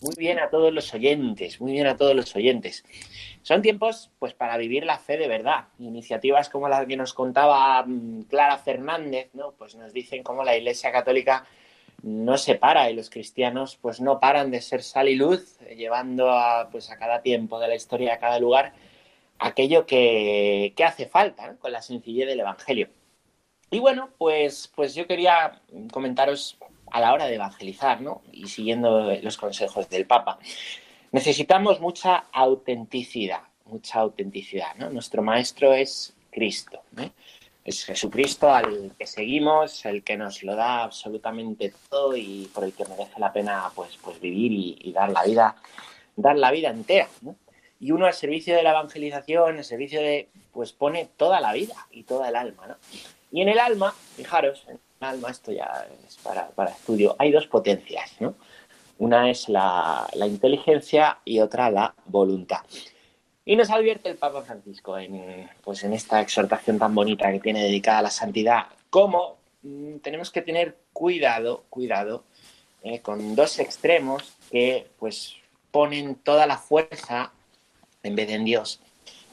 muy 0.00 0.14
bien 0.16 0.38
a 0.38 0.50
todos 0.50 0.72
los 0.72 0.92
oyentes, 0.94 1.60
muy 1.60 1.72
bien 1.72 1.86
a 1.86 1.96
todos 1.96 2.14
los 2.14 2.34
oyentes. 2.36 2.84
Son 3.42 3.62
tiempos 3.62 4.10
pues 4.18 4.34
para 4.34 4.56
vivir 4.56 4.84
la 4.84 4.98
fe 4.98 5.16
de 5.16 5.28
verdad. 5.28 5.68
Iniciativas 5.78 6.48
como 6.48 6.68
la 6.68 6.86
que 6.86 6.96
nos 6.96 7.14
contaba 7.14 7.84
mm, 7.86 8.22
Clara 8.22 8.58
Fernández, 8.58 9.30
¿no? 9.34 9.52
Pues 9.52 9.74
nos 9.74 9.92
dicen 9.92 10.22
cómo 10.22 10.44
la 10.44 10.56
Iglesia 10.56 10.92
Católica 10.92 11.44
no 12.02 12.38
se 12.38 12.54
para 12.54 12.90
y 12.90 12.94
los 12.94 13.10
cristianos 13.10 13.76
pues 13.76 14.00
no 14.00 14.20
paran 14.20 14.50
de 14.50 14.60
ser 14.60 14.82
sal 14.82 15.08
y 15.08 15.16
luz, 15.16 15.58
llevando 15.76 16.30
a, 16.30 16.68
pues 16.70 16.90
a 16.90 16.98
cada 16.98 17.22
tiempo 17.22 17.58
de 17.58 17.68
la 17.68 17.74
historia, 17.74 18.14
a 18.14 18.18
cada 18.18 18.38
lugar, 18.38 18.72
aquello 19.38 19.86
que, 19.86 20.74
hace 20.84 21.06
falta 21.06 21.56
con 21.56 21.72
la 21.72 21.82
sencillez 21.82 22.26
del 22.26 22.40
Evangelio. 22.40 22.88
Y 23.70 23.80
bueno, 23.80 24.10
pues, 24.16 24.72
pues 24.74 24.94
yo 24.94 25.06
quería 25.06 25.60
comentaros 25.92 26.56
a 26.90 27.00
la 27.00 27.12
hora 27.12 27.26
de 27.26 27.34
evangelizar, 27.34 28.00
¿no? 28.00 28.22
Y 28.32 28.48
siguiendo 28.48 29.12
los 29.22 29.36
consejos 29.36 29.88
del 29.88 30.06
Papa. 30.06 30.38
Necesitamos 31.12 31.80
mucha 31.80 32.24
autenticidad, 32.32 33.42
mucha 33.64 34.00
autenticidad, 34.00 34.74
¿no? 34.76 34.90
Nuestro 34.90 35.22
maestro 35.22 35.72
es 35.72 36.14
Cristo, 36.30 36.82
¿eh? 36.98 37.10
es 37.68 37.84
Jesucristo 37.84 38.50
al 38.50 38.92
que 38.98 39.06
seguimos, 39.06 39.84
el 39.84 40.02
que 40.02 40.16
nos 40.16 40.42
lo 40.42 40.56
da 40.56 40.84
absolutamente 40.84 41.74
todo 41.90 42.16
y 42.16 42.50
por 42.54 42.64
el 42.64 42.72
que 42.72 42.86
merece 42.86 43.20
la 43.20 43.32
pena 43.32 43.70
pues, 43.74 43.98
pues 44.02 44.18
vivir 44.20 44.52
y, 44.80 44.92
dar 44.92 45.10
la 45.10 45.22
vida, 45.24 45.56
dar 46.16 46.36
la 46.36 46.50
vida 46.50 46.70
entera. 46.70 47.08
Y 47.78 47.90
uno 47.90 48.06
al 48.06 48.14
servicio 48.14 48.56
de 48.56 48.62
la 48.62 48.70
evangelización, 48.70 49.58
al 49.58 49.64
servicio 49.64 50.00
de, 50.00 50.28
pues 50.52 50.72
pone 50.72 51.10
toda 51.16 51.40
la 51.40 51.52
vida 51.52 51.74
y 51.90 52.04
toda 52.04 52.30
el 52.30 52.36
alma. 52.36 52.78
Y 53.30 53.42
en 53.42 53.50
el 53.50 53.58
alma, 53.58 53.94
fijaros, 54.16 54.64
alma, 55.00 55.30
esto 55.30 55.52
ya 55.52 55.86
es 56.06 56.16
para, 56.16 56.48
para 56.48 56.70
estudio, 56.70 57.16
hay 57.18 57.32
dos 57.32 57.46
potencias, 57.46 58.12
¿no? 58.20 58.34
Una 58.98 59.30
es 59.30 59.48
la, 59.48 60.08
inteligencia 60.26 61.18
y 61.24 61.38
otra 61.40 61.70
la 61.70 61.94
voluntad. 62.06 62.62
Y 63.44 63.56
nos 63.56 63.70
advierte 63.70 64.10
el 64.10 64.16
Papa 64.16 64.42
Francisco 64.42 64.98
en, 64.98 65.48
pues 65.62 65.84
en 65.84 65.92
esta 65.92 66.20
exhortación 66.20 66.78
tan 66.78 66.94
bonita 66.94 67.30
que 67.30 67.40
tiene 67.40 67.62
dedicada 67.62 67.98
a 67.98 68.02
la 68.02 68.10
santidad, 68.10 68.66
cómo 68.90 69.38
mm, 69.62 69.98
tenemos 69.98 70.30
que 70.30 70.42
tener 70.42 70.76
cuidado, 70.92 71.64
cuidado, 71.70 72.24
eh, 72.82 73.00
con 73.00 73.36
dos 73.36 73.58
extremos 73.58 74.34
que 74.50 74.88
pues 74.98 75.34
ponen 75.70 76.16
toda 76.16 76.46
la 76.46 76.58
fuerza 76.58 77.32
en 78.02 78.16
vez 78.16 78.28
de 78.28 78.34
en 78.34 78.44
Dios, 78.44 78.80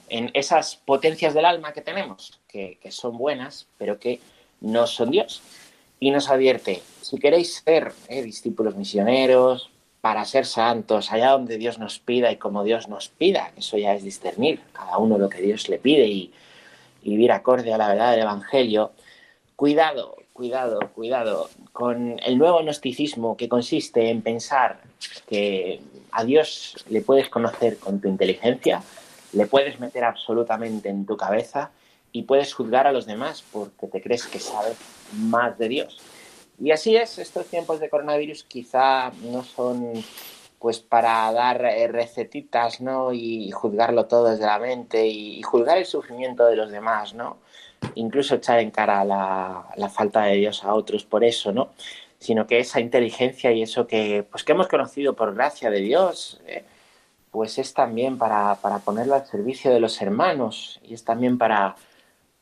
en 0.10 0.30
esas 0.34 0.76
potencias 0.76 1.34
del 1.34 1.46
alma 1.46 1.74
que 1.74 1.82
tenemos, 1.82 2.40
que, 2.48 2.78
que 2.82 2.92
son 2.92 3.18
buenas, 3.18 3.68
pero 3.78 4.00
que 4.00 4.20
no 4.62 4.88
son 4.88 5.12
Dios. 5.12 5.42
Y 6.00 6.12
nos 6.12 6.30
advierte, 6.30 6.82
si 7.02 7.18
queréis 7.18 7.64
ser 7.66 7.94
eh, 8.10 8.22
discípulos 8.22 8.76
misioneros, 8.76 9.70
para 10.06 10.24
ser 10.24 10.46
santos, 10.46 11.12
allá 11.12 11.32
donde 11.32 11.58
Dios 11.58 11.80
nos 11.80 11.98
pida 11.98 12.32
y 12.32 12.38
como 12.38 12.64
Dios 12.64 12.88
nos 12.88 13.10
pida, 13.10 13.52
eso 13.58 13.76
ya 13.76 13.96
es 13.96 14.04
discernir 14.04 14.62
cada 14.72 15.00
uno 15.00 15.18
lo 15.18 15.30
que 15.30 15.42
Dios 15.42 15.68
le 15.68 15.80
pide 15.80 16.08
y, 16.08 16.32
vivir 17.02 17.32
acorde 17.32 17.74
a 17.74 17.78
la 17.80 17.88
verdad 17.88 18.12
del 18.12 18.22
Evangelio, 18.22 18.92
cuidado, 19.56 20.16
cuidado, 20.32 20.80
cuidado 20.94 21.50
con 21.72 22.20
el 22.20 22.38
nuevo 22.38 22.62
gnosticismo 22.62 23.36
que 23.36 23.50
consiste 23.50 24.12
en 24.12 24.22
pensar 24.22 24.80
que 25.28 25.82
a 26.12 26.24
Dios 26.24 26.86
le 26.88 27.02
puedes 27.02 27.28
conocer 27.30 27.80
con 27.80 28.00
tu 28.00 28.08
inteligencia, 28.08 28.84
le 29.34 29.48
puedes 29.48 29.80
meter 29.80 30.04
absolutamente 30.04 30.90
en 30.90 31.08
tu 31.08 31.18
cabeza 31.18 31.72
y 32.16 32.24
puedes 32.24 32.54
juzgar 32.54 32.88
a 32.88 32.94
los 32.94 33.06
demás 33.06 33.44
porque 33.52 33.88
te 33.88 34.02
crees 34.02 34.26
que 34.26 34.40
sabes 34.40 34.78
más 35.18 35.58
de 35.58 35.68
Dios. 35.68 35.98
Y 36.58 36.72
así 36.72 36.96
es, 36.96 37.20
estos 37.20 37.46
tiempos 37.48 37.82
de 37.82 37.90
coronavirus 37.90 38.46
quizá 38.46 39.12
no 39.22 39.44
son 39.44 39.92
pues 40.58 40.80
para 40.80 41.30
dar 41.34 41.66
eh, 41.66 41.90
recetitas, 41.90 42.80
¿no? 42.80 43.12
Y 43.12 43.52
juzgarlo 43.52 44.06
todo 44.06 44.30
desde 44.30 44.46
la 44.46 44.60
mente 44.60 45.06
y, 45.06 45.42
juzgar 45.42 45.78
el 45.78 45.86
sufrimiento 45.86 46.46
de 46.46 46.56
los 46.56 46.72
demás, 46.72 47.14
¿no? 47.14 47.36
Incluso 47.96 48.36
echar 48.36 48.60
en 48.60 48.72
cara 48.72 49.04
la, 49.04 49.68
la, 49.76 49.90
falta 49.90 50.24
de 50.24 50.38
Dios 50.38 50.64
a 50.64 50.74
otros 50.74 51.04
por 51.04 51.26
eso, 51.26 51.52
¿no? 51.52 51.72
Sino 52.18 52.48
que 52.48 52.60
esa 52.60 52.80
inteligencia 52.80 53.52
y 53.52 53.62
eso 53.62 53.88
que, 53.88 54.26
pues 54.32 54.46
que 54.46 54.54
hemos 54.54 54.70
conocido 54.70 55.18
por 55.18 55.36
gracia 55.36 55.70
de 55.70 55.82
Dios, 55.82 56.40
eh, 56.48 56.64
pues 57.32 57.58
es 57.58 57.74
también 57.74 58.18
para, 58.18 58.56
para 58.62 58.80
ponerlo 58.80 59.16
al 59.16 59.26
servicio 59.26 59.74
de 59.74 59.82
los 59.82 60.02
hermanos 60.02 60.80
y 60.82 60.94
es 60.94 61.04
también 61.04 61.38
para, 61.38 61.76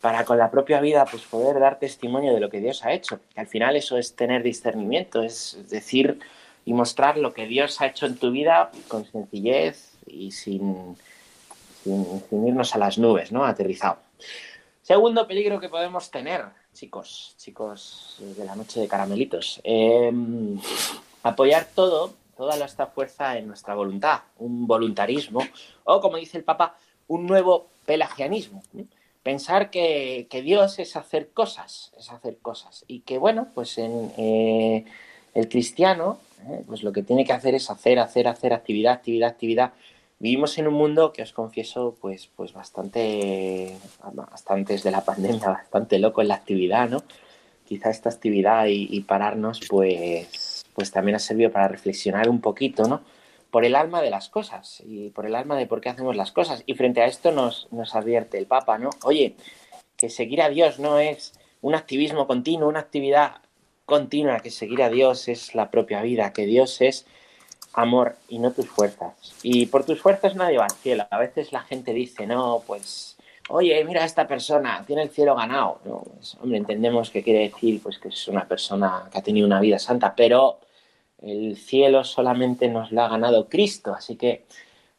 para 0.03 0.25
con 0.25 0.37
la 0.37 0.51
propia 0.51 0.81
vida 0.81 1.05
pues 1.09 1.23
poder 1.23 1.61
dar 1.61 1.79
testimonio 1.79 2.33
de 2.33 2.41
lo 2.41 2.49
que 2.49 2.59
Dios 2.59 2.83
ha 2.83 2.91
hecho. 2.91 3.21
al 3.37 3.47
final 3.47 3.77
eso 3.77 3.97
es 3.97 4.17
tener 4.17 4.43
discernimiento, 4.43 5.23
es 5.23 5.57
decir 5.69 6.19
y 6.65 6.73
mostrar 6.73 7.17
lo 7.17 7.33
que 7.33 7.47
Dios 7.47 7.79
ha 7.79 7.87
hecho 7.87 8.05
en 8.05 8.17
tu 8.17 8.29
vida 8.29 8.69
con 8.89 9.05
sencillez 9.05 9.93
y 10.05 10.31
sin, 10.31 10.97
sin, 11.85 12.47
irnos 12.47 12.75
a 12.75 12.79
las 12.79 12.97
nubes, 12.97 13.31
¿no? 13.31 13.45
Aterrizado. 13.45 13.99
Segundo 14.81 15.25
peligro 15.25 15.61
que 15.61 15.69
podemos 15.69 16.11
tener, 16.11 16.47
chicos, 16.73 17.35
chicos 17.37 18.17
de 18.19 18.43
la 18.43 18.57
noche 18.57 18.81
de 18.81 18.89
caramelitos, 18.89 19.61
em, 19.63 20.59
apoyar 21.23 21.65
todo, 21.73 22.13
toda 22.35 22.57
esta 22.57 22.87
fuerza 22.87 23.37
en 23.37 23.47
nuestra 23.47 23.73
voluntad, 23.73 24.19
un 24.37 24.67
voluntarismo, 24.67 25.39
o 25.85 26.01
como 26.01 26.17
dice 26.17 26.37
el 26.37 26.43
Papa, 26.43 26.75
un 27.07 27.25
nuevo 27.25 27.67
pelagianismo 27.85 28.63
pensar 29.23 29.69
que, 29.69 30.27
Dios 30.43 30.79
es 30.79 30.95
hacer 30.95 31.29
cosas, 31.31 31.91
es 31.97 32.11
hacer 32.11 32.37
cosas. 32.41 32.83
Y 32.87 32.99
que, 32.99 33.17
bueno, 33.17 33.47
pues 33.55 33.77
en 33.77 34.11
eh, 34.17 34.85
el 35.33 35.49
cristiano, 35.49 36.19
eh, 36.47 36.63
pues 36.67 36.83
lo 36.83 36.91
que 36.91 37.03
tiene 37.03 37.25
que 37.25 37.33
hacer 37.33 37.55
es 37.55 37.69
hacer, 37.71 37.99
hacer, 37.99 38.27
hacer 38.27 38.53
actividad, 38.53 38.93
actividad, 38.93 39.29
actividad. 39.29 39.73
Vivimos 40.19 40.57
en 40.57 40.67
un 40.67 40.75
mundo 40.75 41.11
que 41.13 41.23
os 41.23 41.33
confieso, 41.33 41.95
pues, 41.99 42.29
pues 42.35 42.53
bastante, 42.53 43.75
bastante 44.13 44.73
desde 44.73 44.91
la 44.91 45.03
pandemia, 45.03 45.47
bastante 45.49 45.99
loco 45.99 46.21
en 46.21 46.27
la 46.27 46.35
actividad, 46.35 46.89
¿no? 46.89 47.03
Quizá 47.65 47.89
esta 47.89 48.09
actividad 48.09 48.67
y, 48.67 48.87
y 48.91 49.01
pararnos, 49.01 49.61
pues, 49.69 50.65
pues 50.75 50.91
también 50.91 51.15
ha 51.15 51.19
servido 51.19 51.51
para 51.51 51.69
reflexionar 51.69 52.29
un 52.29 52.41
poquito, 52.41 52.87
¿no? 52.87 53.01
Por 53.53 53.65
el 53.65 53.75
alma 53.75 54.01
de 54.01 54.09
las 54.09 54.29
cosas 54.29 54.81
y 54.83 55.11
por 55.11 55.27
el 55.27 55.35
alma 55.35 55.55
de 55.55 55.67
por 55.67 55.79
qué 55.79 55.89
hacemos 55.89 56.15
las 56.15 56.31
cosas. 56.31 56.63
Y 56.65 56.73
frente 56.73 57.03
a 57.03 57.05
esto 57.05 57.31
nos, 57.31 57.67
nos 57.69 57.93
advierte 57.93 58.39
el 58.39 58.47
Papa, 58.47 58.79
¿no? 58.79 58.89
Oye, 59.03 59.35
que 59.95 60.09
seguir 60.09 60.41
a 60.41 60.49
Dios 60.49 60.79
no 60.79 60.97
es 60.97 61.33
un 61.61 61.75
activismo 61.75 62.25
continuo, 62.25 62.67
una 62.67 62.79
actividad 62.79 63.43
continua, 63.85 64.39
que 64.39 64.49
seguir 64.49 64.81
a 64.81 64.89
Dios 64.89 65.27
es 65.27 65.53
la 65.53 65.69
propia 65.69 66.01
vida, 66.01 66.33
que 66.33 66.47
Dios 66.47 66.81
es 66.81 67.05
amor 67.73 68.15
y 68.27 68.39
no 68.39 68.49
tus 68.53 68.67
fuerzas. 68.67 69.35
Y 69.43 69.67
por 69.67 69.85
tus 69.85 70.01
fuerzas 70.01 70.35
nadie 70.35 70.57
va 70.57 70.65
al 70.65 70.71
cielo. 70.71 71.05
A 71.11 71.19
veces 71.19 71.51
la 71.51 71.61
gente 71.61 71.93
dice, 71.93 72.25
no, 72.25 72.63
pues, 72.65 73.17
oye, 73.49 73.85
mira, 73.85 74.03
esta 74.03 74.27
persona 74.27 74.83
tiene 74.87 75.03
el 75.03 75.11
cielo 75.11 75.35
ganado. 75.35 75.79
No, 75.85 76.01
pues, 76.15 76.35
hombre, 76.41 76.57
entendemos 76.57 77.11
que 77.11 77.21
quiere 77.21 77.41
decir 77.41 77.83
pues 77.83 77.99
que 77.99 78.07
es 78.07 78.27
una 78.27 78.47
persona 78.47 79.07
que 79.11 79.19
ha 79.19 79.21
tenido 79.21 79.45
una 79.45 79.61
vida 79.61 79.77
santa, 79.77 80.15
pero 80.15 80.57
el 81.23 81.57
cielo 81.57 82.03
solamente 82.03 82.67
nos 82.67 82.91
lo 82.91 83.01
ha 83.01 83.09
ganado 83.09 83.47
Cristo, 83.47 83.93
así 83.93 84.15
que 84.15 84.45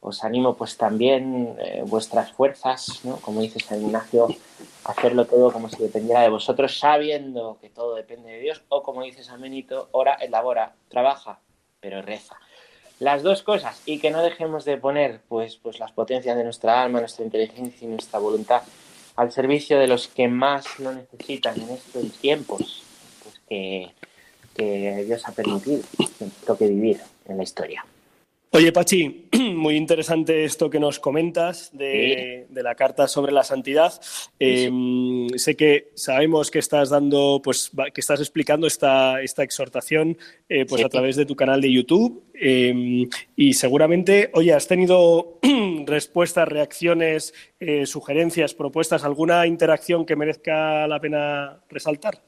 os 0.00 0.22
animo 0.22 0.54
pues 0.54 0.76
también 0.76 1.56
eh, 1.58 1.82
vuestras 1.86 2.32
fuerzas, 2.32 3.00
¿no? 3.04 3.16
como 3.16 3.40
dice 3.40 3.58
San 3.60 3.80
Ignacio, 3.80 4.28
hacerlo 4.84 5.24
todo 5.24 5.50
como 5.50 5.68
si 5.70 5.82
dependiera 5.82 6.20
de 6.20 6.28
vosotros, 6.28 6.78
sabiendo 6.78 7.58
que 7.60 7.70
todo 7.70 7.94
depende 7.94 8.32
de 8.32 8.40
Dios, 8.40 8.62
o 8.68 8.82
como 8.82 9.02
dice 9.02 9.24
San 9.24 9.40
Benito, 9.40 9.88
ora, 9.92 10.14
elabora, 10.14 10.74
trabaja, 10.88 11.40
pero 11.80 12.02
reza. 12.02 12.36
Las 13.00 13.22
dos 13.22 13.42
cosas, 13.42 13.82
y 13.86 13.98
que 13.98 14.10
no 14.10 14.22
dejemos 14.22 14.64
de 14.64 14.76
poner 14.76 15.22
pues, 15.26 15.56
pues 15.56 15.78
las 15.78 15.92
potencias 15.92 16.36
de 16.36 16.44
nuestra 16.44 16.82
alma, 16.82 17.00
nuestra 17.00 17.24
inteligencia 17.24 17.86
y 17.86 17.90
nuestra 17.90 18.18
voluntad 18.18 18.62
al 19.16 19.32
servicio 19.32 19.78
de 19.78 19.86
los 19.86 20.08
que 20.08 20.28
más 20.28 20.78
lo 20.78 20.92
necesitan 20.92 21.60
en 21.60 21.70
estos 21.70 22.12
tiempos, 22.18 22.82
pues 23.22 23.40
que 23.48 23.92
que 24.54 25.04
Dios 25.04 25.22
ha 25.26 25.32
permitido 25.32 25.82
que 25.98 26.26
toque 26.46 26.68
vivir 26.68 27.00
en 27.26 27.36
la 27.36 27.42
historia. 27.42 27.84
Oye, 28.56 28.70
Pachi, 28.70 29.26
muy 29.56 29.74
interesante 29.74 30.44
esto 30.44 30.70
que 30.70 30.78
nos 30.78 31.00
comentas 31.00 31.76
de, 31.76 32.46
la 32.52 32.76
carta 32.76 33.08
sobre 33.08 33.32
la 33.32 33.42
santidad. 33.42 34.00
Em, 34.38 35.28
sé 35.30 35.56
que 35.56 35.90
sabemos 35.96 36.52
que 36.52 36.60
estás 36.60 36.90
dando, 36.90 37.40
pues, 37.42 37.72
que 37.92 38.00
estás 38.00 38.20
explicando 38.20 38.68
esta, 38.68 39.20
esta 39.22 39.42
exhortación 39.42 40.16
eh, 40.48 40.66
pues 40.66 40.84
a 40.84 40.88
través 40.88 41.16
de 41.16 41.26
tu 41.26 41.34
canal 41.34 41.60
de 41.60 41.72
YouTube. 41.72 42.22
Em, 42.32 43.08
y 43.34 43.54
seguramente, 43.54 44.30
oye, 44.34 44.52
¿has 44.52 44.68
tenido 44.68 45.40
respuestas, 45.86 46.46
reacciones, 46.46 47.34
eh, 47.58 47.86
sugerencias, 47.86 48.54
propuestas, 48.54 49.02
alguna 49.02 49.48
interacción 49.48 50.06
que 50.06 50.14
merezca 50.14 50.86
la 50.86 51.00
pena 51.00 51.58
resaltar? 51.68 52.20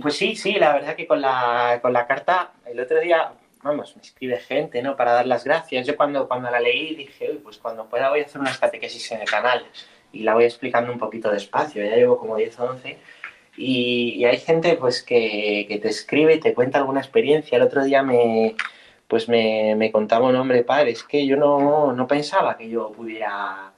Pues 0.00 0.16
sí, 0.16 0.36
sí, 0.36 0.54
la 0.54 0.72
verdad 0.72 0.96
que 0.96 1.06
con 1.06 1.20
la, 1.20 1.78
con 1.82 1.92
la 1.92 2.06
carta, 2.06 2.52
el 2.66 2.78
otro 2.80 3.00
día, 3.00 3.32
vamos, 3.62 3.96
me 3.96 4.02
escribe 4.02 4.38
gente, 4.38 4.82
¿no? 4.82 4.96
Para 4.96 5.12
dar 5.12 5.26
las 5.26 5.44
gracias. 5.44 5.86
Yo 5.86 5.96
cuando, 5.96 6.28
cuando 6.28 6.50
la 6.50 6.60
leí 6.60 6.94
dije, 6.94 7.38
pues 7.42 7.58
cuando 7.58 7.86
pueda 7.86 8.10
voy 8.10 8.20
a 8.20 8.24
hacer 8.24 8.40
una 8.40 8.56
catequesis 8.56 9.12
en 9.12 9.22
el 9.22 9.28
canal 9.28 9.64
y 10.12 10.22
la 10.22 10.34
voy 10.34 10.44
explicando 10.44 10.92
un 10.92 10.98
poquito 10.98 11.30
despacio, 11.30 11.84
ya 11.84 11.96
llevo 11.96 12.18
como 12.18 12.36
10 12.36 12.60
o 12.60 12.64
11. 12.70 12.98
Y, 13.56 14.24
hay 14.24 14.38
gente 14.38 14.76
pues 14.76 15.02
que, 15.02 15.66
que, 15.68 15.78
te 15.78 15.88
escribe 15.88 16.34
y 16.34 16.40
te 16.40 16.54
cuenta 16.54 16.78
alguna 16.78 17.00
experiencia. 17.00 17.56
El 17.56 17.62
otro 17.62 17.84
día 17.84 18.02
me, 18.02 18.54
pues 19.08 19.28
me, 19.28 19.74
me 19.76 19.90
contaba 19.92 20.28
un 20.28 20.36
hombre, 20.36 20.62
padre, 20.64 20.92
es 20.92 21.02
que 21.02 21.26
yo 21.26 21.36
no, 21.36 21.92
no 21.92 22.06
pensaba 22.06 22.56
que 22.56 22.68
yo 22.68 22.92
pudiera 22.92 23.72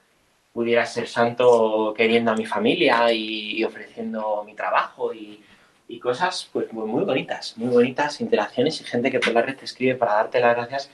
pudiera 0.52 0.84
ser 0.84 1.08
santo 1.08 1.94
queriendo 1.96 2.30
a 2.30 2.36
mi 2.36 2.44
familia 2.44 3.10
y 3.10 3.64
ofreciendo 3.64 4.44
mi 4.44 4.54
trabajo 4.54 5.14
y, 5.14 5.42
y 5.92 6.00
cosas 6.00 6.48
pues 6.50 6.72
muy, 6.72 7.04
bonitas, 7.04 7.52
muy 7.58 7.68
bonitas 7.68 8.22
interacciones 8.22 8.80
y 8.80 8.84
gente 8.84 9.10
que 9.10 9.20
por 9.20 9.34
la 9.34 9.42
red 9.42 9.56
te 9.56 9.66
escribe 9.66 9.94
para 9.94 10.14
darte 10.14 10.40
las 10.40 10.56
gracias, 10.56 10.90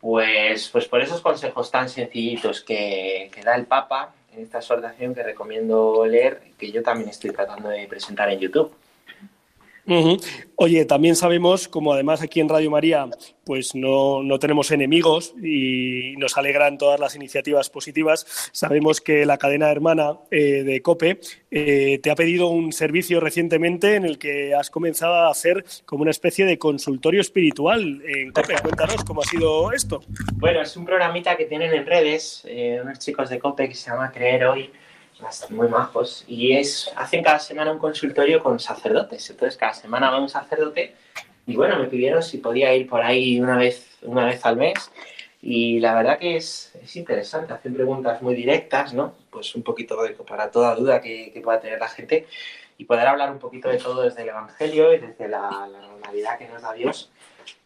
pues, 0.00 0.68
pues 0.68 0.86
por 0.86 1.00
esos 1.00 1.22
consejos 1.22 1.70
tan 1.70 1.88
sencillitos 1.88 2.62
que, 2.62 3.30
que 3.34 3.40
da 3.40 3.54
el 3.54 3.64
Papa 3.64 4.12
en 4.34 4.42
esta 4.42 4.58
exhortación 4.58 5.14
que 5.14 5.22
recomiendo 5.22 6.04
leer, 6.04 6.42
que 6.58 6.70
yo 6.70 6.82
también 6.82 7.08
estoy 7.08 7.30
tratando 7.30 7.70
de 7.70 7.86
presentar 7.86 8.28
en 8.28 8.38
YouTube. 8.38 8.70
Oye, 10.56 10.84
también 10.84 11.16
sabemos, 11.16 11.68
como 11.68 11.92
además 11.92 12.20
aquí 12.20 12.40
en 12.40 12.48
Radio 12.48 12.70
María, 12.70 13.08
pues 13.44 13.74
no, 13.74 14.22
tenemos 14.38 14.70
enemigos 14.70 15.34
y 15.42 16.14
nos 16.18 16.36
alegran 16.36 16.76
todas 16.76 17.00
las 17.00 17.16
iniciativas 17.16 17.70
positivas, 17.70 18.50
sabemos 18.52 19.00
que 19.00 19.24
la 19.24 19.38
cadena 19.38 19.70
hermana 19.70 20.18
eh, 20.30 20.64
de 20.64 20.82
COPE 20.82 21.20
eh, 21.50 22.00
te 22.02 22.10
ha 22.10 22.14
pedido 22.14 22.48
un 22.48 22.72
servicio 22.72 23.20
recientemente 23.20 23.94
en 23.94 24.04
el 24.04 24.18
que 24.18 24.54
has 24.54 24.68
comenzado 24.68 25.14
a 25.14 25.30
hacer 25.30 25.64
como 25.86 26.02
una 26.02 26.10
especie 26.10 26.44
de 26.44 26.58
consultorio 26.58 27.20
espiritual 27.20 28.02
en 28.06 28.32
COPE. 28.32 28.54
Cuéntanos 28.62 29.04
cómo 29.04 29.22
ha 29.22 29.24
sido 29.24 29.72
esto. 29.72 30.02
Bueno, 30.34 30.60
es 30.60 30.76
un 30.76 30.84
programita 30.84 31.36
que 31.36 31.46
tienen 31.46 31.72
en 31.72 31.86
redes 31.86 32.42
eh, 32.46 32.80
unos 32.82 32.98
chicos 32.98 33.30
de 33.30 33.38
COPE 33.38 33.68
que 33.68 33.74
se 33.74 33.90
llama 33.90 34.12
Creer 34.12 34.44
Hoy 34.46 34.70
muy 35.50 35.68
majos, 35.68 36.24
y 36.26 36.52
es, 36.56 36.90
hacen 36.96 37.22
cada 37.22 37.38
semana 37.38 37.72
un 37.72 37.78
consultorio 37.78 38.42
con 38.42 38.58
sacerdotes. 38.60 39.28
Entonces, 39.30 39.56
cada 39.56 39.74
semana 39.74 40.10
va 40.10 40.20
un 40.20 40.28
sacerdote 40.28 40.94
y 41.48 41.56
bueno, 41.56 41.78
me 41.78 41.86
pidieron 41.86 42.22
si 42.22 42.38
podía 42.38 42.74
ir 42.74 42.86
por 42.86 43.02
ahí 43.02 43.40
una 43.40 43.56
vez, 43.56 43.98
una 44.02 44.26
vez 44.26 44.44
al 44.44 44.56
mes. 44.56 44.90
Y 45.40 45.80
la 45.80 45.94
verdad 45.94 46.18
que 46.18 46.36
es, 46.36 46.74
es 46.82 46.94
interesante, 46.96 47.54
hacen 47.54 47.72
preguntas 47.72 48.20
muy 48.20 48.34
directas, 48.34 48.92
¿no? 48.92 49.14
Pues 49.30 49.54
un 49.54 49.62
poquito 49.62 49.96
para 50.26 50.50
toda 50.50 50.74
duda 50.74 51.00
que, 51.00 51.32
que, 51.32 51.40
pueda 51.40 51.58
tener 51.58 51.78
la 51.78 51.88
gente 51.88 52.26
y 52.76 52.84
poder 52.84 53.06
hablar 53.06 53.30
un 53.32 53.38
poquito 53.38 53.70
de 53.70 53.78
todo 53.78 54.02
desde 54.02 54.22
el 54.22 54.28
Evangelio 54.28 54.92
y 54.92 54.98
desde 54.98 55.26
la, 55.26 55.68
la 55.72 55.80
normalidad 55.80 56.38
que 56.38 56.48
nos 56.48 56.60
da 56.60 56.74
Dios. 56.74 57.10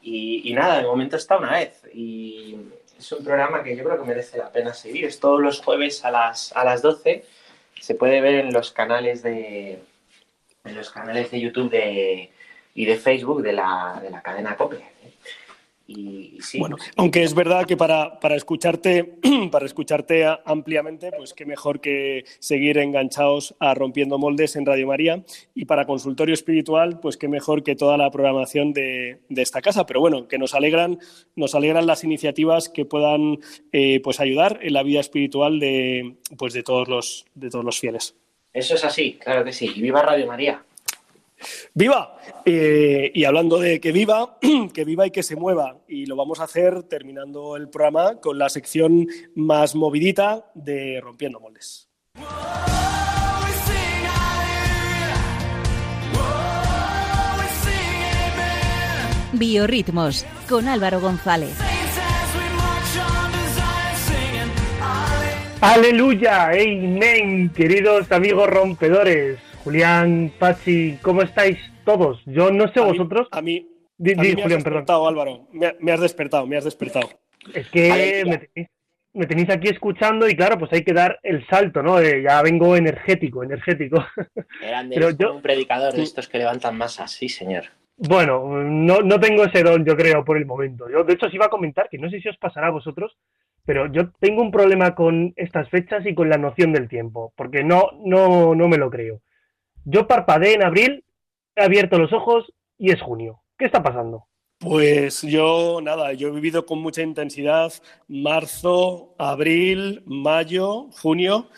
Y, 0.01 0.49
y, 0.49 0.55
nada, 0.55 0.79
de 0.79 0.85
momento 0.85 1.17
está 1.17 1.39
una 1.39 1.53
vez. 1.53 1.83
Y 1.93 2.57
es 2.97 3.11
un 3.11 3.25
programa 3.25 3.65
que 3.65 3.75
yo 3.75 3.83
creo 3.83 3.99
que 3.99 4.07
merece 4.07 4.39
la 4.39 4.53
pena 4.53 4.75
seguir. 4.75 5.07
Es 5.07 5.19
todos 5.19 5.41
los 5.41 5.61
jueves 5.61 6.05
a 6.05 6.13
las, 6.13 6.53
a 6.53 6.65
las 6.65 6.83
12 6.83 7.25
se 7.83 7.97
puede 7.97 8.21
ver 8.21 8.37
en 8.37 8.53
los 8.53 8.71
canales 8.71 9.25
de 9.25 9.83
en 10.65 10.75
los 10.77 10.91
canales 10.91 11.33
de 11.33 11.41
YouTube 11.41 11.69
de, 11.69 12.31
y 12.75 12.85
de 12.85 12.97
Facebook 12.97 13.43
de 13.43 13.53
la, 13.53 13.99
de 14.01 14.09
la 14.11 14.23
cadena 14.23 14.57
COPE. 14.57 14.81
Y, 15.97 16.39
sí, 16.41 16.59
bueno, 16.59 16.77
aunque 16.97 17.23
es 17.23 17.35
verdad 17.35 17.67
que 17.67 17.77
para, 17.77 18.19
para, 18.21 18.37
escucharte, 18.37 19.19
para 19.51 19.67
escucharte 19.67 20.25
ampliamente, 20.45 21.11
pues 21.17 21.35
qué 21.35 21.47
mejor 21.47 21.81
que 21.81 22.25
seguir 22.39 22.79
enganchados 22.79 23.55
a 23.59 23.75
Rompiendo 23.75 24.19
Moldes 24.19 24.57
en 24.57 24.67
Radio 24.67 24.87
María 24.87 25.23
y 25.55 25.65
para 25.65 25.87
consultorio 25.87 26.35
espiritual, 26.35 27.01
pues 27.01 27.17
qué 27.17 27.29
mejor 27.29 27.63
que 27.63 27.77
toda 27.77 27.97
la 27.97 28.11
programación 28.11 28.73
de, 28.73 29.19
de 29.29 29.43
esta 29.43 29.61
casa. 29.61 29.87
Pero 29.87 30.01
bueno, 30.01 30.29
que 30.29 30.39
nos 30.39 30.55
alegran, 30.55 30.99
nos 31.37 31.55
alegran 31.55 31.87
las 31.87 32.05
iniciativas 32.05 32.69
que 32.69 32.85
puedan 32.85 33.39
eh, 33.73 34.01
pues 34.01 34.21
ayudar 34.21 34.59
en 34.63 34.73
la 34.73 34.83
vida 34.83 35.01
espiritual 35.01 35.61
de, 35.61 36.17
pues 36.39 36.53
de 36.53 36.63
todos 36.63 36.89
los 36.89 37.27
de 37.35 37.51
todos 37.51 37.65
los 37.65 37.79
fieles. 37.79 38.15
Eso 38.53 38.75
es 38.75 38.85
así, 38.85 39.15
claro 39.15 39.45
que 39.45 39.53
sí. 39.53 39.71
Y 39.75 39.81
viva 39.81 40.03
Radio 40.03 40.27
María. 40.27 40.63
¡Viva! 41.75 42.17
Eh, 42.45 43.11
y 43.15 43.25
hablando 43.25 43.59
de 43.59 43.81
que 43.81 43.93
viva, 43.93 44.39
que 44.75 44.85
viva 44.85 45.07
y 45.07 45.11
que 45.11 45.23
se 45.23 45.37
mueva. 45.37 45.79
Y 45.89 46.07
lo 46.07 46.17
vamos 46.17 46.41
a 46.41 46.45
hacer 46.45 46.83
terminando 46.85 47.57
el 47.57 47.69
programa 47.69 48.21
con 48.21 48.39
la 48.39 48.49
sección 48.49 49.07
más 49.35 49.75
movidita 49.75 50.51
de 50.55 51.01
Rompiendo 51.01 51.41
Moldes. 51.41 51.89
Biorritmos 59.33 60.27
con 60.49 60.69
Álvaro 60.69 61.01
González. 61.01 61.57
Aleluya, 65.61 66.49
amén, 66.49 67.49
queridos 67.51 68.11
amigos 68.11 68.51
rompedores. 68.51 69.39
Julián, 69.65 70.33
Pachi, 70.39 70.99
¿cómo 71.03 71.23
estáis 71.23 71.59
todos? 71.85 72.21
Yo 72.27 72.51
no 72.51 72.67
sé 72.73 72.81
vosotros. 72.81 73.29
a 73.31 73.41
mí, 73.41 73.69
me 73.99 74.13
has 74.13 74.49
despertado, 74.49 75.07
Álvaro. 75.07 75.47
Me, 75.53 75.93
has 75.93 76.01
despertado, 76.01 76.47
me 76.47 76.57
has 76.57 76.65
despertado. 76.65 77.09
Es 77.55 77.69
que 77.69 78.49
me 79.15 79.27
tenéis, 79.27 79.51
aquí 79.51 79.69
escuchando 79.69 80.27
y 80.29 80.35
claro, 80.35 80.59
pues 80.59 80.73
hay 80.73 80.83
que 80.83 80.95
dar 80.95 81.21
el 81.23 81.47
salto, 81.47 81.83
¿no? 81.83 82.01
ya 82.03 82.41
vengo 82.43 82.77
energético, 82.77 83.45
energético. 83.45 84.05
Pero 84.89 85.11
yo, 85.11 85.35
un 85.35 85.43
predicador 85.43 85.93
de 85.93 86.03
estos 86.03 86.29
que 86.29 86.39
levantan 86.39 86.77
masas, 86.77 87.11
sí, 87.13 87.29
señor. 87.29 87.65
Bueno, 87.97 88.43
no, 88.65 89.01
no 89.01 89.21
tengo 89.21 89.45
ese 89.45 89.63
don, 89.63 89.85
yo 89.85 89.97
creo, 89.97 90.25
por 90.25 90.39
el 90.39 90.47
momento. 90.47 90.89
Yo, 90.91 91.05
de 91.05 91.13
hecho, 91.13 91.27
os 91.27 91.35
iba 91.35 91.47
a 91.47 91.51
comentar 91.51 91.89
que 91.89 91.99
no 91.99 92.11
sé 92.11 92.21
si 92.21 92.29
os 92.29 92.39
pasará 92.39 92.69
a 92.69 92.71
vosotros, 92.71 93.17
pero 93.65 93.87
yo 93.93 94.11
tengo 94.19 94.43
un 94.43 94.51
problema 94.51 94.95
con 94.95 95.35
estas 95.37 95.69
fechas 95.69 96.05
y 96.07 96.15
con 96.15 96.29
la 96.29 96.39
noción 96.39 96.73
del 96.73 96.89
tiempo, 96.89 97.33
porque 97.37 97.63
no, 97.63 97.91
no, 98.05 98.55
no 98.55 98.67
me 98.67 98.79
lo 98.79 98.91
creo. 98.91 99.21
Yo 99.85 100.07
parpadeé 100.07 100.55
en 100.55 100.63
abril, 100.63 101.05
he 101.57 101.63
abierto 101.63 101.99
los 101.99 102.13
ojos 102.13 102.53
y 102.79 102.91
es 102.91 103.01
junio. 103.01 103.43
¿Qué 103.59 103.67
está 103.67 103.83
pasando? 103.83 104.27
Pues 104.59 105.23
yo, 105.23 105.81
nada, 105.83 106.13
yo 106.13 106.29
he 106.29 106.31
vivido 106.31 106.65
con 106.65 106.81
mucha 106.81 107.03
intensidad 107.03 107.73
marzo, 108.07 109.15
abril, 109.19 110.03
mayo, 110.07 110.89
junio. 110.93 111.49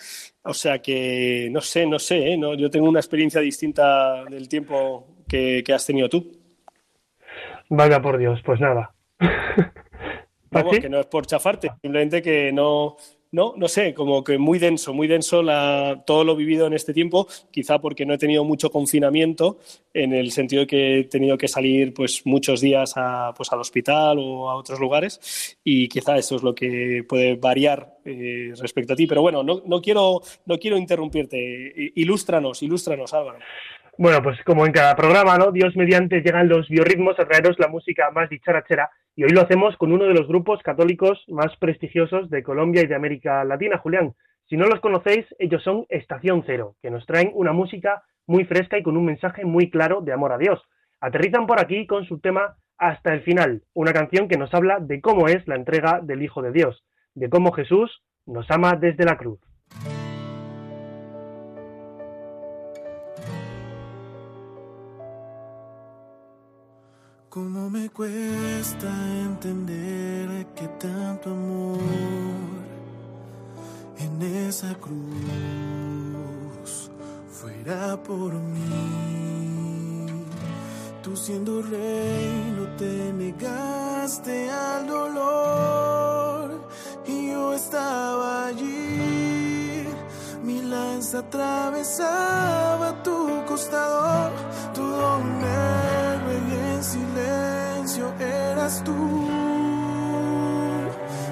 O 0.43 0.55
sea 0.55 0.81
que 0.81 1.49
no 1.51 1.61
sé, 1.61 1.87
no 1.87 1.99
sé, 1.99 2.33
¿eh? 2.33 2.37
no, 2.39 2.55
yo 2.55 2.70
tengo 2.70 2.89
una 2.89 3.01
experiencia 3.01 3.41
distinta 3.41 4.25
del 4.25 4.49
tiempo 4.49 5.07
que, 5.29 5.62
que 5.64 5.72
has 5.75 5.85
tenido 5.85 6.09
tú. 6.09 6.33
Vaya 7.68 8.01
por 8.01 8.16
Dios, 8.16 8.41
pues 8.45 8.61
nada. 8.61 8.95
Vamos, 10.51 10.79
que 10.79 10.89
no 10.89 11.01
es 11.01 11.07
por 11.07 11.27
chafarte, 11.27 11.72
simplemente 11.83 12.22
que 12.22 12.53
no, 12.53 12.97
no, 13.35 13.53
no 13.57 13.66
sé, 13.66 13.95
como 13.95 14.22
que 14.22 14.39
muy 14.39 14.61
denso, 14.61 14.95
muy 14.95 15.09
denso 15.09 15.43
la, 15.43 16.05
todo 16.07 16.22
lo 16.22 16.37
vivido 16.37 16.68
en 16.68 16.72
este 16.72 16.95
tiempo, 16.95 17.26
quizá 17.51 17.80
porque 17.80 18.07
no 18.07 18.14
he 18.14 18.18
tenido 18.18 18.45
mucho 18.45 18.70
confinamiento, 18.70 19.59
en 19.93 20.12
el 20.12 20.30
sentido 20.30 20.61
de 20.61 20.66
que 20.68 21.01
he 21.01 21.05
tenido 21.05 21.37
que 21.37 21.49
salir 21.49 21.93
pues 21.93 22.22
muchos 22.24 22.61
días 22.61 22.93
a, 22.95 23.35
pues, 23.37 23.53
al 23.53 23.59
hospital 23.59 24.18
o 24.20 24.49
a 24.51 24.55
otros 24.55 24.78
lugares, 24.78 25.59
y 25.64 25.89
quizá 25.89 26.16
eso 26.16 26.37
es 26.37 26.45
lo 26.45 26.55
que 26.55 27.05
puede 27.09 27.35
variar 27.35 27.99
eh, 28.05 28.53
respecto 28.57 28.93
a 28.93 28.97
ti. 28.97 29.09
Pero 29.09 29.22
bueno, 29.22 29.43
no, 29.43 29.62
no, 29.66 29.80
quiero, 29.80 30.22
no 30.47 30.57
quiero 30.57 30.76
interrumpirte. 30.76 31.93
Ilústranos, 31.97 32.62
ilústranos, 32.62 33.12
Álvaro. 33.14 33.39
Bueno, 33.97 34.20
pues 34.24 34.42
como 34.42 34.66
en 34.66 34.72
cada 34.72 34.97
programa, 34.97 35.38
¿no? 35.38 35.53
Dios 35.53 35.76
mediante 35.76 36.20
llegan 36.20 36.49
los 36.49 36.68
biorritmos 36.68 37.16
a 37.20 37.26
traeros 37.26 37.61
la 37.61 37.68
música 37.68 38.11
más 38.11 38.28
dicharachera 38.28 38.90
y 39.14 39.22
hoy 39.22 39.30
lo 39.30 39.42
hacemos 39.42 39.76
con 39.76 39.92
uno 39.92 40.05
de 40.07 40.14
los 40.14 40.26
grupos 40.26 40.61
católicos 40.64 41.22
más 41.28 41.57
prestigiosos 41.59 42.28
de 42.28 42.42
Colombia 42.42 42.82
y 42.82 42.88
de 42.88 42.97
América 42.97 43.45
Latina, 43.45 43.78
Julián. 43.78 44.14
Si 44.49 44.57
no 44.57 44.66
los 44.66 44.80
conocéis, 44.80 45.24
ellos 45.38 45.62
son 45.62 45.86
Estación 45.88 46.42
Cero, 46.45 46.74
que 46.82 46.90
nos 46.90 47.07
traen 47.07 47.30
una 47.34 47.53
música 47.53 48.03
muy 48.26 48.45
fresca 48.45 48.76
y 48.76 48.82
con 48.82 48.97
un 48.97 49.05
mensaje 49.05 49.45
muy 49.45 49.70
claro 49.70 50.01
de 50.01 50.12
amor 50.12 50.32
a 50.32 50.38
Dios. 50.38 50.61
Aterrizan 51.01 51.47
por 51.47 51.61
aquí 51.61 51.86
con 51.86 52.05
su 52.05 52.18
tema 52.18 52.57
Hasta 52.78 53.14
el 53.14 53.22
final, 53.22 53.62
una 53.74 53.92
canción 53.92 54.26
que 54.26 54.36
nos 54.36 54.53
habla 54.55 54.80
de 54.80 55.01
cómo 55.01 55.28
es 55.28 55.47
la 55.47 55.55
entrega 55.55 56.01
del 56.03 56.20
Hijo 56.20 56.42
de 56.42 56.51
Dios, 56.51 56.82
de 57.14 57.30
cómo 57.30 57.53
Jesús 57.53 58.03
nos 58.26 58.51
ama 58.51 58.74
desde 58.74 59.05
la 59.05 59.16
cruz. 59.16 59.38
Cómo 67.35 67.68
me 67.68 67.91
cuesta 67.91 68.87
entender 69.24 70.47
que 70.55 70.68
tanto 70.78 71.30
amor 71.30 71.80
en 73.99 74.22
esa 74.47 74.72
cruz 74.76 75.03
fuera 77.32 78.01
por 78.01 78.35
mí. 78.35 80.07
Tú 81.03 81.16
siendo 81.16 81.61
rey 81.62 82.55
no 82.57 82.68
te 82.76 83.12
negaste 83.12 84.49
al 84.49 84.87
dolor 84.87 86.68
y 87.05 87.32
yo 87.32 87.53
estaba 87.53 88.47
allí. 88.47 89.89
Mi 90.45 90.62
lanza 90.62 91.18
atravesaba 91.18 93.03
tu 93.03 93.45
costado, 93.45 94.30
tu 94.72 94.85
silencio 94.85 95.93
eras 98.21 98.83
tú, 98.85 98.95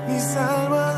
mi 0.08 0.20
Salvador. 0.20 0.91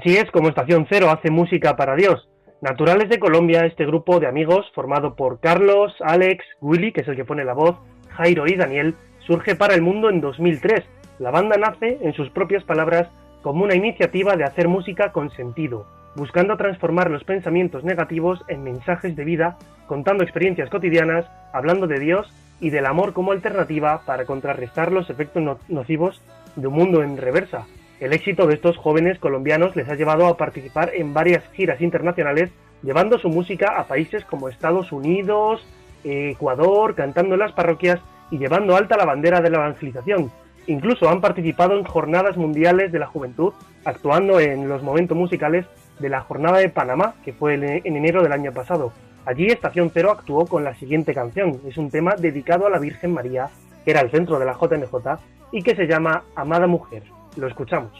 Así 0.00 0.16
es 0.16 0.30
como 0.30 0.48
Estación 0.48 0.86
Cero 0.88 1.10
hace 1.10 1.30
música 1.30 1.76
para 1.76 1.94
Dios. 1.94 2.26
Naturales 2.62 3.10
de 3.10 3.18
Colombia, 3.18 3.66
este 3.66 3.84
grupo 3.84 4.18
de 4.18 4.26
amigos 4.28 4.64
formado 4.74 5.14
por 5.14 5.40
Carlos, 5.40 5.94
Alex, 6.00 6.42
Willy, 6.62 6.90
que 6.92 7.02
es 7.02 7.08
el 7.08 7.16
que 7.16 7.26
pone 7.26 7.44
la 7.44 7.52
voz, 7.52 7.76
Jairo 8.08 8.46
y 8.46 8.54
Daniel, 8.54 8.94
surge 9.26 9.56
para 9.56 9.74
el 9.74 9.82
mundo 9.82 10.08
en 10.08 10.22
2003. 10.22 10.84
La 11.18 11.30
banda 11.30 11.58
nace, 11.58 11.98
en 12.00 12.14
sus 12.14 12.30
propias 12.30 12.64
palabras, 12.64 13.08
como 13.42 13.62
una 13.62 13.74
iniciativa 13.74 14.36
de 14.36 14.44
hacer 14.44 14.68
música 14.68 15.12
con 15.12 15.30
sentido, 15.32 15.84
buscando 16.16 16.56
transformar 16.56 17.10
los 17.10 17.24
pensamientos 17.24 17.84
negativos 17.84 18.42
en 18.48 18.62
mensajes 18.62 19.14
de 19.16 19.24
vida, 19.24 19.58
contando 19.86 20.24
experiencias 20.24 20.70
cotidianas, 20.70 21.26
hablando 21.52 21.86
de 21.86 21.98
Dios 21.98 22.26
y 22.58 22.70
del 22.70 22.86
amor 22.86 23.12
como 23.12 23.32
alternativa 23.32 24.00
para 24.06 24.24
contrarrestar 24.24 24.92
los 24.92 25.10
efectos 25.10 25.42
no- 25.42 25.58
nocivos 25.68 26.22
de 26.56 26.68
un 26.68 26.74
mundo 26.74 27.02
en 27.02 27.18
reversa. 27.18 27.66
El 28.00 28.14
éxito 28.14 28.46
de 28.46 28.54
estos 28.54 28.78
jóvenes 28.78 29.18
colombianos 29.18 29.76
les 29.76 29.86
ha 29.90 29.94
llevado 29.94 30.26
a 30.26 30.38
participar 30.38 30.90
en 30.94 31.12
varias 31.12 31.44
giras 31.52 31.82
internacionales, 31.82 32.50
llevando 32.82 33.18
su 33.18 33.28
música 33.28 33.78
a 33.78 33.84
países 33.84 34.24
como 34.24 34.48
Estados 34.48 34.90
Unidos, 34.90 35.62
Ecuador, 36.02 36.94
cantando 36.94 37.34
en 37.34 37.40
las 37.40 37.52
parroquias 37.52 38.00
y 38.30 38.38
llevando 38.38 38.74
alta 38.74 38.96
la 38.96 39.04
bandera 39.04 39.42
de 39.42 39.50
la 39.50 39.58
evangelización. 39.58 40.32
Incluso 40.66 41.10
han 41.10 41.20
participado 41.20 41.76
en 41.76 41.84
jornadas 41.84 42.38
mundiales 42.38 42.90
de 42.90 42.98
la 42.98 43.06
juventud, 43.06 43.52
actuando 43.84 44.40
en 44.40 44.66
los 44.66 44.82
momentos 44.82 45.16
musicales 45.16 45.66
de 45.98 46.08
la 46.08 46.22
Jornada 46.22 46.56
de 46.56 46.70
Panamá, 46.70 47.16
que 47.22 47.34
fue 47.34 47.52
en 47.52 47.64
en 47.64 47.96
enero 47.96 48.22
del 48.22 48.32
año 48.32 48.52
pasado. 48.52 48.94
Allí 49.26 49.48
Estación 49.48 49.90
Cero 49.92 50.10
actuó 50.10 50.46
con 50.46 50.64
la 50.64 50.74
siguiente 50.74 51.12
canción. 51.12 51.60
Es 51.68 51.76
un 51.76 51.90
tema 51.90 52.14
dedicado 52.16 52.66
a 52.66 52.70
la 52.70 52.78
Virgen 52.78 53.12
María, 53.12 53.50
que 53.84 53.90
era 53.90 54.00
el 54.00 54.10
centro 54.10 54.38
de 54.38 54.46
la 54.46 54.54
JMJ, 54.54 55.20
y 55.52 55.62
que 55.62 55.76
se 55.76 55.86
llama 55.86 56.24
Amada 56.34 56.66
Mujer. 56.66 57.02
Lo 57.36 57.46
escuchamos. 57.46 57.92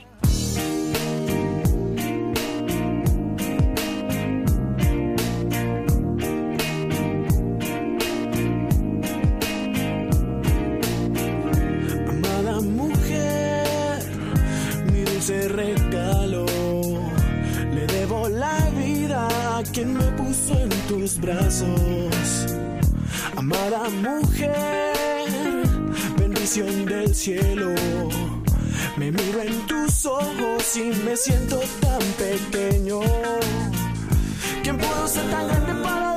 Amada 12.09 12.59
mujer, 12.61 14.03
mi 14.91 15.01
dulce 15.01 15.47
regalo, 15.47 16.45
le 17.73 17.87
debo 17.87 18.27
la 18.29 18.59
vida 18.77 19.27
a 19.57 19.63
quien 19.63 19.93
me 19.93 20.05
puso 20.17 20.53
en 20.59 20.69
tus 20.87 21.19
brazos. 21.19 22.47
Amada 23.37 23.89
mujer, 23.89 25.63
bendición 26.17 26.85
del 26.85 27.15
cielo, 27.15 27.73
me 29.01 29.11
miro 29.11 29.41
en 29.41 29.65
tus 29.65 30.05
ojos 30.05 30.77
y 30.77 30.91
me 31.03 31.17
siento 31.17 31.59
tan 31.79 32.03
pequeño. 32.19 32.99
¿Quién 34.61 34.77
pudo 34.77 35.07
ser 35.07 35.27
tan 35.31 35.47
grande 35.47 35.73
para 35.81 36.10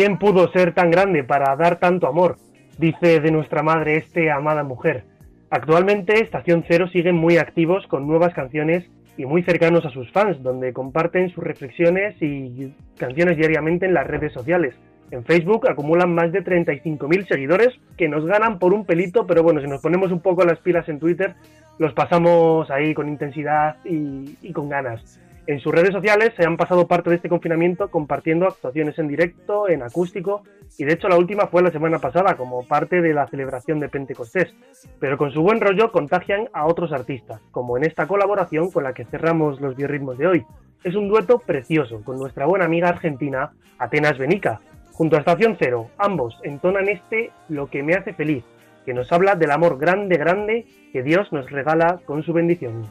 ¿Quién 0.00 0.16
pudo 0.16 0.50
ser 0.50 0.72
tan 0.72 0.90
grande 0.90 1.24
para 1.24 1.54
dar 1.56 1.78
tanto 1.78 2.06
amor? 2.06 2.36
Dice 2.78 3.20
de 3.20 3.30
nuestra 3.30 3.62
madre 3.62 3.96
este 3.96 4.30
amada 4.30 4.62
mujer. 4.64 5.04
Actualmente 5.50 6.22
Estación 6.22 6.64
Cero 6.66 6.88
siguen 6.90 7.16
muy 7.16 7.36
activos 7.36 7.86
con 7.86 8.06
nuevas 8.06 8.32
canciones 8.32 8.90
y 9.18 9.26
muy 9.26 9.42
cercanos 9.42 9.84
a 9.84 9.90
sus 9.90 10.10
fans, 10.10 10.42
donde 10.42 10.72
comparten 10.72 11.28
sus 11.28 11.44
reflexiones 11.44 12.16
y 12.22 12.72
canciones 12.96 13.36
diariamente 13.36 13.84
en 13.84 13.92
las 13.92 14.06
redes 14.06 14.32
sociales. 14.32 14.74
En 15.10 15.22
Facebook 15.22 15.68
acumulan 15.68 16.14
más 16.14 16.32
de 16.32 16.42
35.000 16.42 17.28
seguidores 17.28 17.68
que 17.98 18.08
nos 18.08 18.24
ganan 18.24 18.58
por 18.58 18.72
un 18.72 18.86
pelito, 18.86 19.26
pero 19.26 19.42
bueno, 19.42 19.60
si 19.60 19.66
nos 19.66 19.82
ponemos 19.82 20.10
un 20.12 20.20
poco 20.20 20.46
las 20.46 20.60
pilas 20.60 20.88
en 20.88 20.98
Twitter, 20.98 21.34
los 21.78 21.92
pasamos 21.92 22.70
ahí 22.70 22.94
con 22.94 23.06
intensidad 23.06 23.76
y, 23.84 24.38
y 24.40 24.50
con 24.54 24.70
ganas. 24.70 25.20
En 25.50 25.58
sus 25.58 25.74
redes 25.74 25.90
sociales 25.90 26.32
se 26.36 26.46
han 26.46 26.56
pasado 26.56 26.86
parte 26.86 27.10
de 27.10 27.16
este 27.16 27.28
confinamiento 27.28 27.90
compartiendo 27.90 28.46
actuaciones 28.46 28.96
en 29.00 29.08
directo, 29.08 29.68
en 29.68 29.82
acústico, 29.82 30.44
y 30.78 30.84
de 30.84 30.92
hecho 30.92 31.08
la 31.08 31.16
última 31.16 31.48
fue 31.48 31.60
la 31.60 31.72
semana 31.72 31.98
pasada 31.98 32.36
como 32.36 32.62
parte 32.68 33.02
de 33.02 33.12
la 33.12 33.26
celebración 33.26 33.80
de 33.80 33.88
Pentecostés. 33.88 34.54
Pero 35.00 35.18
con 35.18 35.32
su 35.32 35.42
buen 35.42 35.60
rollo 35.60 35.90
contagian 35.90 36.48
a 36.52 36.66
otros 36.66 36.92
artistas, 36.92 37.40
como 37.50 37.76
en 37.76 37.82
esta 37.82 38.06
colaboración 38.06 38.70
con 38.70 38.84
la 38.84 38.92
que 38.92 39.06
cerramos 39.06 39.60
los 39.60 39.74
biorritmos 39.74 40.18
de 40.18 40.28
hoy. 40.28 40.46
Es 40.84 40.94
un 40.94 41.08
dueto 41.08 41.40
precioso 41.40 42.00
con 42.04 42.16
nuestra 42.16 42.46
buena 42.46 42.66
amiga 42.66 42.88
argentina 42.88 43.50
Atenas 43.76 44.18
Benica. 44.18 44.60
Junto 44.92 45.16
a 45.16 45.18
Estación 45.18 45.56
Cero, 45.58 45.88
ambos 45.98 46.38
entonan 46.44 46.88
este 46.88 47.32
Lo 47.48 47.68
que 47.68 47.82
me 47.82 47.94
hace 47.94 48.14
feliz, 48.14 48.44
que 48.86 48.94
nos 48.94 49.10
habla 49.10 49.34
del 49.34 49.50
amor 49.50 49.80
grande, 49.80 50.16
grande 50.16 50.66
que 50.92 51.02
Dios 51.02 51.32
nos 51.32 51.50
regala 51.50 51.98
con 52.06 52.22
su 52.22 52.32
bendición. 52.32 52.86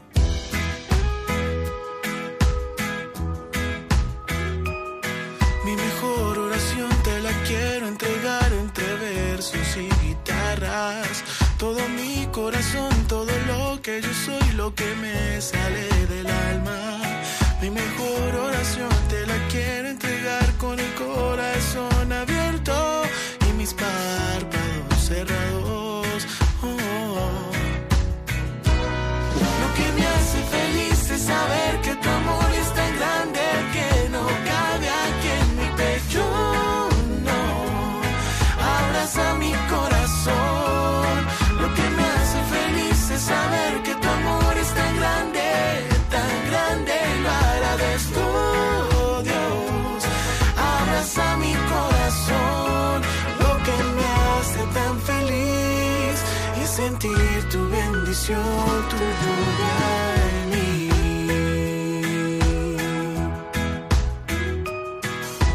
Lo 14.60 14.74
que 14.74 14.94
me 14.96 15.40
sale 15.40 15.88
del 16.12 16.28
alma. 16.50 16.78
Mi 17.62 17.70
mejor 17.70 18.28
oración 18.34 18.59
sentir 57.00 57.48
tu 57.50 57.68
bendición, 57.68 58.42
tu 58.90 58.96
lluvia 59.22 59.74
en 60.26 60.50
mí. 60.50 60.88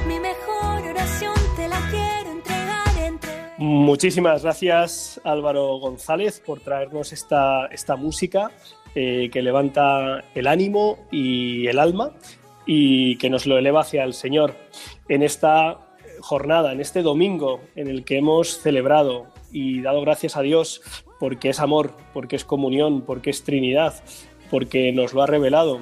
Mi 0.08 0.20
mejor 0.20 0.88
oración 0.90 1.36
te 1.56 1.68
la 1.68 1.80
quiero 1.90 2.32
entregar 2.32 2.98
entre 2.98 3.32
Muchísimas 3.58 4.44
gracias 4.44 5.22
Álvaro 5.24 5.78
González 5.78 6.42
por 6.46 6.60
traernos 6.62 7.14
esta, 7.14 7.68
esta 7.68 7.96
música 7.96 8.52
eh, 8.96 9.30
que 9.32 9.42
levanta 9.42 10.24
el 10.34 10.48
ánimo 10.48 11.08
y 11.12 11.68
el 11.68 11.80
alma 11.80 12.14
y 12.66 13.18
que 13.18 13.30
nos 13.30 13.46
lo 13.46 13.58
eleva 13.58 13.82
hacia 13.82 14.04
el 14.04 14.14
Señor. 14.14 14.56
En 15.08 15.22
esta 15.22 15.80
jornada, 16.22 16.72
en 16.72 16.82
este 16.82 17.04
domingo 17.04 17.62
en 17.76 17.88
el 17.88 18.04
que 18.04 18.18
hemos 18.18 18.60
celebrado 18.60 19.28
y 19.52 19.82
dado 19.82 20.02
gracias 20.02 20.36
a 20.36 20.42
Dios 20.42 20.82
porque 21.20 21.50
es 21.50 21.60
amor, 21.60 21.92
porque 22.14 22.36
es 22.36 22.46
comunión, 22.46 23.02
porque 23.02 23.30
es 23.30 23.44
Trinidad, 23.44 24.04
porque 24.50 24.92
nos 24.92 25.14
lo 25.14 25.22
ha 25.24 25.28
revelado 25.28 25.82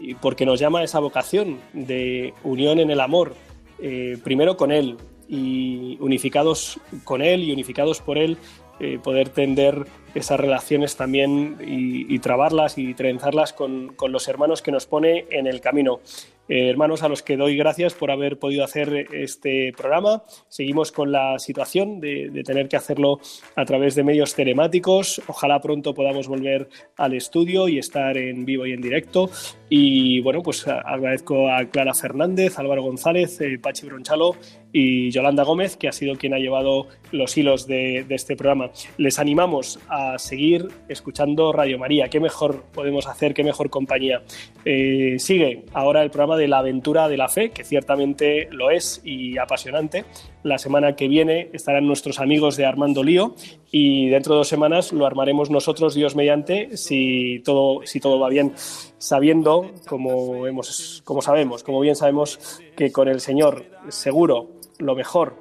y 0.00 0.14
porque 0.14 0.46
nos 0.46 0.60
llama 0.60 0.80
a 0.80 0.84
esa 0.84 1.00
vocación 1.00 1.58
de 1.72 2.34
unión 2.44 2.78
en 2.78 2.90
el 2.90 3.00
amor, 3.00 3.34
eh, 3.80 4.16
primero 4.22 4.56
con 4.56 4.72
Él 4.72 4.96
y 5.28 5.98
unificados 6.00 6.80
con 7.04 7.22
Él 7.22 7.42
y 7.44 7.52
unificados 7.52 8.00
por 8.00 8.18
Él, 8.18 8.38
eh, 8.80 8.98
poder 9.02 9.28
tender 9.28 9.86
esas 10.14 10.40
relaciones 10.40 10.96
también 10.96 11.56
y, 11.60 12.12
y 12.14 12.18
trabarlas 12.18 12.78
y 12.78 12.94
trenzarlas 12.94 13.52
con, 13.52 13.94
con 13.94 14.12
los 14.12 14.28
hermanos 14.28 14.62
que 14.62 14.72
nos 14.72 14.86
pone 14.86 15.26
en 15.30 15.46
el 15.46 15.60
camino. 15.60 16.00
Eh, 16.48 16.70
hermanos 16.70 17.02
a 17.02 17.08
los 17.08 17.22
que 17.22 17.36
doy 17.36 17.56
gracias 17.56 17.92
por 17.92 18.10
haber 18.10 18.38
podido 18.38 18.64
hacer 18.64 19.08
este 19.12 19.72
programa. 19.76 20.22
Seguimos 20.48 20.92
con 20.92 21.12
la 21.12 21.38
situación 21.38 22.00
de, 22.00 22.30
de, 22.30 22.42
tener 22.42 22.68
que 22.68 22.76
hacerlo 22.76 23.20
a 23.54 23.64
través 23.66 23.94
de 23.94 24.02
medios 24.02 24.34
telemáticos. 24.34 25.20
Ojalá 25.26 25.60
pronto 25.60 25.92
podamos 25.92 26.26
volver 26.26 26.68
al 26.96 27.12
estudio 27.12 27.68
y 27.68 27.78
estar 27.78 28.16
en 28.16 28.46
vivo 28.46 28.64
y 28.64 28.72
en 28.72 28.80
directo. 28.80 29.30
Y 29.68 30.20
bueno, 30.20 30.42
pues 30.42 30.66
agradezco 30.66 31.50
a 31.50 31.66
Clara 31.66 31.92
Fernández, 31.92 32.58
Álvaro 32.58 32.82
González, 32.82 33.38
eh, 33.42 33.58
Pachi 33.58 33.86
Bronchalo 33.86 34.34
y 34.72 35.10
Yolanda 35.10 35.44
Gómez, 35.44 35.76
que 35.76 35.88
ha 35.88 35.92
sido 35.92 36.16
quien 36.16 36.32
ha 36.32 36.38
llevado 36.38 36.86
los 37.12 37.36
hilos 37.36 37.66
de, 37.66 38.04
de 38.08 38.14
este 38.14 38.36
programa. 38.36 38.70
Les 38.96 39.18
animamos 39.18 39.78
a 39.88 39.97
seguir 40.18 40.68
escuchando 40.88 41.52
Radio 41.52 41.78
María. 41.78 42.08
¿Qué 42.08 42.20
mejor 42.20 42.64
podemos 42.72 43.06
hacer? 43.06 43.34
¿Qué 43.34 43.44
mejor 43.44 43.70
compañía? 43.70 44.22
Eh, 44.64 45.16
sigue 45.18 45.64
ahora 45.72 46.02
el 46.02 46.10
programa 46.10 46.36
de 46.36 46.48
la 46.48 46.58
aventura 46.58 47.08
de 47.08 47.16
la 47.16 47.28
fe, 47.28 47.50
que 47.50 47.64
ciertamente 47.64 48.48
lo 48.50 48.70
es 48.70 49.00
y 49.04 49.38
apasionante. 49.38 50.04
La 50.42 50.58
semana 50.58 50.94
que 50.94 51.08
viene 51.08 51.50
estarán 51.52 51.86
nuestros 51.86 52.20
amigos 52.20 52.56
de 52.56 52.66
Armando 52.66 53.02
Lío 53.02 53.34
y 53.70 54.08
dentro 54.08 54.34
de 54.34 54.38
dos 54.38 54.48
semanas 54.48 54.92
lo 54.92 55.06
armaremos 55.06 55.50
nosotros, 55.50 55.94
Dios 55.94 56.16
mediante, 56.16 56.76
si 56.76 57.40
todo, 57.44 57.80
si 57.84 58.00
todo 58.00 58.18
va 58.18 58.28
bien, 58.28 58.54
sabiendo, 58.98 59.72
como, 59.86 60.46
hemos, 60.46 61.02
como 61.04 61.22
sabemos, 61.22 61.62
como 61.62 61.80
bien 61.80 61.96
sabemos, 61.96 62.60
que 62.76 62.92
con 62.92 63.08
el 63.08 63.20
Señor 63.20 63.66
seguro 63.88 64.50
lo 64.78 64.94
mejor 64.94 65.34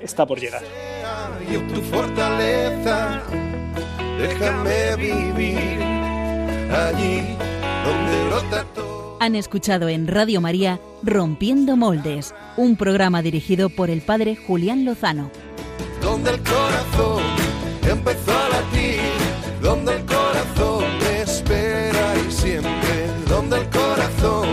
está 0.00 0.26
por 0.26 0.40
llegar. 0.40 0.62
Déjame 4.18 4.96
vivir 4.96 5.82
allí 6.72 7.36
donde 7.84 8.28
brota 8.28 8.64
todo. 8.74 9.16
Han 9.20 9.34
escuchado 9.34 9.88
en 9.88 10.06
Radio 10.06 10.40
María 10.40 10.80
Rompiendo 11.02 11.76
Moldes, 11.76 12.34
un 12.56 12.76
programa 12.76 13.22
dirigido 13.22 13.68
por 13.70 13.90
el 13.90 14.00
padre 14.00 14.36
Julián 14.36 14.84
Lozano. 14.84 15.30
Donde 16.02 16.30
el 16.30 16.40
corazón 16.40 17.22
empezó 17.88 18.32
a 18.32 18.48
latir, 18.50 19.00
donde 19.62 19.96
el 19.96 20.04
corazón 20.04 20.84
me 21.00 21.22
espera 21.22 22.14
y 22.26 22.30
siempre, 22.30 23.06
donde 23.28 23.58
el 23.58 23.68
corazón 23.70 24.48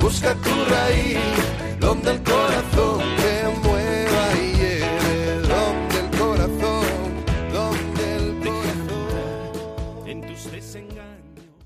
busca 0.00 0.34
tu 0.34 0.50
raíz, 0.70 1.18
donde 1.80 2.12
el 2.12 2.22
corazón 2.22 2.53